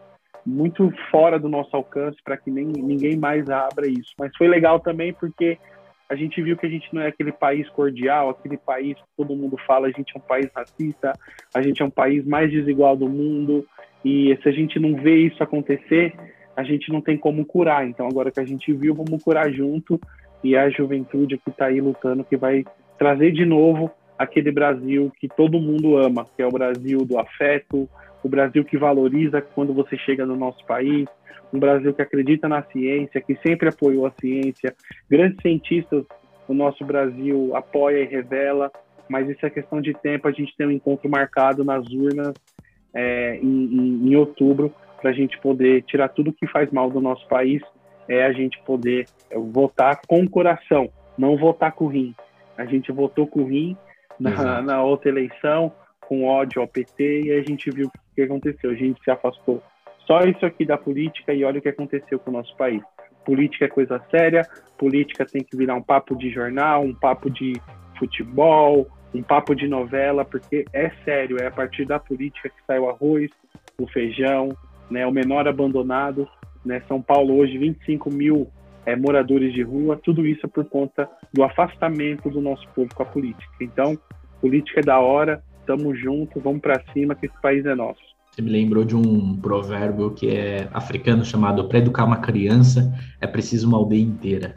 muito 0.45 0.93
fora 1.09 1.39
do 1.39 1.47
nosso 1.47 1.75
alcance 1.75 2.17
para 2.23 2.38
que 2.38 2.51
nem, 2.51 2.65
ninguém 2.65 3.17
mais 3.17 3.49
abra 3.49 3.88
isso. 3.88 4.13
Mas 4.17 4.35
foi 4.38 4.47
legal 4.47 4.79
também 4.79 5.13
porque 5.13 5.57
a 6.10 6.16
gente 6.16 6.41
viu 6.41 6.55
que 6.55 6.66
a 6.66 6.70
gente 6.70 6.88
não 6.93 7.01
é 7.01 7.08
aquele 7.08 7.32
país 7.32 7.68
cordial, 7.70 8.30
aquele 8.30 8.58
país 8.58 8.95
que 8.95 9.03
todo 9.18 9.36
mundo 9.36 9.58
fala, 9.68 9.88
a 9.88 9.91
gente 9.91 10.16
é 10.16 10.18
um 10.18 10.22
país 10.22 10.49
racista, 10.55 11.14
a 11.53 11.62
gente 11.62 11.82
é 11.82 11.86
um 11.86 11.89
país 11.89 12.26
mais 12.26 12.49
desigual 12.49 12.95
do 12.95 13.10
mundo, 13.10 13.66
e 14.05 14.38
se 14.41 14.47
a 14.47 14.51
gente 14.51 14.80
não 14.80 14.95
vê 14.95 15.18
isso 15.18 15.43
acontecer, 15.43 16.14
a 16.55 16.64
gente 16.64 16.91
não 16.91 17.01
tem 17.01 17.18
como 17.18 17.45
curar. 17.45 17.88
Então, 17.88 18.08
agora 18.08 18.32
que 18.32 18.39
a 18.39 18.45
gente 18.45 18.72
viu, 18.72 18.95
vamos 18.95 19.22
curar 19.22 19.51
junto, 19.51 19.99
e 20.43 20.55
é 20.55 20.60
a 20.60 20.70
juventude 20.70 21.38
que 21.38 21.49
está 21.49 21.66
aí 21.66 21.82
lutando, 21.82 22.24
que 22.24 22.38
vai 22.38 22.64
trazer 22.97 23.32
de 23.32 23.45
novo 23.45 23.91
aquele 24.18 24.51
Brasil 24.51 25.11
que 25.20 25.28
todo 25.28 25.59
mundo 25.59 25.97
ama, 25.97 26.26
que 26.36 26.41
é 26.41 26.47
o 26.47 26.51
Brasil 26.51 27.05
do 27.05 27.20
afeto, 27.20 27.89
o 28.24 28.30
Brasil 28.30 28.63
que 28.65 28.78
valoriza 28.78 29.41
quando 29.41 29.74
você 29.74 29.97
chega 29.97 30.26
no 30.26 30.36
nosso 30.36 30.65
país, 30.65 31.07
um 31.53 31.59
Brasil 31.59 31.93
que 31.93 32.01
acredita 32.01 32.47
na 32.47 32.63
ciência, 32.63 33.22
que 33.22 33.36
sempre 33.38 33.70
apoiou 33.70 34.05
a 34.05 34.11
ciência. 34.20 34.76
Grandes 35.09 35.41
cientistas 35.41 36.05
o 36.47 36.53
nosso 36.53 36.84
Brasil 36.86 37.55
apoia 37.55 38.01
e 38.01 38.05
revela, 38.05 38.72
mas 39.09 39.30
isso 39.30 39.45
é 39.45 39.49
questão 39.49 39.82
de 39.82 39.93
tempo. 39.93 40.28
A 40.28 40.32
gente 40.32 40.55
tem 40.55 40.68
um 40.68 40.72
encontro 40.72 41.09
marcado 41.09 41.63
nas 41.63 41.86
urnas 41.89 42.34
é, 42.93 43.38
em, 43.38 43.65
em, 43.65 44.09
em 44.09 44.15
outubro 44.15 44.74
para 45.01 45.11
a 45.11 45.13
gente 45.13 45.38
poder 45.39 45.84
tirar 45.84 46.09
tudo 46.09 46.34
que 46.34 46.47
faz 46.47 46.72
mal 46.72 46.89
do 46.89 47.01
nosso 47.01 47.28
país. 47.28 47.61
É 48.07 48.24
a 48.24 48.32
gente 48.32 48.57
poder 48.63 49.05
votar 49.51 49.99
com 50.07 50.22
o 50.22 50.30
coração, 50.30 50.89
não 51.18 51.38
votar 51.38 51.74
com 51.74 51.86
o 51.86 51.89
rim. 51.89 52.15
A 52.57 52.65
gente 52.65 52.91
votou 52.91 53.28
com 53.28 53.41
o 53.41 53.47
rim 53.47 53.78
na, 54.20 54.61
na 54.61 54.84
outra 54.84 55.09
eleição, 55.09 55.72
com 56.01 56.26
ódio 56.26 56.61
ao 56.61 56.68
PT, 56.68 57.24
e 57.24 57.32
a 57.32 57.41
gente 57.41 57.70
viu 57.70 57.88
o 57.88 58.15
que 58.15 58.22
aconteceu. 58.22 58.72
A 58.72 58.76
gente 58.76 59.01
se 59.03 59.11
afastou 59.11 59.61
só 60.05 60.22
isso 60.22 60.45
aqui 60.45 60.65
da 60.65 60.78
política 60.78 61.34
e 61.34 61.43
olha 61.43 61.59
o 61.59 61.61
que 61.61 61.70
aconteceu 61.70 62.18
com 62.18 62.32
o 62.32 62.34
nosso 62.34 62.55
país. 62.55 62.82
Política 63.26 63.65
é 63.65 63.68
coisa 63.68 64.01
séria, 64.09 64.47
política 64.78 65.26
tem 65.26 65.43
que 65.43 65.57
virar 65.57 65.76
um 65.76 65.82
papo 65.82 66.15
de 66.15 66.30
jornal, 66.30 66.82
um 66.82 66.93
papo 66.93 67.30
de 67.30 67.53
futebol, 67.99 68.88
um 69.13 69.22
papo 69.22 69.53
de 69.53 69.68
novela, 69.68 70.24
porque 70.24 70.65
é 70.72 70.89
sério, 71.03 71.38
é 71.41 71.47
a 71.47 71.51
partir 71.51 71.86
da 71.86 71.99
política 71.99 72.49
que 72.49 72.65
sai 72.65 72.80
o 72.80 72.89
arroz, 72.89 73.30
o 73.78 73.86
feijão, 73.88 74.55
né, 74.89 75.05
o 75.05 75.11
menor 75.11 75.45
abandonado. 75.45 76.28
Né, 76.65 76.82
São 76.88 77.01
Paulo 77.01 77.38
hoje, 77.38 77.57
25 77.57 78.09
mil 78.09 78.47
é, 78.86 78.95
moradores 78.95 79.53
de 79.53 79.61
rua, 79.61 79.99
tudo 80.01 80.26
isso 80.26 80.45
é 80.45 80.49
por 80.49 80.63
conta 80.63 81.09
do 81.34 81.43
afastamento 81.43 82.30
do 82.30 82.39
nosso 82.39 82.65
povo 82.70 82.93
com 82.95 83.03
a 83.03 83.05
política. 83.05 83.51
Então, 83.59 83.97
política 84.41 84.79
é 84.79 84.83
da 84.83 84.99
hora, 84.99 85.43
estamos 85.59 85.99
juntos, 85.99 86.41
vamos 86.41 86.61
para 86.61 86.81
cima, 86.93 87.15
que 87.15 87.25
esse 87.25 87.41
país 87.41 87.65
é 87.65 87.75
nosso. 87.75 87.99
Você 88.31 88.41
me 88.41 88.51
lembrou 88.51 88.85
de 88.85 88.95
um 88.95 89.35
provérbio 89.38 90.11
que 90.11 90.29
é 90.29 90.69
africano 90.71 91.25
chamado 91.25 91.67
para 91.67 91.79
educar 91.79 92.05
uma 92.05 92.17
criança 92.17 92.93
é 93.19 93.25
preciso 93.25 93.67
uma 93.67 93.77
aldeia 93.77 94.03
inteira. 94.03 94.55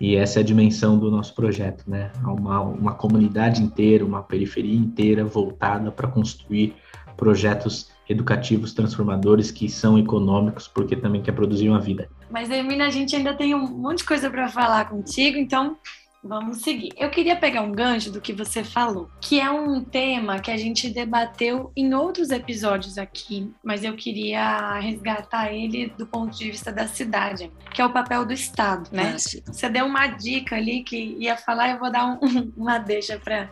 E 0.00 0.16
essa 0.16 0.40
é 0.40 0.42
a 0.42 0.44
dimensão 0.44 0.98
do 0.98 1.10
nosso 1.10 1.34
projeto, 1.34 1.84
né? 1.86 2.10
Uma, 2.24 2.62
uma 2.62 2.94
comunidade 2.94 3.62
inteira, 3.62 4.02
uma 4.02 4.22
periferia 4.22 4.74
inteira 4.74 5.22
voltada 5.22 5.92
para 5.92 6.08
construir 6.08 6.74
projetos 7.14 7.90
educativos 8.08 8.72
transformadores 8.72 9.50
que 9.50 9.68
são 9.68 9.98
econômicos, 9.98 10.66
porque 10.66 10.96
também 10.96 11.20
quer 11.20 11.32
produzir 11.32 11.68
uma 11.68 11.78
vida. 11.78 12.08
Mas, 12.30 12.50
Hermina, 12.50 12.86
a 12.86 12.90
gente 12.90 13.14
ainda 13.14 13.34
tem 13.34 13.54
um 13.54 13.68
monte 13.68 13.98
de 13.98 14.04
coisa 14.04 14.30
para 14.30 14.48
falar 14.48 14.88
contigo, 14.88 15.36
então 15.36 15.76
Vamos 16.22 16.58
seguir. 16.58 16.90
Eu 16.96 17.10
queria 17.10 17.34
pegar 17.34 17.62
um 17.62 17.72
gancho 17.72 18.10
do 18.10 18.20
que 18.20 18.32
você 18.32 18.62
falou, 18.62 19.10
que 19.20 19.40
é 19.40 19.50
um 19.50 19.82
tema 19.82 20.38
que 20.38 20.50
a 20.50 20.56
gente 20.56 20.90
debateu 20.90 21.72
em 21.74 21.94
outros 21.94 22.30
episódios 22.30 22.98
aqui, 22.98 23.50
mas 23.64 23.84
eu 23.84 23.96
queria 23.96 24.78
resgatar 24.78 25.52
ele 25.52 25.88
do 25.96 26.06
ponto 26.06 26.36
de 26.36 26.50
vista 26.50 26.70
da 26.70 26.86
cidade, 26.86 27.50
que 27.72 27.80
é 27.80 27.86
o 27.86 27.92
papel 27.92 28.26
do 28.26 28.32
Estado, 28.34 28.90
né? 28.92 29.14
Ah, 29.14 29.52
você 29.52 29.68
deu 29.68 29.86
uma 29.86 30.06
dica 30.08 30.56
ali 30.56 30.82
que 30.82 31.16
ia 31.18 31.36
falar, 31.36 31.70
eu 31.70 31.78
vou 31.78 31.90
dar 31.90 32.06
um, 32.06 32.18
uma 32.56 32.78
deixa 32.78 33.18
para 33.18 33.48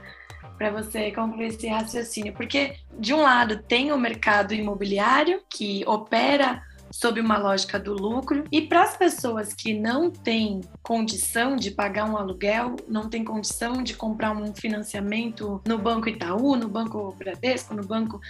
para 0.58 0.72
você 0.72 1.12
concluir 1.12 1.46
esse 1.46 1.68
raciocínio, 1.68 2.32
porque 2.32 2.74
de 2.98 3.14
um 3.14 3.22
lado 3.22 3.62
tem 3.62 3.92
o 3.92 3.96
mercado 3.96 4.52
imobiliário 4.52 5.40
que 5.48 5.84
opera 5.86 6.60
sob 6.90 7.20
uma 7.20 7.38
lógica 7.38 7.78
do 7.78 7.94
lucro. 7.94 8.44
E 8.50 8.62
para 8.62 8.82
as 8.82 8.96
pessoas 8.96 9.52
que 9.52 9.78
não 9.78 10.10
têm 10.10 10.60
condição 10.82 11.56
de 11.56 11.70
pagar 11.70 12.08
um 12.08 12.16
aluguel, 12.16 12.76
não 12.88 13.08
têm 13.08 13.24
condição 13.24 13.82
de 13.82 13.94
comprar 13.94 14.32
um 14.32 14.54
financiamento 14.54 15.60
no 15.66 15.78
Banco 15.78 16.08
Itaú, 16.08 16.56
no 16.56 16.68
Banco 16.68 17.14
Bradesco, 17.18 17.74
no 17.74 17.86
Banco 17.86 18.20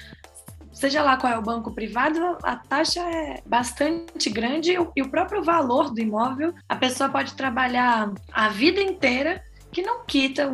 seja 0.79 1.03
lá 1.03 1.17
qual 1.17 1.33
é 1.33 1.37
o 1.37 1.43
banco 1.43 1.73
privado, 1.73 2.39
a 2.41 2.55
taxa 2.55 3.01
é 3.01 3.43
bastante 3.45 4.31
grande 4.31 4.77
e 4.95 5.03
o 5.03 5.11
próprio 5.11 5.43
valor 5.43 5.91
do 5.91 6.01
imóvel, 6.01 6.55
a 6.69 6.77
pessoa 6.77 7.09
pode 7.09 7.35
trabalhar 7.35 8.13
a 8.31 8.49
vida 8.49 8.81
inteira 8.81 9.43
que 9.73 9.83
não 9.83 10.05
quita 10.05 10.49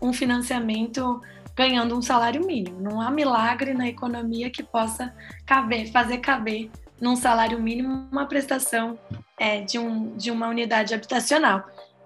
um, 0.00 0.12
financiamento 0.14 1.20
ganhando 1.54 1.96
um 1.96 2.00
salário 2.00 2.46
mínimo. 2.46 2.80
Não 2.80 3.00
há 3.02 3.10
milagre 3.10 3.74
na 3.74 3.86
economia 3.86 4.48
que 4.50 4.62
possa 4.62 5.14
caber, 5.44 5.90
fazer 5.90 6.18
caber 6.18 6.70
num 7.00 7.16
salário 7.16 7.60
mínimo 7.60 8.08
uma 8.10 8.26
prestação 8.26 8.98
é, 9.38 9.60
de, 9.60 9.78
um, 9.78 10.16
de 10.16 10.30
uma 10.30 10.48
unidade 10.48 10.94
habitacional. 10.94 11.64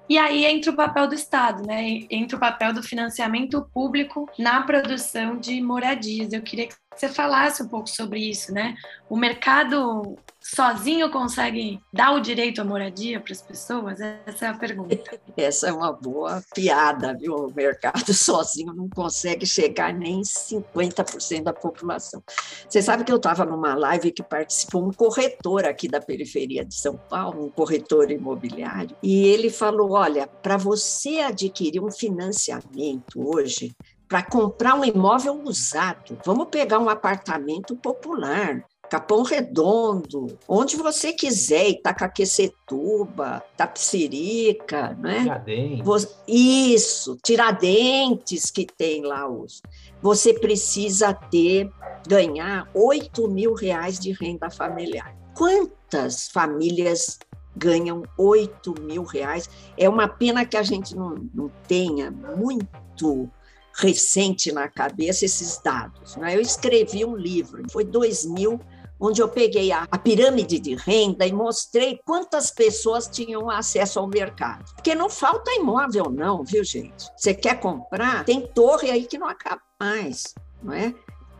E 0.08 0.18
aí 0.18 0.44
entra 0.44 0.72
o 0.72 0.76
papel 0.76 1.06
do 1.06 1.14
Estado, 1.14 1.64
né? 1.64 2.00
Entra 2.10 2.36
o 2.36 2.40
papel 2.40 2.72
do 2.72 2.82
financiamento 2.82 3.62
público 3.72 4.28
na 4.36 4.60
produção 4.62 5.36
de 5.36 5.60
moradias. 5.62 6.32
Eu 6.32 6.42
queria 6.42 6.66
que 6.66 6.74
você 6.96 7.08
falasse 7.08 7.62
um 7.62 7.68
pouco 7.68 7.88
sobre 7.88 8.18
isso, 8.18 8.52
né? 8.52 8.74
O 9.08 9.16
mercado 9.16 10.18
sozinho 10.40 11.10
consegue 11.10 11.80
dar 11.92 12.12
o 12.12 12.20
direito 12.20 12.60
à 12.60 12.64
moradia 12.64 13.20
para 13.20 13.32
as 13.32 13.42
pessoas? 13.42 13.98
Essa 14.00 14.46
é 14.46 14.48
a 14.48 14.54
pergunta. 14.54 14.96
Essa 15.36 15.68
é 15.68 15.72
uma 15.72 15.92
boa 15.92 16.42
piada, 16.54 17.14
viu? 17.14 17.34
O 17.34 17.54
mercado 17.54 18.12
sozinho 18.14 18.72
não 18.72 18.88
consegue 18.88 19.46
chegar 19.46 19.92
nem 19.92 20.22
50% 20.22 21.42
da 21.42 21.52
população. 21.52 22.22
Você 22.68 22.80
sabe 22.82 23.04
que 23.04 23.12
eu 23.12 23.16
estava 23.16 23.44
numa 23.44 23.74
live 23.74 24.12
que 24.12 24.22
participou 24.22 24.86
um 24.86 24.92
corretor 24.92 25.64
aqui 25.64 25.88
da 25.88 26.00
periferia 26.00 26.64
de 26.64 26.74
São 26.74 26.96
Paulo, 26.96 27.46
um 27.46 27.50
corretor 27.50 28.10
imobiliário, 28.10 28.96
e 29.02 29.26
ele 29.26 29.50
falou: 29.50 29.92
olha, 29.92 30.26
para 30.26 30.56
você 30.56 31.20
adquirir 31.20 31.82
um 31.82 31.90
financiamento 31.90 33.16
hoje, 33.16 33.74
para 34.10 34.24
comprar 34.24 34.74
um 34.74 34.84
imóvel 34.84 35.40
usado. 35.44 36.18
Vamos 36.24 36.48
pegar 36.48 36.80
um 36.80 36.88
apartamento 36.88 37.76
popular, 37.76 38.64
Capão 38.90 39.22
Redondo, 39.22 40.36
onde 40.48 40.76
você 40.76 41.12
quiser, 41.12 41.68
Itacaquecetuba, 41.68 43.40
Tapsirica, 43.56 44.98
né? 45.00 45.22
Tiradentes. 45.22 46.16
Isso, 46.26 47.16
Tiradentes 47.22 48.50
que 48.50 48.66
tem 48.66 49.02
lá 49.02 49.28
os. 49.28 49.62
Você 50.02 50.34
precisa 50.34 51.14
ter, 51.14 51.70
ganhar 52.08 52.68
8 52.74 53.28
mil 53.28 53.54
reais 53.54 53.96
de 53.96 54.10
renda 54.10 54.50
familiar. 54.50 55.16
Quantas 55.34 56.28
famílias 56.28 57.20
ganham 57.56 58.02
8 58.18 58.74
mil 58.80 59.04
reais? 59.04 59.48
É 59.78 59.88
uma 59.88 60.08
pena 60.08 60.44
que 60.44 60.56
a 60.56 60.64
gente 60.64 60.96
não, 60.96 61.14
não 61.32 61.48
tenha 61.68 62.10
muito 62.10 63.30
recente 63.72 64.50
na 64.52 64.68
cabeça 64.68 65.24
esses 65.24 65.60
dados. 65.62 66.16
Né? 66.16 66.34
Eu 66.36 66.40
escrevi 66.40 67.04
um 67.04 67.16
livro, 67.16 67.62
foi 67.70 67.84
2000, 67.84 68.58
onde 69.00 69.22
eu 69.22 69.28
peguei 69.28 69.72
a, 69.72 69.86
a, 69.90 69.98
pirâmide 69.98 70.58
de 70.58 70.74
renda 70.74 71.26
e 71.26 71.32
mostrei 71.32 72.00
quantas 72.04 72.50
pessoas 72.50 73.08
tinham 73.08 73.48
acesso 73.48 73.98
ao 73.98 74.06
mercado. 74.06 74.64
Porque 74.74 74.94
não 74.94 75.08
falta 75.08 75.52
imóvel, 75.52 76.10
não, 76.10 76.44
viu, 76.44 76.62
gente? 76.62 77.08
Você 77.16 77.32
quer 77.32 77.58
comprar? 77.58 78.24
Tem 78.24 78.46
torre 78.46 78.90
aí 78.90 79.06
que 79.06 79.18
não 79.18 79.28
acaba 79.28 79.62
mais, 79.80 80.34
não 80.62 80.72
é? 80.72 80.94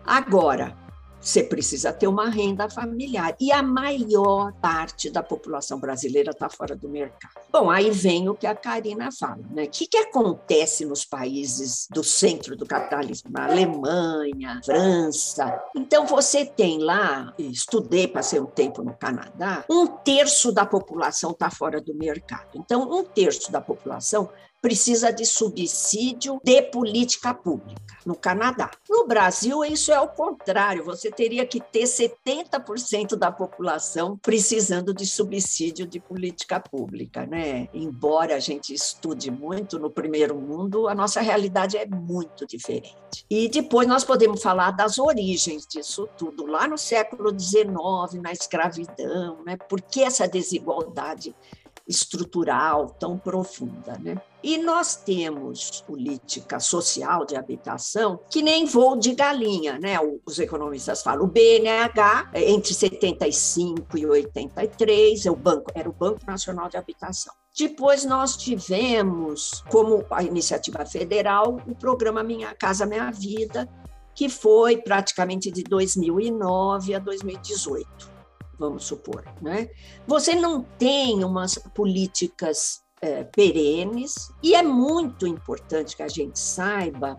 Agora, 0.04 0.76
você 1.20 1.42
precisa 1.42 1.92
ter 1.92 2.06
uma 2.06 2.30
renda 2.30 2.68
familiar. 2.68 3.36
E 3.38 3.52
a 3.52 3.62
maior 3.62 4.52
parte 4.54 5.10
da 5.10 5.22
população 5.22 5.78
brasileira 5.78 6.30
está 6.30 6.48
fora 6.48 6.74
do 6.74 6.88
mercado. 6.88 7.34
Bom, 7.52 7.70
aí 7.70 7.90
vem 7.90 8.28
o 8.28 8.34
que 8.34 8.46
a 8.46 8.54
Karina 8.54 9.10
fala. 9.12 9.40
Né? 9.50 9.64
O 9.64 9.70
que, 9.70 9.86
que 9.86 9.98
acontece 9.98 10.84
nos 10.84 11.04
países 11.04 11.86
do 11.90 12.02
centro 12.02 12.56
do 12.56 12.66
capitalismo? 12.66 13.30
Na 13.30 13.46
Alemanha, 13.46 14.60
França. 14.64 15.62
Então, 15.76 16.06
você 16.06 16.44
tem 16.44 16.78
lá, 16.78 17.34
estudei, 17.38 18.08
passei 18.08 18.40
um 18.40 18.46
tempo 18.46 18.82
no 18.82 18.94
Canadá, 18.94 19.64
um 19.68 19.86
terço 19.86 20.52
da 20.52 20.64
população 20.64 21.32
está 21.32 21.50
fora 21.50 21.80
do 21.80 21.94
mercado. 21.94 22.50
Então, 22.54 22.90
um 22.90 23.04
terço 23.04 23.52
da 23.52 23.60
população 23.60 24.30
precisa 24.60 25.12
de 25.12 25.24
subsídio 25.24 26.40
de 26.44 26.62
política 26.62 27.34
pública 27.34 27.90
no 28.04 28.14
Canadá. 28.14 28.70
No 28.88 29.06
Brasil, 29.06 29.64
isso 29.64 29.92
é 29.92 30.00
o 30.00 30.08
contrário, 30.08 30.84
você 30.84 31.10
teria 31.10 31.46
que 31.46 31.60
ter 31.60 31.84
70% 31.84 33.16
da 33.16 33.30
população 33.30 34.18
precisando 34.18 34.94
de 34.94 35.06
subsídio 35.06 35.86
de 35.86 36.00
política 36.00 36.60
pública, 36.60 37.26
né? 37.26 37.68
Embora 37.72 38.36
a 38.36 38.40
gente 38.40 38.72
estude 38.72 39.30
muito 39.30 39.78
no 39.78 39.90
primeiro 39.90 40.34
mundo, 40.36 40.88
a 40.88 40.94
nossa 40.94 41.20
realidade 41.20 41.76
é 41.76 41.86
muito 41.86 42.46
diferente. 42.46 43.24
E 43.28 43.48
depois 43.48 43.86
nós 43.86 44.04
podemos 44.04 44.42
falar 44.42 44.70
das 44.70 44.98
origens 44.98 45.66
disso 45.66 46.08
tudo, 46.16 46.46
lá 46.46 46.66
no 46.66 46.78
século 46.78 47.30
XIX, 47.38 48.22
na 48.22 48.32
escravidão, 48.32 49.42
né? 49.44 49.56
Por 49.56 49.80
que 49.80 50.02
essa 50.02 50.26
desigualdade 50.26 51.34
estrutural 51.90 52.90
tão 52.90 53.18
profunda, 53.18 53.98
né? 53.98 54.20
E 54.42 54.56
nós 54.56 54.96
temos 54.96 55.82
política 55.82 56.58
social 56.58 57.26
de 57.26 57.36
habitação 57.36 58.20
que 58.30 58.40
nem 58.40 58.64
voo 58.64 58.96
de 58.96 59.14
galinha, 59.14 59.78
né? 59.78 59.96
Os 60.24 60.38
economistas 60.38 61.02
falam. 61.02 61.24
O 61.24 61.26
BNH, 61.26 62.30
entre 62.34 62.72
75 62.72 63.98
e 63.98 64.06
83, 64.06 65.26
é 65.26 65.30
o 65.30 65.36
banco, 65.36 65.70
era 65.74 65.88
o 65.88 65.92
Banco 65.92 66.20
Nacional 66.26 66.68
de 66.70 66.76
Habitação. 66.76 67.34
Depois 67.58 68.04
nós 68.04 68.36
tivemos, 68.36 69.62
como 69.68 70.04
a 70.10 70.22
iniciativa 70.22 70.86
federal, 70.86 71.60
o 71.66 71.74
programa 71.74 72.22
Minha 72.22 72.54
Casa 72.54 72.86
Minha 72.86 73.10
Vida, 73.10 73.68
que 74.14 74.28
foi 74.28 74.78
praticamente 74.78 75.50
de 75.50 75.64
2009 75.64 76.94
a 76.94 76.98
2018 76.98 78.19
vamos 78.60 78.84
supor. 78.84 79.24
Né? 79.40 79.70
Você 80.06 80.34
não 80.36 80.62
tem 80.62 81.24
umas 81.24 81.56
políticas 81.74 82.82
é, 83.00 83.24
perenes, 83.24 84.30
e 84.42 84.54
é 84.54 84.62
muito 84.62 85.26
importante 85.26 85.96
que 85.96 86.02
a 86.02 86.08
gente 86.08 86.38
saiba 86.38 87.18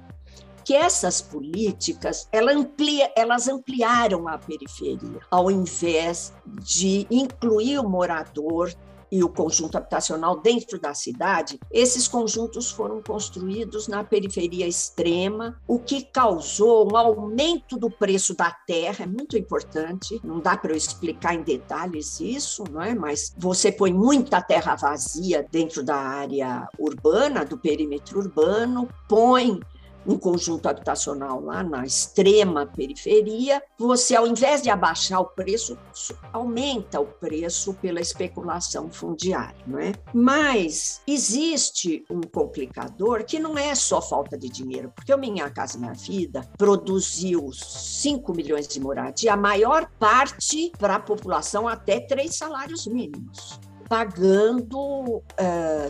que 0.64 0.76
essas 0.76 1.22
políticas 1.22 2.30
ela 2.32 2.52
amplia, 2.52 3.12
elas 3.18 3.48
ampliaram 3.48 4.28
a 4.28 4.38
periferia, 4.38 5.20
ao 5.32 5.50
invés 5.50 6.32
de 6.46 7.08
incluir 7.10 7.80
o 7.80 7.90
morador 7.90 8.72
e 9.12 9.24
o 9.24 9.30
conjunto 9.30 9.78
habitacional 9.78 10.40
dentro 10.40 10.80
da 10.80 10.94
cidade, 10.94 11.60
esses 11.70 12.08
conjuntos 12.08 12.72
foram 12.72 13.02
construídos 13.02 13.88
na 13.88 14.04
periferia 14.04 14.68
extrema, 14.68 15.60
o 15.68 15.80
que 15.80 16.04
causou 16.04 16.92
um 16.92 16.96
aumento 16.96 17.78
do 17.78 17.90
preço 17.90 18.34
da 18.36 18.52
terra, 18.52 19.04
é 19.04 19.08
muito 19.08 19.38
importante, 19.38 20.20
não 20.24 20.40
dá 20.40 20.56
para 20.56 20.72
eu 20.72 20.78
explicar 20.78 21.36
em 21.36 21.44
detalhes 21.44 22.20
isso, 22.20 22.64
não 22.72 22.82
é? 22.82 22.96
mas 22.96 23.34
você 23.38 23.72
põe 23.72 23.94
muita 23.94 24.42
terra 24.42 24.76
vazia 24.76 25.46
dentro 25.52 25.84
da 25.84 25.98
área 25.98 26.68
urbana, 26.80 27.44
do 27.44 27.58
perímetro 27.58 28.20
urbano, 28.20 28.88
põe 29.08 29.60
um 30.06 30.18
conjunto 30.18 30.68
habitacional 30.68 31.42
lá 31.42 31.64
na 31.64 31.86
extrema 31.86 32.66
periferia, 32.66 33.62
você, 33.78 34.16
ao 34.16 34.28
invés 34.28 34.62
de 34.62 34.70
abaixar 34.70 35.22
o 35.22 35.26
preço, 35.26 35.78
aumenta 36.34 37.00
o 37.00 37.06
preço 37.06 37.74
pela 37.76 38.00
especulação 38.00 38.92
fundiária, 38.92 39.64
não 39.68 39.80
é? 39.80 39.94
Mas 40.14 41.02
existe 41.08 42.04
um 42.10 42.22
complicador 42.22 43.24
que 43.24 43.40
não 43.40 43.58
é 43.58 43.74
só 43.76 44.02
falta 44.02 44.38
de 44.38 44.50
dinheiro, 44.50 44.92
porque 44.96 45.14
o 45.14 45.18
Minha 45.18 45.50
Casa 45.50 45.78
Minha 45.78 45.94
Vida 45.94 46.50
produziu 46.58 47.52
5 47.52 48.34
milhões 48.34 48.68
de 48.68 48.80
moradia, 48.80 49.34
a 49.34 49.38
maior 49.38 49.90
parte 50.00 50.72
para 50.78 50.96
a 50.96 51.00
população 51.00 51.68
até 51.68 52.00
três 52.00 52.36
salários 52.36 52.88
mínimos 52.88 53.60
pagando 53.92 55.18
uh, 55.18 55.22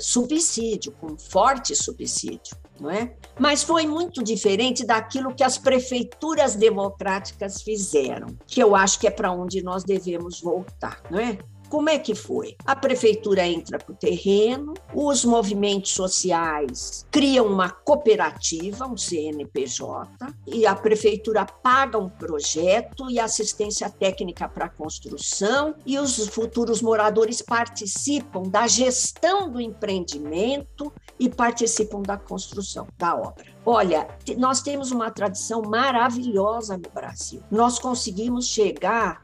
subsídio, 0.02 0.92
com 0.94 1.16
forte 1.16 1.76
subsídio 1.76 2.58
não 2.80 2.90
é? 2.90 3.14
Mas 3.40 3.62
foi 3.62 3.86
muito 3.86 4.24
diferente 4.24 4.84
daquilo 4.84 5.36
que 5.36 5.44
as 5.44 5.56
prefeituras 5.56 6.56
democráticas 6.56 7.62
fizeram, 7.62 8.36
que 8.48 8.60
eu 8.60 8.76
acho 8.76 9.00
que 9.00 9.06
é 9.06 9.12
para 9.12 9.32
onde 9.32 9.62
nós 9.62 9.84
devemos 9.84 10.42
voltar, 10.42 11.00
não 11.12 11.20
é? 11.20 11.38
Como 11.72 11.90
é 11.90 11.98
que 11.98 12.14
foi? 12.14 12.58
A 12.66 12.76
prefeitura 12.76 13.48
entra 13.48 13.80
para 13.80 13.94
o 13.94 13.96
terreno, 13.96 14.74
os 14.94 15.24
movimentos 15.24 15.92
sociais 15.92 17.08
criam 17.10 17.48
uma 17.48 17.70
cooperativa, 17.70 18.86
um 18.86 18.98
CNPJ, 18.98 20.10
e 20.46 20.66
a 20.66 20.76
prefeitura 20.76 21.46
paga 21.46 21.98
um 21.98 22.10
projeto 22.10 23.10
e 23.10 23.22
assistência 23.22 23.90
técnica 23.90 24.50
para 24.50 24.66
a 24.66 24.70
construção, 24.70 25.74
e 25.86 25.98
os 25.98 26.28
futuros 26.28 26.82
moradores 26.82 27.42
participam 27.42 28.44
da 28.44 28.68
gestão 28.68 29.50
do 29.50 29.62
empreendimento 29.62 30.92
e 31.18 31.30
participam 31.30 32.02
da 32.02 32.18
construção 32.18 32.86
da 32.98 33.16
obra. 33.16 33.46
Olha, 33.66 34.10
nós 34.38 34.62
temos 34.62 34.92
uma 34.92 35.10
tradição 35.10 35.62
maravilhosa 35.62 36.76
no 36.76 36.90
Brasil. 36.94 37.42
Nós 37.50 37.80
conseguimos 37.80 38.48
chegar 38.48 39.22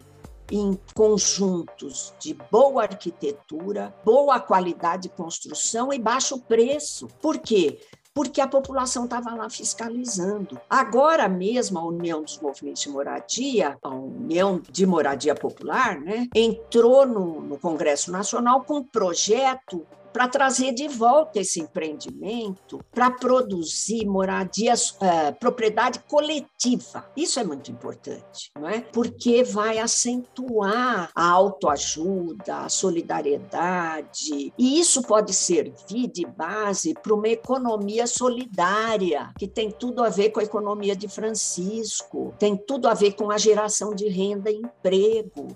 em 0.51 0.79
conjuntos 0.93 2.13
de 2.19 2.33
boa 2.51 2.83
arquitetura, 2.83 3.93
boa 4.03 4.39
qualidade 4.39 5.03
de 5.03 5.09
construção 5.09 5.91
e 5.91 5.99
baixo 5.99 6.39
preço. 6.39 7.07
Por 7.21 7.37
quê? 7.37 7.79
porque 8.17 8.41
a 8.41 8.47
população 8.47 9.05
estava 9.05 9.35
lá 9.35 9.47
fiscalizando. 9.47 10.59
Agora 10.67 11.29
mesmo, 11.29 11.77
a 11.77 11.85
União 11.85 12.23
dos 12.23 12.39
Movimentos 12.39 12.81
de 12.81 12.89
Moradia, 12.89 13.77
a 13.79 13.89
União 13.89 14.59
de 14.71 14.87
Moradia 14.87 15.35
Popular, 15.35 16.01
né, 16.01 16.27
entrou 16.33 17.05
no, 17.05 17.41
no 17.41 17.59
Congresso 17.59 18.11
Nacional 18.11 18.63
com 18.63 18.77
um 18.77 18.83
projeto 18.83 19.85
para 20.17 20.27
trazer 20.27 20.73
de 20.73 20.87
volta 20.87 21.39
esse 21.39 21.59
empreendimento 21.59 22.83
para 22.91 23.11
produzir 23.11 24.03
moradias, 24.07 24.89
uh, 24.93 25.31
propriedade 25.39 25.99
coletiva. 26.09 27.07
Isso 27.15 27.39
é 27.39 27.43
muito 27.43 27.69
importante, 27.69 28.49
não 28.55 28.67
é? 28.67 28.81
Porque 28.81 29.43
vai 29.43 29.77
acentuar 29.77 31.11
a 31.13 31.29
autoajuda, 31.29 32.61
a 32.61 32.67
solidariedade, 32.67 34.51
e 34.57 34.79
isso 34.79 35.03
pode 35.03 35.35
servir 35.35 36.07
de 36.07 36.25
base 36.25 36.95
para 36.95 37.13
uma 37.13 37.29
economia 37.29 38.07
solidária, 38.07 39.31
que 39.37 39.47
tem 39.47 39.69
tudo 39.69 40.03
a 40.03 40.09
ver 40.09 40.31
com 40.31 40.39
a 40.39 40.43
economia 40.43 40.95
de 40.95 41.07
Francisco, 41.07 42.33
tem 42.39 42.57
tudo 42.57 42.87
a 42.87 42.95
ver 42.95 43.11
com 43.11 43.29
a 43.29 43.37
geração 43.37 43.93
de 43.93 44.09
renda 44.09 44.49
e 44.49 44.55
emprego. 44.55 45.55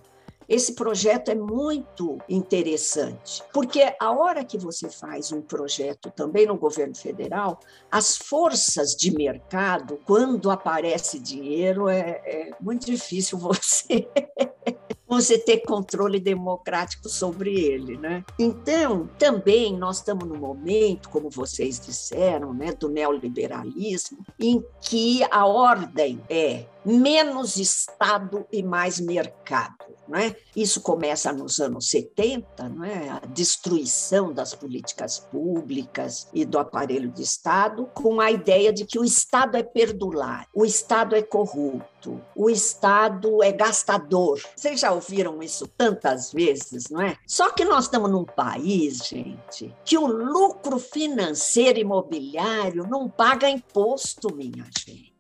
Esse 0.52 0.74
projeto 0.74 1.32
é 1.32 1.36
muito 1.36 2.18
interessante, 2.28 3.42
porque 3.54 3.96
a 3.98 4.12
hora 4.12 4.44
que 4.44 4.58
você 4.58 4.90
faz 4.90 5.32
um 5.32 5.42
projeto 5.42 6.12
também 6.12 6.46
no 6.46 6.58
governo 6.58 6.94
federal, 6.94 7.58
as 7.90 8.18
forças 8.18 8.90
de 8.94 9.16
mercado, 9.16 9.98
quando 10.06 10.52
aparece 10.52 11.20
dinheiro, 11.20 11.88
é, 11.88 12.22
é 12.26 12.52
muito 12.60 12.86
difícil 12.86 13.38
você 13.40 14.10
você 15.08 15.38
ter 15.38 15.60
controle 15.60 16.20
democrático 16.20 17.08
sobre 17.08 17.58
ele, 17.58 17.98
né? 17.98 18.24
Então, 18.40 19.10
também 19.20 19.78
nós 19.78 19.98
estamos 19.98 20.26
no 20.26 20.36
momento, 20.36 21.10
como 21.10 21.30
vocês 21.30 21.80
disseram, 21.80 22.54
né, 22.54 22.72
do 22.72 22.88
neoliberalismo, 22.88 24.26
em 24.40 24.64
que 24.82 25.22
a 25.30 25.46
ordem 25.46 26.22
é 26.30 26.66
menos 26.86 27.58
Estado 27.58 28.46
e 28.52 28.64
mais 28.64 29.02
mercado. 29.02 29.91
Né? 30.12 30.36
Isso 30.54 30.82
começa 30.82 31.32
nos 31.32 31.62
anos 31.62 31.90
70, 31.90 32.68
né? 32.68 33.18
a 33.24 33.26
destruição 33.28 34.34
das 34.34 34.54
políticas 34.54 35.20
públicas 35.20 36.28
e 36.34 36.44
do 36.44 36.60
aparelho 36.60 37.10
de 37.10 37.24
Estado, 37.24 37.90
com 37.94 38.20
a 38.20 38.30
ideia 38.30 38.74
de 38.74 38.86
que 38.86 39.00
o 39.00 39.06
Estado 39.06 39.56
é 39.56 39.64
perdular, 39.64 40.50
o 40.54 40.66
Estado 40.66 41.16
é 41.16 41.22
corrupto, 41.22 42.22
o 42.36 42.50
Estado 42.50 43.42
é 43.42 43.54
gastador. 43.54 44.42
Vocês 44.54 44.82
já 44.82 44.92
ouviram 44.92 45.42
isso 45.42 45.66
tantas 45.66 46.34
vezes, 46.34 46.90
não 46.90 47.02
é? 47.02 47.16
Só 47.26 47.50
que 47.54 47.64
nós 47.64 47.86
estamos 47.86 48.12
num 48.12 48.26
país, 48.26 48.98
gente, 48.98 49.74
que 49.86 49.98
o 49.98 50.06
lucro 50.06 50.78
financeiro 50.78 51.80
imobiliário 51.80 52.86
não 52.86 53.08
paga 53.08 53.50
imposto, 53.50 54.36
minha 54.36 54.66
gente 54.78 55.11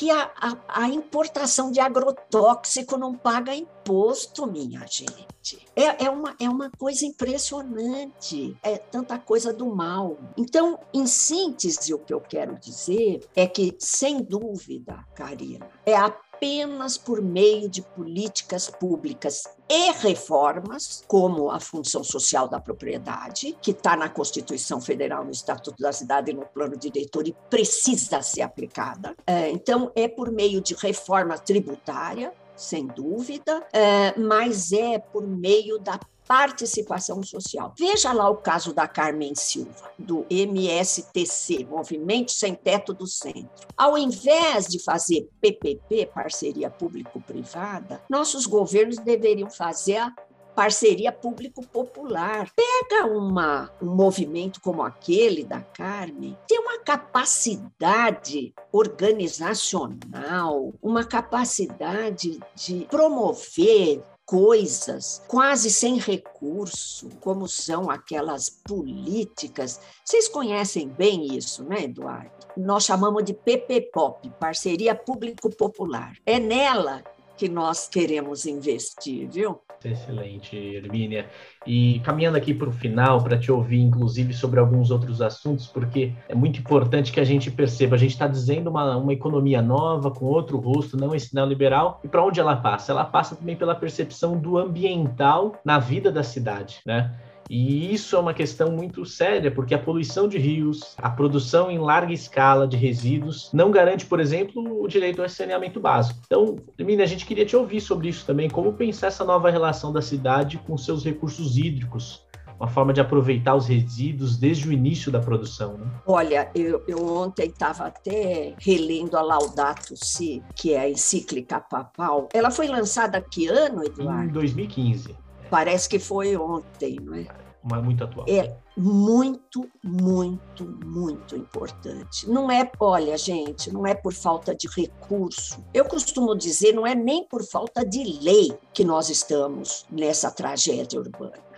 que 0.00 0.10
a, 0.10 0.30
a, 0.34 0.56
a, 0.84 0.88
importação 0.88 1.70
de 1.70 1.78
agrotóxico 1.78 2.96
não 2.96 3.14
paga 3.14 3.54
imposto, 3.54 4.46
minha 4.46 4.80
gente. 4.86 5.58
É, 5.76 6.06
é, 6.06 6.10
uma, 6.10 6.34
é 6.40 6.48
uma 6.48 6.70
coisa 6.70 7.04
impressionante, 7.04 8.56
é 8.62 8.78
tanta 8.78 9.18
coisa 9.18 9.52
do 9.52 9.66
mal. 9.66 10.16
Então, 10.38 10.78
em 10.94 11.06
síntese, 11.06 11.92
o 11.92 11.98
que 11.98 12.14
eu 12.14 12.20
quero 12.22 12.58
dizer 12.58 13.28
é 13.36 13.46
que, 13.46 13.76
sem 13.78 14.22
dúvida, 14.22 15.04
Karina, 15.14 15.68
é 15.84 15.94
a 15.94 16.08
apenas 16.40 16.96
por 16.96 17.20
meio 17.20 17.68
de 17.68 17.82
políticas 17.82 18.70
públicas 18.70 19.44
e 19.68 19.92
reformas, 19.92 21.04
como 21.06 21.50
a 21.50 21.60
função 21.60 22.02
social 22.02 22.48
da 22.48 22.58
propriedade, 22.58 23.54
que 23.60 23.72
está 23.72 23.94
na 23.94 24.08
Constituição 24.08 24.80
Federal, 24.80 25.22
no 25.22 25.30
Estatuto 25.30 25.82
da 25.82 25.92
Cidade 25.92 26.30
e 26.30 26.34
no 26.34 26.46
Plano 26.46 26.78
Diretor 26.78 27.28
e 27.28 27.36
precisa 27.50 28.22
ser 28.22 28.40
aplicada. 28.40 29.14
É, 29.26 29.50
então, 29.50 29.92
é 29.94 30.08
por 30.08 30.32
meio 30.32 30.62
de 30.62 30.74
reforma 30.74 31.36
tributária, 31.36 32.32
sem 32.56 32.86
dúvida, 32.86 33.62
é, 33.70 34.18
mas 34.18 34.72
é 34.72 34.98
por 34.98 35.26
meio 35.26 35.78
da 35.78 36.00
participação 36.30 37.20
social. 37.24 37.74
Veja 37.76 38.12
lá 38.12 38.30
o 38.30 38.36
caso 38.36 38.72
da 38.72 38.86
Carmen 38.86 39.34
Silva, 39.34 39.90
do 39.98 40.24
MSTC, 40.30 41.66
Movimento 41.68 42.30
Sem 42.30 42.54
Teto 42.54 42.94
do 42.94 43.04
Centro. 43.04 43.66
Ao 43.76 43.98
invés 43.98 44.66
de 44.66 44.80
fazer 44.80 45.28
PPP, 45.40 46.06
parceria 46.14 46.70
público-privada, 46.70 48.00
nossos 48.08 48.46
governos 48.46 48.98
deveriam 48.98 49.50
fazer 49.50 49.96
a 49.96 50.14
parceria 50.54 51.10
público-popular. 51.10 52.48
Pega 52.54 53.06
uma, 53.06 53.68
um 53.82 53.92
movimento 53.92 54.60
como 54.60 54.84
aquele 54.84 55.42
da 55.42 55.60
Carmen, 55.60 56.38
tem 56.46 56.60
uma 56.60 56.78
capacidade 56.78 58.54
organizacional, 58.70 60.72
uma 60.80 61.02
capacidade 61.02 62.38
de 62.54 62.86
promover 62.88 64.00
coisas 64.30 65.20
quase 65.26 65.68
sem 65.72 65.98
recurso, 65.98 67.08
como 67.20 67.48
são 67.48 67.90
aquelas 67.90 68.48
políticas. 68.48 69.80
Vocês 70.04 70.28
conhecem 70.28 70.86
bem 70.88 71.36
isso, 71.36 71.64
né, 71.64 71.82
Eduardo? 71.82 72.30
Nós 72.56 72.84
chamamos 72.84 73.24
de 73.24 73.34
PPPOP, 73.34 74.30
Parceria 74.38 74.94
Público-Popular. 74.94 76.16
É 76.24 76.38
nela 76.38 77.02
que 77.36 77.48
nós 77.48 77.88
queremos 77.88 78.46
investir, 78.46 79.28
viu? 79.28 79.60
Excelente, 79.82 80.56
Hermínia. 80.56 81.26
E 81.66 82.00
caminhando 82.00 82.36
aqui 82.36 82.52
para 82.52 82.68
o 82.68 82.72
final, 82.72 83.22
para 83.22 83.38
te 83.38 83.50
ouvir, 83.50 83.80
inclusive, 83.80 84.34
sobre 84.34 84.60
alguns 84.60 84.90
outros 84.90 85.22
assuntos, 85.22 85.66
porque 85.66 86.12
é 86.28 86.34
muito 86.34 86.60
importante 86.60 87.10
que 87.10 87.18
a 87.18 87.24
gente 87.24 87.50
perceba, 87.50 87.96
a 87.96 87.98
gente 87.98 88.10
está 88.10 88.26
dizendo 88.26 88.68
uma, 88.68 88.96
uma 88.96 89.12
economia 89.12 89.62
nova, 89.62 90.10
com 90.10 90.26
outro 90.26 90.58
rosto, 90.58 90.98
não 90.98 91.14
esse 91.14 91.34
neoliberal, 91.34 91.98
e 92.04 92.08
para 92.08 92.22
onde 92.22 92.38
ela 92.38 92.56
passa? 92.56 92.92
Ela 92.92 93.04
passa 93.04 93.34
também 93.34 93.56
pela 93.56 93.74
percepção 93.74 94.38
do 94.38 94.58
ambiental 94.58 95.58
na 95.64 95.78
vida 95.78 96.12
da 96.12 96.22
cidade, 96.22 96.80
né? 96.84 97.14
E 97.50 97.92
isso 97.92 98.14
é 98.14 98.18
uma 98.20 98.32
questão 98.32 98.70
muito 98.70 99.04
séria, 99.04 99.50
porque 99.50 99.74
a 99.74 99.78
poluição 99.78 100.28
de 100.28 100.38
rios, 100.38 100.94
a 100.96 101.10
produção 101.10 101.68
em 101.68 101.80
larga 101.80 102.12
escala 102.12 102.64
de 102.64 102.76
resíduos, 102.76 103.50
não 103.52 103.72
garante, 103.72 104.06
por 104.06 104.20
exemplo, 104.20 104.80
o 104.80 104.86
direito 104.86 105.20
ao 105.20 105.28
saneamento 105.28 105.80
básico. 105.80 106.20
Então, 106.24 106.54
Mina, 106.78 107.02
a 107.02 107.06
gente 107.06 107.26
queria 107.26 107.44
te 107.44 107.56
ouvir 107.56 107.80
sobre 107.80 108.08
isso 108.08 108.24
também, 108.24 108.48
como 108.48 108.74
pensar 108.74 109.08
essa 109.08 109.24
nova 109.24 109.50
relação 109.50 109.92
da 109.92 110.00
cidade 110.00 110.58
com 110.58 110.78
seus 110.78 111.04
recursos 111.04 111.58
hídricos, 111.58 112.24
uma 112.56 112.68
forma 112.68 112.92
de 112.92 113.00
aproveitar 113.00 113.56
os 113.56 113.66
resíduos 113.66 114.36
desde 114.36 114.68
o 114.68 114.72
início 114.72 115.10
da 115.10 115.18
produção. 115.18 115.76
Né? 115.76 115.86
Olha, 116.06 116.48
eu, 116.54 116.84
eu 116.86 117.04
ontem 117.04 117.46
estava 117.46 117.86
até 117.86 118.54
relendo 118.60 119.16
a 119.16 119.22
Laudato 119.22 119.96
Si, 119.96 120.40
que 120.54 120.74
é 120.74 120.80
a 120.82 120.88
encíclica 120.88 121.58
papal. 121.58 122.28
Ela 122.32 122.52
foi 122.52 122.68
lançada 122.68 123.20
que 123.20 123.48
ano, 123.48 123.82
Eduardo? 123.82 124.28
Em 124.28 124.32
2015. 124.32 125.29
Parece 125.50 125.88
que 125.88 125.98
foi 125.98 126.36
ontem, 126.36 126.98
não 127.00 127.14
é? 127.14 127.26
Uma, 127.62 127.82
muito 127.82 128.02
atual. 128.02 128.24
É 128.28 128.56
muito, 128.76 129.68
muito, 129.84 130.64
muito 130.86 131.36
importante. 131.36 132.28
Não 132.28 132.50
é, 132.50 132.70
olha, 132.80 133.18
gente, 133.18 133.70
não 133.70 133.86
é 133.86 133.94
por 133.94 134.14
falta 134.14 134.54
de 134.54 134.66
recurso. 134.68 135.62
Eu 135.74 135.84
costumo 135.84 136.34
dizer, 136.34 136.72
não 136.72 136.86
é 136.86 136.94
nem 136.94 137.24
por 137.24 137.44
falta 137.44 137.84
de 137.84 138.02
lei 138.22 138.56
que 138.72 138.82
nós 138.82 139.10
estamos 139.10 139.84
nessa 139.90 140.30
tragédia 140.30 140.98
urbana. 140.98 141.50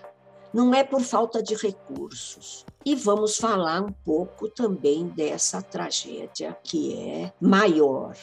Não 0.53 0.75
é 0.75 0.83
por 0.83 1.01
falta 1.03 1.43
de 1.43 1.55
recursos. 1.55 2.67
E 2.85 2.95
vamos 2.97 3.37
falar 3.37 3.81
um 3.81 3.93
pouco 4.05 4.49
também 4.49 5.07
dessa 5.07 5.63
tragédia 5.63 6.57
que 6.65 6.99
é 6.99 7.33
maior 7.41 8.17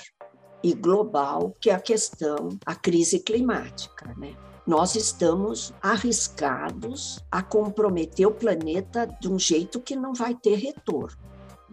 e 0.61 0.73
global, 0.73 1.55
que 1.61 1.69
é 1.69 1.73
a 1.73 1.79
questão, 1.79 2.49
a 2.65 2.75
crise 2.75 3.19
climática, 3.19 4.13
né? 4.17 4.35
Nós 4.69 4.95
estamos 4.95 5.73
arriscados 5.81 7.19
a 7.31 7.41
comprometer 7.41 8.27
o 8.27 8.31
planeta 8.31 9.07
de 9.19 9.27
um 9.27 9.39
jeito 9.39 9.79
que 9.79 9.95
não 9.95 10.13
vai 10.13 10.35
ter 10.35 10.57
retorno. 10.57 11.17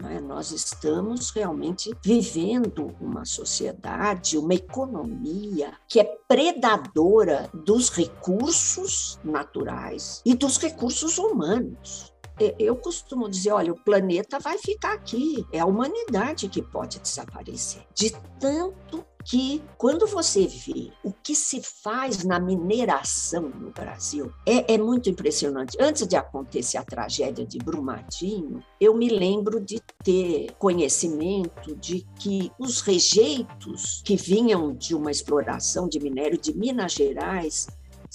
É? 0.03 0.19
Nós 0.19 0.51
estamos 0.51 1.29
realmente 1.29 1.95
vivendo 2.03 2.97
uma 2.99 3.27
sociedade, 3.27 4.39
uma 4.39 4.55
economia 4.55 5.75
que 5.87 6.01
é 6.01 6.05
predadora 6.27 7.51
dos 7.53 7.91
recursos 7.91 9.21
naturais 9.23 10.23
e 10.25 10.35
dos 10.35 10.57
recursos 10.57 11.19
humanos. 11.19 12.15
Eu 12.59 12.77
costumo 12.77 13.29
dizer, 13.29 13.53
olha, 13.53 13.75
o 13.75 13.85
planeta 13.85 14.39
vai 14.39 14.57
ficar 14.57 14.95
aqui, 14.95 15.47
é 15.53 15.61
a 15.61 15.67
humanidade 15.67 16.49
que 16.49 16.63
pode 16.63 16.99
desaparecer. 16.99 17.83
De 17.95 18.11
tanto 18.41 19.05
que 19.27 19.61
quando 19.77 20.07
você 20.07 20.47
vê 20.47 20.93
o 21.03 21.13
que 21.13 21.35
se 21.35 21.61
faz 21.61 22.25
na 22.25 22.39
mineração 22.39 23.43
no 23.43 23.73
Brasil, 23.73 24.33
é, 24.47 24.75
é, 24.75 24.79
muito 24.79 25.11
impressionante. 25.11 25.77
Antes 25.81 26.07
de 26.07 26.15
acontecer 26.15 26.79
a 26.79 26.85
tragédia 26.85 27.45
de 27.45 27.59
Brumadinho, 27.59 28.63
eu 28.81 28.95
me 28.95 29.09
lembro 29.09 29.61
de 29.61 29.81
ter 30.05 30.53
conhecimento 30.59 31.75
de 31.75 32.07
que 32.21 32.53
os 32.57 32.81
rejeitos 32.81 34.01
que 34.05 34.15
vinham 34.17 34.73
de 34.73 34.95
uma 34.95 35.11
exploração 35.11 35.89
de 35.89 35.99
minério 35.99 36.39
de 36.39 36.57
Minas 36.57 36.93
Gerais 36.93 37.67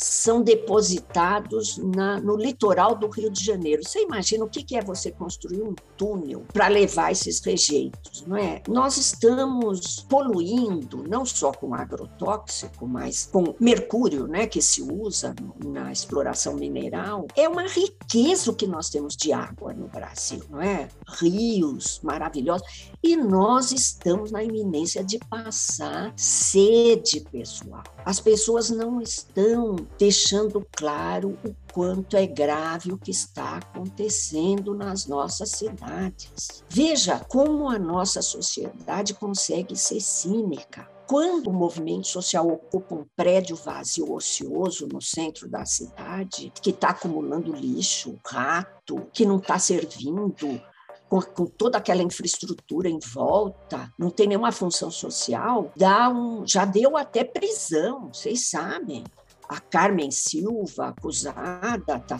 são 0.02 0.42
depositados 0.42 1.78
na, 1.78 2.20
no 2.20 2.36
litoral 2.36 2.96
do 2.96 3.08
Rio 3.08 3.30
de 3.30 3.44
Janeiro. 3.44 3.84
Você 3.84 4.02
imagina 4.02 4.44
o 4.44 4.50
que 4.50 4.76
é 4.76 4.82
você 4.82 5.12
construir 5.12 5.62
um 5.62 5.76
túnel 5.96 6.44
para 6.52 6.68
levar 6.68 7.12
esses 7.12 7.40
rejeitos, 7.40 8.24
não 8.26 8.36
é? 8.36 8.62
Nós 8.68 8.98
estamos 8.98 10.06
poluindo 10.10 11.04
não 11.08 11.26
só 11.26 11.52
com 11.52 11.76
agrotóxico, 11.76 12.88
mas 12.88 13.30
com 13.32 13.56
mercúrio, 13.60 14.28
né, 14.28 14.48
que 14.48 14.62
se 14.62 14.82
usa 14.82 15.36
na 15.64 15.92
exploração 15.92 16.56
mineral. 16.56 17.28
É 17.36 17.48
uma 17.48 17.68
riqueza 17.68 18.50
o 18.50 18.56
que 18.56 18.66
nós 18.66 18.90
temos 18.90 19.16
de 19.16 19.32
água 19.32 19.74
no 19.74 19.88
Brasil, 19.88 20.42
não 20.50 20.62
é? 20.62 20.88
Rios 21.08 22.00
maravilhosos 22.04 22.92
e 23.04 23.16
nós 23.16 23.72
estamos 23.72 24.32
na 24.32 24.44
iminência 24.44 25.04
de 25.04 25.20
passar 25.20 26.14
sede 26.16 27.22
pessoal. 27.32 27.84
As 28.06 28.20
pessoas 28.20 28.70
não 28.70 29.02
estão 29.02 29.76
deixando 29.98 30.66
claro 30.72 31.38
o 31.46 31.56
quanto 31.74 32.18
é 32.18 32.26
grave 32.26 32.92
o 32.92 32.98
que 32.98 33.12
está 33.12 33.58
acontecendo 33.58 34.74
nas 34.74 35.06
nossas 35.06 35.52
cidades. 35.52 36.64
Veja 36.70 37.20
como 37.20 37.70
a 37.70 37.80
nossa 37.80 38.22
sociedade 38.22 39.14
consegue 39.14 39.76
ser 39.76 40.02
cínica 40.02 40.90
quando 41.12 41.48
o 41.48 41.54
movimento 41.54 42.08
social 42.08 42.48
ocupa 42.48 42.96
um 42.96 43.06
prédio 43.18 43.54
vazio 43.58 44.14
ocioso 44.14 44.88
no 44.88 45.02
centro 45.02 45.50
da 45.50 45.66
cidade, 45.66 46.54
que 46.62 46.70
está 46.70 46.92
acumulando 46.92 47.52
lixo, 47.52 48.18
rato, 48.26 49.06
que 49.12 49.26
não 49.26 49.36
está 49.36 49.60
servindo, 49.60 50.62
com, 51.10 51.22
com, 51.22 51.46
toda 51.46 51.78
aquela 51.78 52.02
infraestrutura 52.02 52.88
em 52.88 53.00
volta, 53.14 53.92
não 54.00 54.10
tem 54.10 54.26
nenhuma 54.26 54.54
função 54.54 54.90
social, 54.90 55.70
dá 55.76 56.08
um, 56.08 56.48
já 56.48 56.64
deu 56.64 56.96
até 56.96 57.26
prisão, 57.26 58.08
vocês 58.14 58.50
sabem. 58.50 59.04
A 59.52 59.60
Carmen 59.60 60.10
Silva, 60.12 60.88
acusada, 60.88 61.98
está 61.98 62.18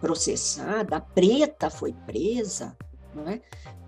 processada, 0.00 0.98
a 0.98 1.00
Preta 1.00 1.68
foi 1.68 1.92
presa. 2.06 2.76
Não 3.12 3.26
é? 3.26 3.42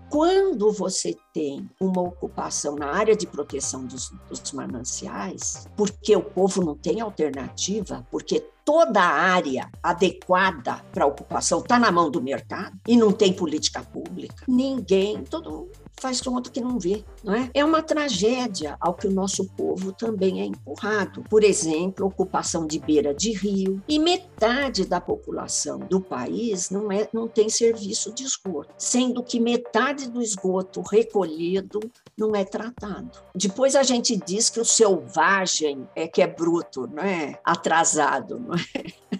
Quando 0.09 0.73
você 0.73 1.15
tem 1.33 1.69
uma 1.79 2.01
ocupação 2.01 2.75
na 2.75 2.87
área 2.87 3.15
de 3.15 3.25
proteção 3.25 3.85
dos, 3.85 4.11
dos 4.27 4.51
mananciais, 4.51 5.69
porque 5.77 6.13
o 6.13 6.21
povo 6.21 6.61
não 6.61 6.75
tem 6.75 6.99
alternativa, 6.99 8.05
porque 8.11 8.45
toda 8.65 8.99
a 8.99 9.09
área 9.09 9.71
adequada 9.81 10.83
para 10.91 11.05
ocupação 11.05 11.59
está 11.59 11.79
na 11.79 11.93
mão 11.93 12.11
do 12.11 12.21
mercado 12.21 12.77
e 12.85 12.97
não 12.97 13.13
tem 13.13 13.31
política 13.31 13.81
pública, 13.83 14.43
ninguém, 14.49 15.23
todo 15.23 15.69
faz 16.01 16.19
conta 16.19 16.49
que 16.49 16.59
não 16.59 16.79
vê, 16.79 17.05
não 17.23 17.33
é? 17.33 17.49
É 17.53 17.63
uma 17.63 17.83
tragédia 17.83 18.75
ao 18.79 18.95
que 18.95 19.07
o 19.07 19.11
nosso 19.11 19.45
povo 19.51 19.93
também 19.93 20.41
é 20.41 20.45
empurrado. 20.45 21.23
Por 21.29 21.43
exemplo, 21.43 22.07
ocupação 22.07 22.65
de 22.65 22.79
beira 22.79 23.13
de 23.13 23.31
rio 23.31 23.81
e 23.87 23.99
metade 23.99 24.85
da 24.85 24.99
população 24.99 25.77
do 25.79 26.01
país 26.01 26.71
não 26.71 26.91
é 26.91 27.07
não 27.13 27.27
tem 27.27 27.49
serviço 27.49 28.11
de 28.13 28.23
esgoto, 28.23 28.73
sendo 28.77 29.23
que 29.23 29.39
metade 29.39 30.09
do 30.09 30.21
esgoto 30.21 30.81
recolhido 30.81 31.79
não 32.17 32.35
é 32.35 32.43
tratado. 32.43 33.11
Depois 33.35 33.75
a 33.75 33.83
gente 33.83 34.15
diz 34.15 34.49
que 34.49 34.59
o 34.59 34.65
selvagem 34.65 35.87
é 35.95 36.07
que 36.07 36.21
é 36.21 36.27
bruto, 36.27 36.87
não 36.87 37.03
é? 37.03 37.39
Atrasado, 37.43 38.39
não 38.39 38.55
é? 38.55 39.10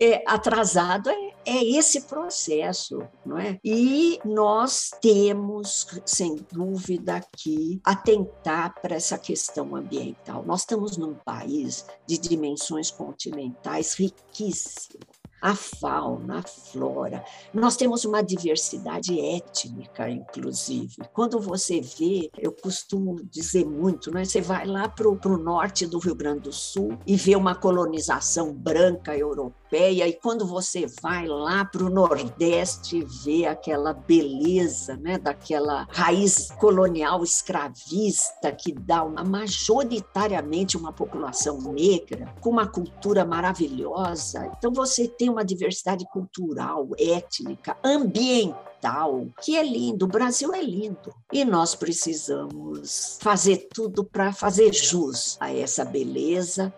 É 0.00 0.22
atrasado 0.26 1.10
é, 1.10 1.32
é 1.46 1.64
esse 1.64 2.02
processo, 2.02 3.02
não 3.24 3.38
é? 3.38 3.58
E 3.64 4.18
nós 4.24 4.90
temos, 5.00 5.86
sem 6.04 6.36
dúvida, 6.50 7.20
que 7.36 7.80
atentar 7.84 8.74
para 8.80 8.96
essa 8.96 9.18
questão 9.18 9.76
ambiental. 9.76 10.44
Nós 10.44 10.60
estamos 10.60 10.96
num 10.96 11.14
país 11.14 11.86
de 12.06 12.18
dimensões 12.18 12.90
continentais 12.90 13.94
riquíssimo 13.94 15.00
a 15.42 15.56
fauna, 15.56 16.38
a 16.38 16.42
flora. 16.42 17.24
Nós 17.52 17.76
temos 17.76 18.04
uma 18.04 18.22
diversidade 18.22 19.18
étnica, 19.18 20.08
inclusive. 20.08 20.94
Quando 21.12 21.40
você 21.40 21.80
vê, 21.80 22.30
eu 22.38 22.52
costumo 22.52 23.16
dizer 23.24 23.66
muito, 23.66 24.12
né? 24.12 24.24
você 24.24 24.40
vai 24.40 24.64
lá 24.64 24.88
para 24.88 25.08
o 25.08 25.36
norte 25.36 25.84
do 25.84 25.98
Rio 25.98 26.14
Grande 26.14 26.42
do 26.42 26.52
Sul 26.52 26.96
e 27.04 27.16
vê 27.16 27.34
uma 27.34 27.56
colonização 27.56 28.52
branca 28.54 29.16
europeia 29.16 29.61
europeia, 29.72 30.06
e 30.06 30.12
quando 30.12 30.46
você 30.46 30.86
vai 31.00 31.26
lá 31.26 31.64
para 31.64 31.82
o 31.82 31.88
Nordeste 31.88 33.04
vê 33.24 33.46
aquela 33.46 33.94
beleza 33.94 34.96
né, 34.96 35.18
daquela 35.18 35.86
raiz 35.90 36.50
colonial 36.58 37.24
escravista 37.24 38.52
que 38.52 38.72
dá 38.72 39.02
uma, 39.02 39.24
majoritariamente 39.24 40.76
uma 40.76 40.92
população 40.92 41.58
negra, 41.72 42.32
com 42.40 42.50
uma 42.50 42.66
cultura 42.66 43.24
maravilhosa. 43.24 44.52
Então, 44.58 44.72
você 44.72 45.08
tem 45.08 45.30
uma 45.30 45.44
diversidade 45.44 46.04
cultural, 46.12 46.88
étnica, 46.98 47.76
ambiental 47.82 49.26
que 49.40 49.56
é 49.56 49.62
lindo. 49.62 50.04
O 50.04 50.08
Brasil 50.08 50.52
é 50.52 50.62
lindo 50.62 51.14
e 51.32 51.44
nós 51.44 51.74
precisamos 51.74 53.18
fazer 53.20 53.68
tudo 53.72 54.04
para 54.04 54.32
fazer 54.32 54.72
jus 54.74 55.36
a 55.40 55.54
essa 55.54 55.84
beleza 55.84 56.72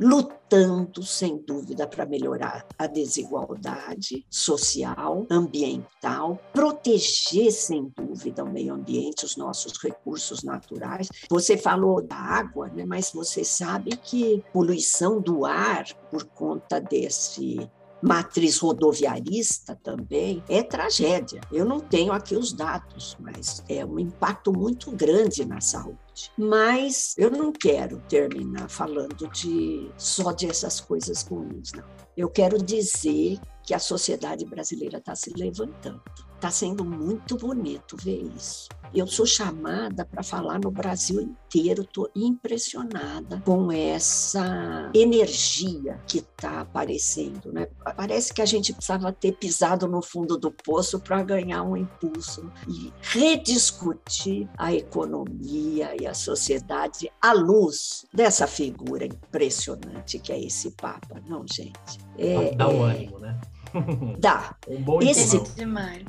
lutando, 0.00 1.02
sem 1.02 1.38
dúvida, 1.38 1.86
para 1.86 2.06
melhorar 2.06 2.66
a 2.78 2.86
desigualdade 2.86 4.24
social, 4.28 5.26
ambiental, 5.30 6.38
proteger, 6.52 7.52
sem 7.52 7.92
dúvida, 7.96 8.44
o 8.44 8.52
meio 8.52 8.74
ambiente, 8.74 9.24
os 9.24 9.36
nossos 9.36 9.78
recursos 9.78 10.42
naturais. 10.42 11.08
Você 11.28 11.56
falou 11.56 12.02
da 12.02 12.16
água, 12.16 12.68
né? 12.68 12.84
mas 12.84 13.12
você 13.12 13.44
sabe 13.44 13.96
que 13.96 14.42
poluição 14.52 15.20
do 15.20 15.44
ar, 15.44 15.84
por 16.10 16.24
conta 16.24 16.80
desse 16.80 17.70
matriz 18.02 18.58
rodoviarista 18.58 19.78
também, 19.82 20.42
é 20.48 20.62
tragédia. 20.62 21.40
Eu 21.50 21.64
não 21.64 21.80
tenho 21.80 22.12
aqui 22.12 22.36
os 22.36 22.52
dados, 22.52 23.16
mas 23.18 23.64
é 23.66 23.84
um 23.84 23.98
impacto 23.98 24.52
muito 24.52 24.90
grande 24.90 25.44
na 25.44 25.60
saúde. 25.60 26.03
Mas 26.36 27.14
eu 27.16 27.30
não 27.30 27.52
quero 27.52 28.00
terminar 28.08 28.68
falando 28.68 29.28
de 29.28 29.90
só 29.96 30.32
dessas 30.32 30.80
coisas 30.80 31.22
ruins, 31.22 31.72
não. 31.72 31.84
Eu 32.16 32.28
quero 32.28 32.62
dizer 32.62 33.38
que 33.62 33.74
a 33.74 33.78
sociedade 33.78 34.44
brasileira 34.44 34.98
está 34.98 35.14
se 35.16 35.32
levantando. 35.36 36.02
Está 36.44 36.52
sendo 36.52 36.84
muito 36.84 37.38
bonito 37.38 37.96
ver 37.96 38.30
isso. 38.36 38.68
Eu 38.92 39.06
sou 39.06 39.24
chamada 39.24 40.04
para 40.04 40.22
falar 40.22 40.60
no 40.60 40.70
Brasil 40.70 41.22
inteiro, 41.22 41.84
estou 41.84 42.10
impressionada 42.14 43.40
com 43.46 43.72
essa 43.72 44.90
energia 44.94 45.98
que 46.06 46.18
está 46.18 46.60
aparecendo. 46.60 47.50
Né? 47.50 47.66
Parece 47.96 48.34
que 48.34 48.42
a 48.42 48.44
gente 48.44 48.74
precisava 48.74 49.10
ter 49.10 49.32
pisado 49.32 49.88
no 49.88 50.02
fundo 50.02 50.36
do 50.36 50.50
poço 50.50 51.00
para 51.00 51.22
ganhar 51.22 51.62
um 51.62 51.78
impulso 51.78 52.52
e 52.68 52.92
rediscutir 53.00 54.46
a 54.58 54.70
economia 54.70 55.96
e 55.98 56.06
a 56.06 56.12
sociedade 56.12 57.10
à 57.22 57.32
luz 57.32 58.04
dessa 58.12 58.46
figura 58.46 59.06
impressionante 59.06 60.18
que 60.18 60.30
é 60.30 60.44
esse 60.44 60.72
Papa, 60.72 61.22
não, 61.26 61.42
gente? 61.50 61.98
É, 62.18 62.54
Dá 62.54 62.68
um 62.68 62.86
é... 62.86 62.96
ânimo, 62.96 63.18
né? 63.18 63.40
Dá. 64.18 64.54
Um 64.68 64.82
bom 64.82 65.00
esse, 65.00 65.40
demais. 65.54 66.04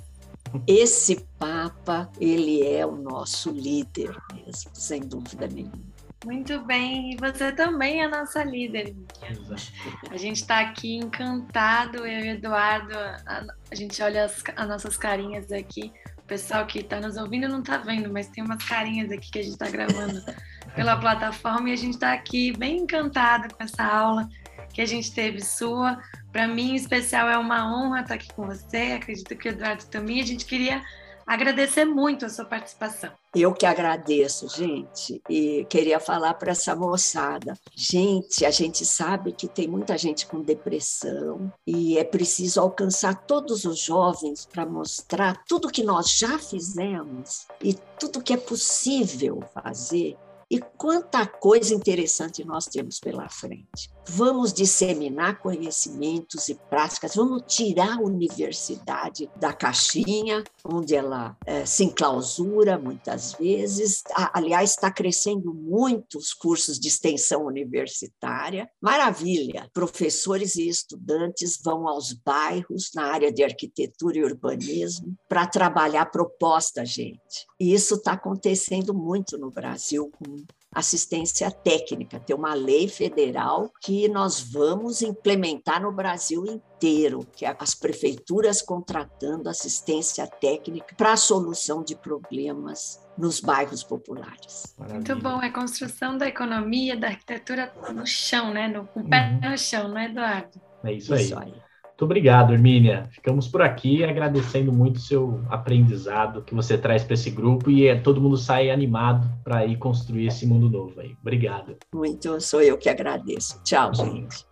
Esse 0.67 1.25
Papa, 1.37 2.09
ele 2.19 2.63
é 2.65 2.85
o 2.85 2.95
nosso 2.95 3.51
líder 3.51 4.15
mesmo, 4.33 4.71
sem 4.73 5.01
dúvida 5.01 5.47
nenhuma. 5.47 5.95
Muito 6.25 6.59
bem, 6.61 7.13
e 7.13 7.17
você 7.17 7.51
também 7.51 8.01
é 8.01 8.05
a 8.05 8.09
nossa 8.09 8.43
líder. 8.43 8.95
Exato. 9.29 9.71
A 10.09 10.17
gente 10.17 10.37
está 10.37 10.59
aqui 10.59 10.95
encantado, 10.95 11.97
eu 11.97 12.19
e 12.19 12.29
o 12.29 12.31
Eduardo, 12.33 12.97
a, 12.97 13.45
a 13.69 13.75
gente 13.75 14.01
olha 14.01 14.25
as, 14.25 14.43
as, 14.55 14.67
nossas 14.67 14.97
carinhas 14.97 15.51
aqui. 15.51 15.91
O 16.17 16.23
pessoal 16.23 16.65
que 16.65 16.79
está 16.79 16.99
nos 16.99 17.15
ouvindo 17.15 17.47
não 17.47 17.59
está 17.59 17.77
vendo, 17.77 18.11
mas 18.11 18.27
tem 18.29 18.43
umas 18.43 18.63
carinhas 18.63 19.11
aqui 19.11 19.29
que 19.29 19.37
a 19.37 19.43
gente 19.43 19.53
está 19.53 19.69
gravando 19.69 20.19
pela 20.73 20.97
plataforma 20.97 21.69
e 21.69 21.73
a 21.73 21.77
gente 21.77 21.93
está 21.93 22.13
aqui 22.13 22.57
bem 22.57 22.77
encantado 22.77 23.53
com 23.53 23.63
essa 23.63 23.83
aula 23.83 24.27
que 24.75 24.81
a 24.81 24.85
gente 24.85 25.13
teve 25.13 25.41
sua. 25.41 25.97
Para 26.33 26.49
mim, 26.49 26.71
em 26.71 26.75
especial, 26.75 27.29
é 27.29 27.37
uma 27.37 27.65
honra 27.73 28.01
estar 28.01 28.15
aqui 28.15 28.27
com 28.33 28.45
você. 28.45 28.91
Acredito 28.91 29.33
que 29.37 29.47
o 29.47 29.51
Eduardo 29.51 29.85
também. 29.85 30.19
A 30.19 30.25
gente 30.25 30.45
queria 30.45 30.83
agradecer 31.25 31.85
muito 31.85 32.25
a 32.25 32.29
sua 32.29 32.43
participação. 32.43 33.09
Eu 33.33 33.53
que 33.53 33.65
agradeço, 33.65 34.49
gente, 34.49 35.21
e 35.29 35.65
queria 35.69 35.97
falar 35.97 36.33
para 36.33 36.51
essa 36.51 36.75
moçada. 36.75 37.57
Gente, 37.73 38.45
a 38.45 38.51
gente 38.51 38.85
sabe 38.85 39.31
que 39.31 39.47
tem 39.47 39.65
muita 39.65 39.97
gente 39.97 40.27
com 40.27 40.41
depressão 40.41 41.51
e 41.65 41.97
é 41.97 42.03
preciso 42.03 42.59
alcançar 42.59 43.15
todos 43.25 43.63
os 43.63 43.79
jovens 43.79 44.45
para 44.45 44.65
mostrar 44.65 45.41
tudo 45.47 45.71
que 45.71 45.83
nós 45.83 46.11
já 46.11 46.37
fizemos 46.37 47.47
e 47.63 47.73
tudo 47.97 48.21
que 48.21 48.33
é 48.33 48.37
possível 48.37 49.41
fazer 49.53 50.17
e 50.51 50.59
quanta 50.59 51.25
coisa 51.25 51.73
interessante 51.73 52.43
nós 52.45 52.65
temos 52.65 52.99
pela 52.99 53.27
frente. 53.29 53.94
Vamos 54.07 54.53
disseminar 54.53 55.39
conhecimentos 55.39 56.49
e 56.49 56.55
práticas, 56.55 57.15
vamos 57.15 57.43
tirar 57.47 57.97
a 57.97 58.01
universidade 58.01 59.29
da 59.35 59.53
caixinha, 59.53 60.43
onde 60.63 60.95
ela 60.95 61.35
é, 61.45 61.65
se 61.65 61.83
enclausura 61.83 62.77
muitas 62.77 63.33
vezes. 63.33 64.03
Aliás, 64.33 64.71
está 64.71 64.91
crescendo 64.91 65.53
muito 65.53 66.17
os 66.17 66.33
cursos 66.33 66.79
de 66.79 66.87
extensão 66.87 67.45
universitária. 67.45 68.69
Maravilha! 68.81 69.69
Professores 69.73 70.55
e 70.55 70.67
estudantes 70.67 71.59
vão 71.63 71.87
aos 71.87 72.13
bairros 72.13 72.91
na 72.93 73.05
área 73.05 73.31
de 73.31 73.43
arquitetura 73.43 74.17
e 74.17 74.23
urbanismo 74.23 75.15
para 75.27 75.47
trabalhar 75.47 76.05
proposta, 76.07 76.85
gente. 76.85 77.45
E 77.59 77.73
isso 77.73 77.95
está 77.95 78.13
acontecendo 78.13 78.93
muito 78.93 79.37
no 79.37 79.51
Brasil 79.51 80.11
com 80.17 80.43
assistência 80.75 81.49
técnica. 81.49 82.19
Tem 82.19 82.35
uma 82.35 82.53
lei 82.53 82.89
federal 82.89 83.71
que 83.81 84.09
nós 84.09 84.41
vamos 84.41 85.01
implementar 85.01 85.81
no 85.81 85.91
Brasil 85.91 86.45
inteiro, 86.45 87.25
que 87.35 87.45
é 87.45 87.55
as 87.57 87.73
prefeituras 87.73 88.61
contratando 88.61 89.49
assistência 89.49 90.27
técnica 90.27 90.93
para 90.97 91.13
a 91.13 91.17
solução 91.17 91.81
de 91.81 91.95
problemas 91.95 93.01
nos 93.17 93.39
bairros 93.39 93.81
populares. 93.81 94.75
Maravilha. 94.77 95.15
Muito 95.15 95.23
bom, 95.23 95.41
é 95.41 95.49
construção 95.49 96.17
da 96.17 96.27
economia, 96.27 96.97
da 96.97 97.07
arquitetura 97.07 97.73
no 97.93 98.05
chão, 98.05 98.53
né? 98.53 98.67
No, 98.67 98.85
com 98.87 98.99
o 98.99 99.09
pé 99.09 99.39
uhum. 99.41 99.51
no 99.51 99.57
chão, 99.57 99.87
não 99.87 99.97
é, 99.97 100.05
Eduardo? 100.05 100.61
É 100.83 100.91
isso, 100.91 101.15
isso 101.15 101.39
aí. 101.39 101.53
Muito 101.95 102.03
obrigado, 102.03 102.51
Hermínia. 102.51 103.03
Ficamos 103.09 103.47
por 103.47 103.61
aqui 103.61 104.03
agradecendo 104.03 104.69
muito 104.69 104.97
o 104.97 104.99
seu 104.99 105.39
aprendizado 105.49 106.41
que 106.41 106.53
você 106.53 106.77
traz 106.77 107.05
para 107.05 107.13
esse 107.13 107.31
grupo 107.31 107.71
e 107.71 107.87
é, 107.87 107.95
todo 107.95 108.19
mundo 108.19 108.35
sai 108.35 108.69
animado 108.69 109.25
para 109.45 109.65
ir 109.65 109.77
construir 109.77 110.27
esse 110.27 110.45
mundo 110.45 110.69
novo 110.69 110.99
aí. 110.99 111.15
Obrigado. 111.21 111.77
Muito, 111.93 112.41
sou 112.41 112.61
eu 112.61 112.77
que 112.77 112.89
agradeço. 112.89 113.63
Tchau, 113.63 113.93
gente. 113.93 114.45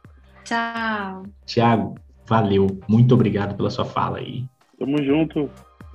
Tchau. 0.46 1.24
Tiago, 1.46 1.96
valeu. 2.26 2.66
Muito 2.88 3.14
obrigado 3.14 3.58
pela 3.58 3.70
sua 3.70 3.84
fala 3.84 4.20
aí. 4.20 4.46
Tamo 4.80 5.04
junto. 5.04 5.50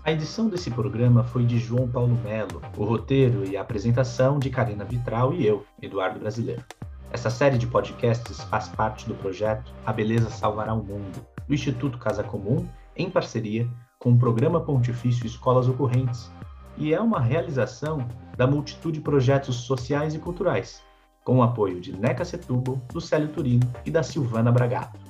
A 0.05 0.13
edição 0.13 0.51
desse 0.51 0.71
programa 0.71 1.25
foi 1.25 1.47
de 1.47 1.59
João 1.59 1.89
Paulo 1.89 2.15
Melo, 2.23 2.61
o 2.77 2.85
roteiro 2.85 3.49
e 3.49 3.57
a 3.57 3.63
apresentação 3.63 4.39
de 4.39 4.51
Karina 4.51 4.85
Vitral 4.85 5.33
e 5.33 5.47
eu, 5.47 5.65
Eduardo 5.81 6.21
Brasileiro. 6.21 6.63
Essa 7.11 7.31
série 7.31 7.57
de 7.57 7.67
podcasts 7.67 8.43
faz 8.45 8.69
parte 8.69 9.09
do 9.09 9.15
projeto 9.15 9.73
A 9.87 9.95
Beleza 9.95 10.29
Salvará 10.29 10.75
o 10.75 10.85
Mundo, 10.85 11.27
do 11.49 11.55
Instituto 11.55 11.99
Casa 11.99 12.23
Comum, 12.23 12.69
em 12.95 13.11
parceria 13.11 13.69
com 13.99 14.13
o 14.13 14.19
Programa 14.19 14.61
Pontifício 14.61 15.27
Escolas 15.27 15.67
Ocorrentes, 15.67 16.31
e 16.77 16.95
é 16.95 17.01
uma 17.01 17.21
realização 17.21 18.07
da 18.37 18.47
multitude 18.47 18.99
de 18.99 19.05
projetos 19.05 19.57
sociais 19.57 20.15
e 20.15 20.19
culturais, 20.19 20.81
com 21.25 21.39
o 21.39 21.43
apoio 21.43 21.81
de 21.81 21.99
Neca 21.99 22.25
Setúbal, 22.25 22.81
do 22.93 23.01
Célio 23.01 23.27
Turino 23.29 23.69
e 23.85 23.91
da 23.91 24.05
Silvana 24.05 24.53
Bragato. 24.53 25.01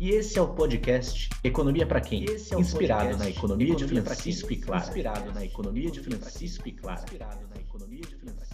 E 0.00 0.12
esse 0.12 0.38
é 0.38 0.42
o 0.42 0.48
podcast 0.48 1.28
Economia 1.44 1.86
para 1.86 2.00
quem? 2.00 2.24
É 2.26 2.58
inspirado 2.58 3.18
na 3.18 3.28
economia 3.28 3.76
de 3.76 3.86
Francisco 3.86 4.50
e 4.50 4.56
Clara. 4.56 4.82
Inspirado 4.82 5.32
na 5.34 5.44
economia 5.44 5.90
de 5.90 6.00
Francisco 6.00 6.66
e 6.66 6.72
Clara. 6.72 7.02
Inspirado 7.02 7.46
na 7.54 7.60
economia 7.60 8.00
de 8.00 8.16
Francisco 8.16 8.46
e. 8.46 8.49